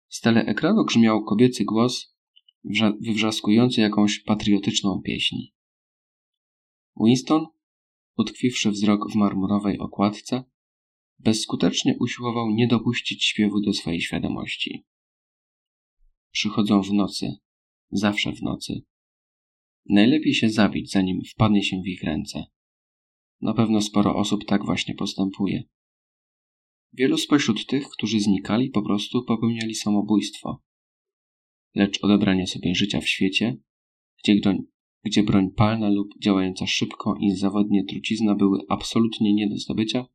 Z 0.08 0.22
teleekranu 0.22 0.86
grzmiał 0.86 1.24
kobiecy 1.24 1.66
głos, 1.66 2.16
wywrzaskujący 3.02 3.82
jakąś 3.82 4.20
patriotyczną 4.20 5.02
pieśń. 5.06 5.57
Winston, 7.06 7.48
utkwiwszy 8.18 8.72
wzrok 8.72 9.12
w 9.12 9.16
marmurowej 9.16 9.80
okładce, 9.80 10.44
bezskutecznie 11.20 11.98
usiłował 12.00 12.50
nie 12.50 12.68
dopuścić 12.68 13.26
śpiewu 13.26 13.62
do 13.62 13.74
swojej 13.74 14.02
świadomości. 14.02 14.86
Przychodzą 16.32 16.82
w 16.82 16.94
nocy, 16.94 17.36
zawsze 17.92 18.34
w 18.34 18.42
nocy. 18.42 18.82
Najlepiej 19.86 20.34
się 20.34 20.50
zabić, 20.50 20.92
zanim 20.92 21.22
wpadnie 21.34 21.64
się 21.64 21.82
w 21.82 21.88
ich 21.88 22.04
ręce. 22.04 22.46
Na 23.42 23.54
pewno 23.54 23.82
sporo 23.82 24.16
osób 24.16 24.46
tak 24.46 24.66
właśnie 24.66 24.96
postępuje. 24.96 25.64
Wielu 26.94 27.18
spośród 27.18 27.66
tych, 27.66 27.90
którzy 27.90 28.20
znikali, 28.20 28.70
po 28.70 28.82
prostu 28.82 29.24
popełniali 29.26 29.76
samobójstwo. 29.76 30.64
Lecz 31.76 32.04
odebranie 32.04 32.48
sobie 32.48 32.76
życia 32.76 33.02
w 33.02 33.08
świecie, 33.08 33.58
gdzie, 34.24 34.36
gdzie 35.04 35.24
broń 35.24 35.52
palna 35.56 35.90
lub 35.90 36.08
działająca 36.24 36.66
szybko 36.68 37.16
i 37.20 37.32
zawodnie 37.32 37.86
trucizna 37.86 38.36
były 38.36 38.60
absolutnie 38.70 39.34
nie 39.34 39.50
do 39.50 39.58
zdobycia, 39.58 40.06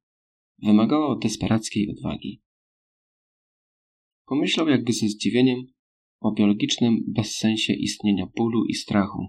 wymagało 0.58 1.16
desperackiej 1.16 1.90
odwagi. 1.90 2.42
Pomyślał 4.26 4.68
jakby 4.68 4.92
ze 4.92 5.08
zdziwieniem 5.08 5.58
o 6.20 6.32
biologicznym 6.32 7.04
bezsensie 7.08 7.72
istnienia 7.72 8.26
bólu 8.36 8.64
i 8.64 8.74
strachu, 8.74 9.26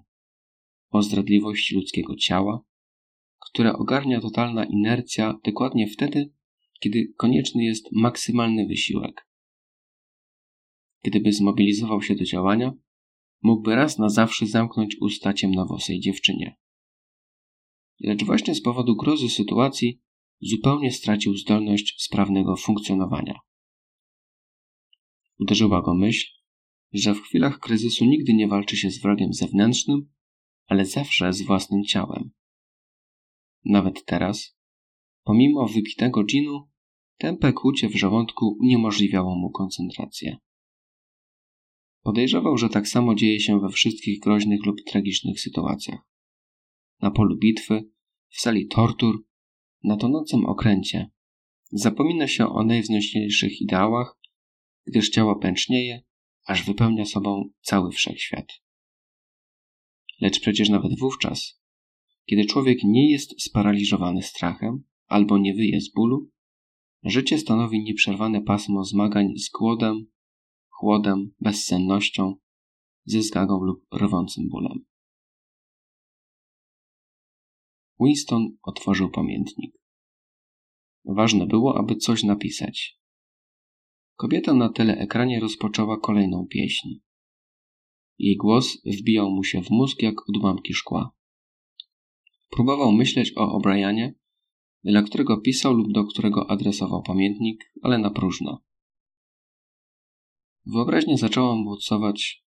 o 0.89 1.01
zdradliwości 1.01 1.76
ludzkiego 1.76 2.16
ciała, 2.16 2.64
które 3.49 3.74
ogarnia 3.74 4.22
totalna 4.22 4.66
inercja 4.66 5.39
dokładnie 5.43 5.88
wtedy, 5.88 6.34
kiedy 6.80 7.14
konieczny 7.18 7.64
jest 7.64 7.91
maksymalny 7.91 8.68
wysiłek. 8.68 9.28
Gdyby 11.04 11.34
zmobilizował 11.34 12.01
się 12.01 12.16
do 12.16 12.24
działania, 12.24 12.74
mógłby 13.44 13.76
raz 13.76 13.98
na 13.98 14.10
zawsze 14.10 14.46
zamknąć 14.46 14.98
usta 15.02 15.34
ciemnowłosej 15.34 16.00
dziewczynie. 16.00 16.58
Lecz 18.00 18.24
właśnie 18.24 18.56
z 18.56 18.62
powodu 18.62 18.96
grozy 18.96 19.30
sytuacji 19.30 20.02
zupełnie 20.41 20.91
stracił 20.91 21.38
zdolność 21.38 22.04
sprawnego 22.04 22.56
funkcjonowania. 22.58 23.39
Uderzyła 25.39 25.82
go 25.82 25.96
myśl, 25.96 26.28
że 26.94 27.16
w 27.16 27.22
chwilach 27.22 27.60
kryzysu 27.60 28.06
nigdy 28.06 28.34
nie 28.34 28.48
walczy 28.48 28.78
się 28.78 28.91
z 28.91 29.02
wrogiem 29.02 29.34
zewnętrznym, 29.34 30.10
ale 30.68 30.86
zawsze 30.86 31.34
z 31.34 31.41
własnym 31.41 31.84
ciałem. 31.84 32.32
Nawet 33.66 34.06
teraz, 34.06 34.58
pomimo 35.24 35.68
wypitego 35.68 36.24
dżinu, 36.24 36.70
tępe 37.18 37.54
kłucie 37.54 37.89
w 37.89 37.96
żołądku 37.96 38.58
uniemożliwiało 38.60 39.36
mu 39.36 39.52
koncentrację. 39.52 40.38
Podejrzewał, 42.04 42.58
że 42.58 42.70
tak 42.70 42.88
samo 42.88 43.16
dzieje 43.16 43.39
się 43.39 43.60
we 43.60 43.70
wszystkich 43.70 44.20
groźnych 44.20 44.66
lub 44.66 44.84
tragicznych 44.88 45.39
sytuacjach. 45.39 45.99
Na 47.01 47.12
polu 47.12 47.38
bitwy, 47.38 47.89
w 48.30 48.39
sali 48.41 48.68
tortur, 48.68 49.26
na 49.84 49.97
tonącym 49.97 50.45
okręcie. 50.45 51.12
Zapomina 51.72 52.28
się 52.28 52.47
o 52.47 52.64
najwznośniejszych 52.64 53.62
ideałach, 53.62 54.20
gdyż 54.86 55.10
ciało 55.10 55.36
pęcznieje, 55.36 56.04
aż 56.45 56.66
wypełnia 56.66 57.06
sobą 57.06 57.49
cały 57.62 57.91
wszechświat. 57.91 58.47
Lecz 60.22 60.39
przecież 60.39 60.70
nawet 60.70 60.99
wówczas, 60.99 61.62
kiedy 62.26 62.45
człowiek 62.45 62.80
nie 62.84 63.12
jest 63.12 63.41
sparaliżowany 63.41 64.22
strachem 64.22 64.84
albo 65.08 65.38
nie 65.38 65.54
wyje 65.54 65.82
z 65.82 65.93
bólu, 65.93 66.30
życie 67.04 67.38
stanowi 67.38 67.84
nieprzerwane 67.84 68.41
pasmo 68.41 68.84
zmagań 68.84 69.34
z 69.38 69.49
głodem, 69.49 70.06
chłodem, 70.84 71.31
bezsennością, 71.39 72.36
ze 73.05 73.21
zgagą 73.21 73.63
lub 73.63 73.86
rwącym 73.93 74.49
bólem. 74.49 74.86
Winston 77.99 78.57
otworzył 78.63 79.09
pamiętnik. 79.09 79.75
Ważne 81.05 81.45
było, 81.45 81.77
aby 81.77 81.95
coś 81.95 82.23
napisać. 82.23 82.99
Kobieta 84.15 84.53
na 84.53 84.69
teleekranie 84.69 85.39
rozpoczęła 85.39 85.99
kolejną 85.99 86.47
pieśń. 86.49 86.89
Jej 88.19 88.38
głos 88.38 88.77
wbijał 88.86 89.31
mu 89.31 89.43
się 89.43 89.61
w 89.61 89.69
mózg 89.69 90.01
jak 90.01 90.29
odłamki 90.29 90.73
szkła. 90.73 91.11
Próbował 92.49 92.91
myśleć 92.91 93.34
o 93.36 93.59
O'Brianie, 93.59 94.11
dla 94.84 95.03
którego 95.03 95.41
pisał 95.41 95.73
lub 95.73 95.91
do 95.93 96.05
którego 96.05 96.49
adresował 96.49 97.03
pamiętnik, 97.03 97.73
ale 97.81 97.97
na 97.97 98.09
próżno. 98.09 98.63
Wyobraźnia 100.66 101.18
zaczęła 101.18 101.55
mu 101.55 101.72
odsuwać 101.72 102.43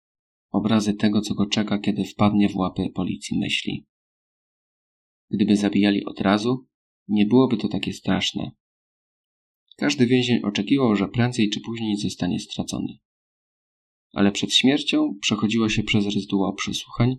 obrazy 0.51 0.93
tego, 0.93 1.22
co 1.22 1.36
go 1.36 1.45
czeka, 1.45 1.80
kiedy 1.80 2.05
wpadnie 2.05 2.49
w 2.49 2.55
łapy 2.55 2.89
policji 2.95 3.39
myśli. 3.39 3.88
Gdyby 5.30 5.57
zabijali 5.57 6.05
od 6.05 6.22
razu, 6.22 6.68
nie 7.07 7.26
byłoby 7.26 7.57
to 7.57 7.68
takie 7.68 7.93
straszne. 7.93 8.51
Każdy 9.78 10.05
więzień 10.05 10.43
oczekiwał, 10.43 10.95
że 10.95 11.07
prędzej 11.07 11.49
czy 11.49 11.62
później 11.62 11.97
zostanie 11.97 12.39
stracony. 12.39 12.97
Ale 14.14 14.32
przed 14.32 14.53
śmiercią 14.53 15.18
przechodziło 15.22 15.70
się 15.70 15.84
przez 15.84 16.16
rytuał 16.16 16.53
przesłuchań, 16.53 17.16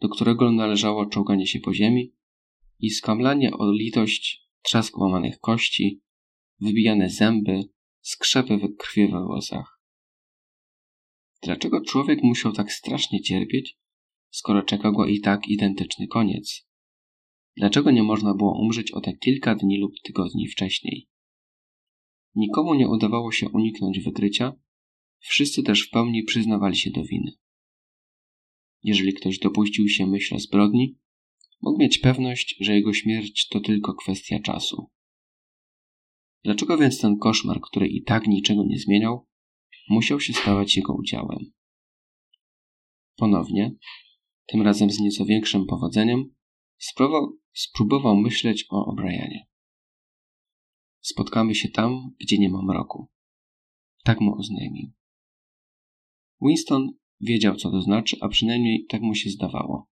do 0.00 0.08
którego 0.08 0.52
należało 0.52 1.06
czołganie 1.06 1.46
się 1.46 1.60
po 1.60 1.74
ziemi 1.74 2.14
i 2.78 2.90
skamlanie 2.90 3.52
o 3.52 3.72
litość, 3.72 4.48
trzask 4.62 4.98
łamanych 4.98 5.40
kości, 5.40 6.02
wybijane 6.60 7.10
zęby, 7.10 7.64
skrzepy 8.00 8.56
w 8.58 8.76
krwi 8.76 9.08
we 9.08 9.24
włosach. 9.24 9.75
Dlaczego 11.46 11.80
człowiek 11.80 12.22
musiał 12.22 12.52
tak 12.52 12.72
strasznie 12.72 13.22
cierpieć, 13.22 13.78
skoro 14.30 14.62
czekał 14.62 14.92
go 14.92 15.06
i 15.06 15.20
tak 15.20 15.48
identyczny 15.48 16.06
koniec? 16.06 16.66
Dlaczego 17.56 17.90
nie 17.90 18.02
można 18.02 18.34
było 18.34 18.60
umrzeć 18.60 18.92
o 18.92 19.00
te 19.00 19.16
kilka 19.16 19.54
dni 19.54 19.78
lub 19.78 19.92
tygodni 20.04 20.48
wcześniej? 20.48 21.08
Nikomu 22.34 22.74
nie 22.74 22.88
udawało 22.88 23.32
się 23.32 23.48
uniknąć 23.48 24.00
wykrycia, 24.00 24.52
wszyscy 25.18 25.62
też 25.62 25.82
w 25.82 25.90
pełni 25.90 26.22
przyznawali 26.22 26.76
się 26.76 26.90
do 26.90 27.04
winy. 27.04 27.32
Jeżeli 28.82 29.12
ktoś 29.12 29.38
dopuścił 29.38 29.88
się 29.88 30.06
myśl 30.06 30.34
o 30.34 30.38
zbrodni, 30.38 30.98
mógł 31.62 31.80
mieć 31.80 31.98
pewność, 31.98 32.56
że 32.60 32.74
jego 32.74 32.92
śmierć 32.92 33.48
to 33.48 33.60
tylko 33.60 33.94
kwestia 33.94 34.40
czasu. 34.40 34.90
Dlaczego 36.44 36.78
więc 36.78 37.00
ten 37.00 37.18
koszmar, 37.18 37.60
który 37.60 37.88
i 37.88 38.02
tak 38.02 38.26
niczego 38.26 38.64
nie 38.64 38.78
zmieniał, 38.78 39.26
musiał 39.88 40.20
się 40.20 40.32
stawać 40.32 40.76
jego 40.76 40.94
udziałem? 40.94 41.38
Ponownie, 43.16 43.72
tym 44.46 44.62
razem 44.62 44.90
z 44.90 45.00
nieco 45.00 45.24
większym 45.24 45.66
powodzeniem, 45.66 46.34
spróbował, 46.78 47.38
spróbował 47.52 48.16
myśleć 48.16 48.66
o 48.70 48.94
O'Brienie. 48.94 49.40
Spotkamy 51.00 51.54
się 51.54 51.68
tam, 51.68 52.14
gdzie 52.20 52.38
nie 52.38 52.48
ma 52.48 52.62
mroku. 52.62 53.08
Tak 54.04 54.20
mu 54.20 54.38
oznajmił. 54.38 54.92
Winston 56.40 56.92
wiedział, 57.20 57.56
co 57.56 57.70
to 57.70 57.82
znaczy, 57.82 58.16
a 58.20 58.28
przynajmniej 58.28 58.86
tak 58.88 59.02
mu 59.02 59.14
się 59.14 59.30
zdawało. 59.30 59.88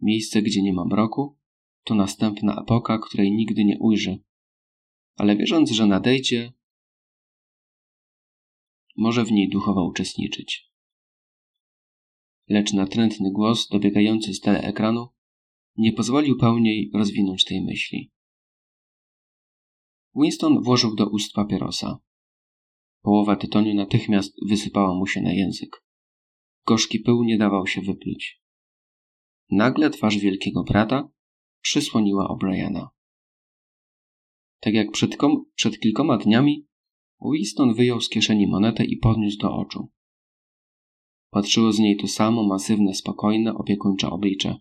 Miejsce, 0.00 0.42
gdzie 0.42 0.62
nie 0.62 0.72
ma 0.72 0.84
mroku, 0.84 1.38
to 1.84 1.94
następna 1.94 2.62
epoka, 2.62 2.98
której 2.98 3.32
nigdy 3.32 3.64
nie 3.64 3.78
ujrzy, 3.78 4.18
ale 5.16 5.36
wierząc, 5.36 5.70
że 5.70 5.86
nadejdzie, 5.86 6.52
może 8.96 9.24
w 9.24 9.32
niej 9.32 9.48
duchowo 9.48 9.84
uczestniczyć. 9.84 10.70
Lecz 12.48 12.72
natrętny 12.72 13.30
głos 13.32 13.68
dobiegający 13.68 14.34
z 14.34 14.40
teleekranu 14.40 15.08
nie 15.76 15.92
pozwolił 15.92 16.38
pełniej 16.38 16.90
rozwinąć 16.94 17.44
tej 17.44 17.64
myśli. 17.64 18.12
Winston 20.14 20.62
włożył 20.62 20.94
do 20.94 21.08
ust 21.08 21.32
papierosa. 21.32 21.98
Połowa 23.02 23.36
tytoniu 23.36 23.74
natychmiast 23.74 24.34
wysypała 24.48 24.94
mu 24.94 25.06
się 25.06 25.20
na 25.20 25.32
język. 25.32 25.84
Gorzki 26.66 27.00
pył 27.00 27.24
nie 27.24 27.38
dawał 27.38 27.66
się 27.66 27.80
wypluć. 27.80 28.42
Nagle 29.50 29.90
twarz 29.90 30.18
wielkiego 30.18 30.64
brata 30.64 31.08
przysłoniła 31.60 32.28
O'Briana. 32.28 32.88
Tak 34.60 34.74
jak 34.74 34.90
przed, 34.90 35.16
kom- 35.16 35.44
przed 35.54 35.80
kilkoma 35.80 36.18
dniami, 36.18 36.66
Winston 37.32 37.74
wyjął 37.74 38.00
z 38.00 38.08
kieszeni 38.08 38.46
monetę 38.46 38.84
i 38.84 38.96
podniósł 38.96 39.38
do 39.38 39.56
oczu. 39.56 39.88
Patrzyło 41.30 41.72
z 41.72 41.78
niej 41.78 41.96
to 41.96 42.08
samo 42.08 42.42
masywne, 42.42 42.94
spokojne, 42.94 43.54
opiekuńcze 43.54 44.10
oblicze. 44.10 44.56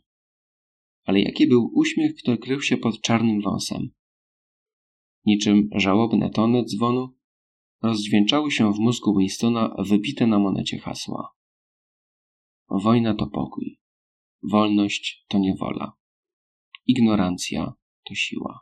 Ale 1.05 1.21
jaki 1.21 1.47
był 1.47 1.71
uśmiech, 1.73 2.15
który 2.15 2.37
krył 2.37 2.61
się 2.61 2.77
pod 2.77 3.01
czarnym 3.01 3.41
wąsem? 3.41 3.89
Niczym 5.25 5.69
żałobne 5.75 6.29
tony 6.29 6.63
dzwonu 6.63 7.15
rozdźwięczały 7.81 8.51
się 8.51 8.73
w 8.73 8.79
mózgu 8.79 9.17
Winstona 9.17 9.75
wybite 9.79 10.27
na 10.27 10.39
monecie 10.39 10.79
hasła. 10.79 11.33
Wojna 12.69 13.15
to 13.15 13.27
pokój. 13.27 13.79
Wolność 14.43 15.25
to 15.27 15.37
niewola. 15.37 15.93
Ignorancja 16.87 17.73
to 18.03 18.15
siła. 18.15 18.59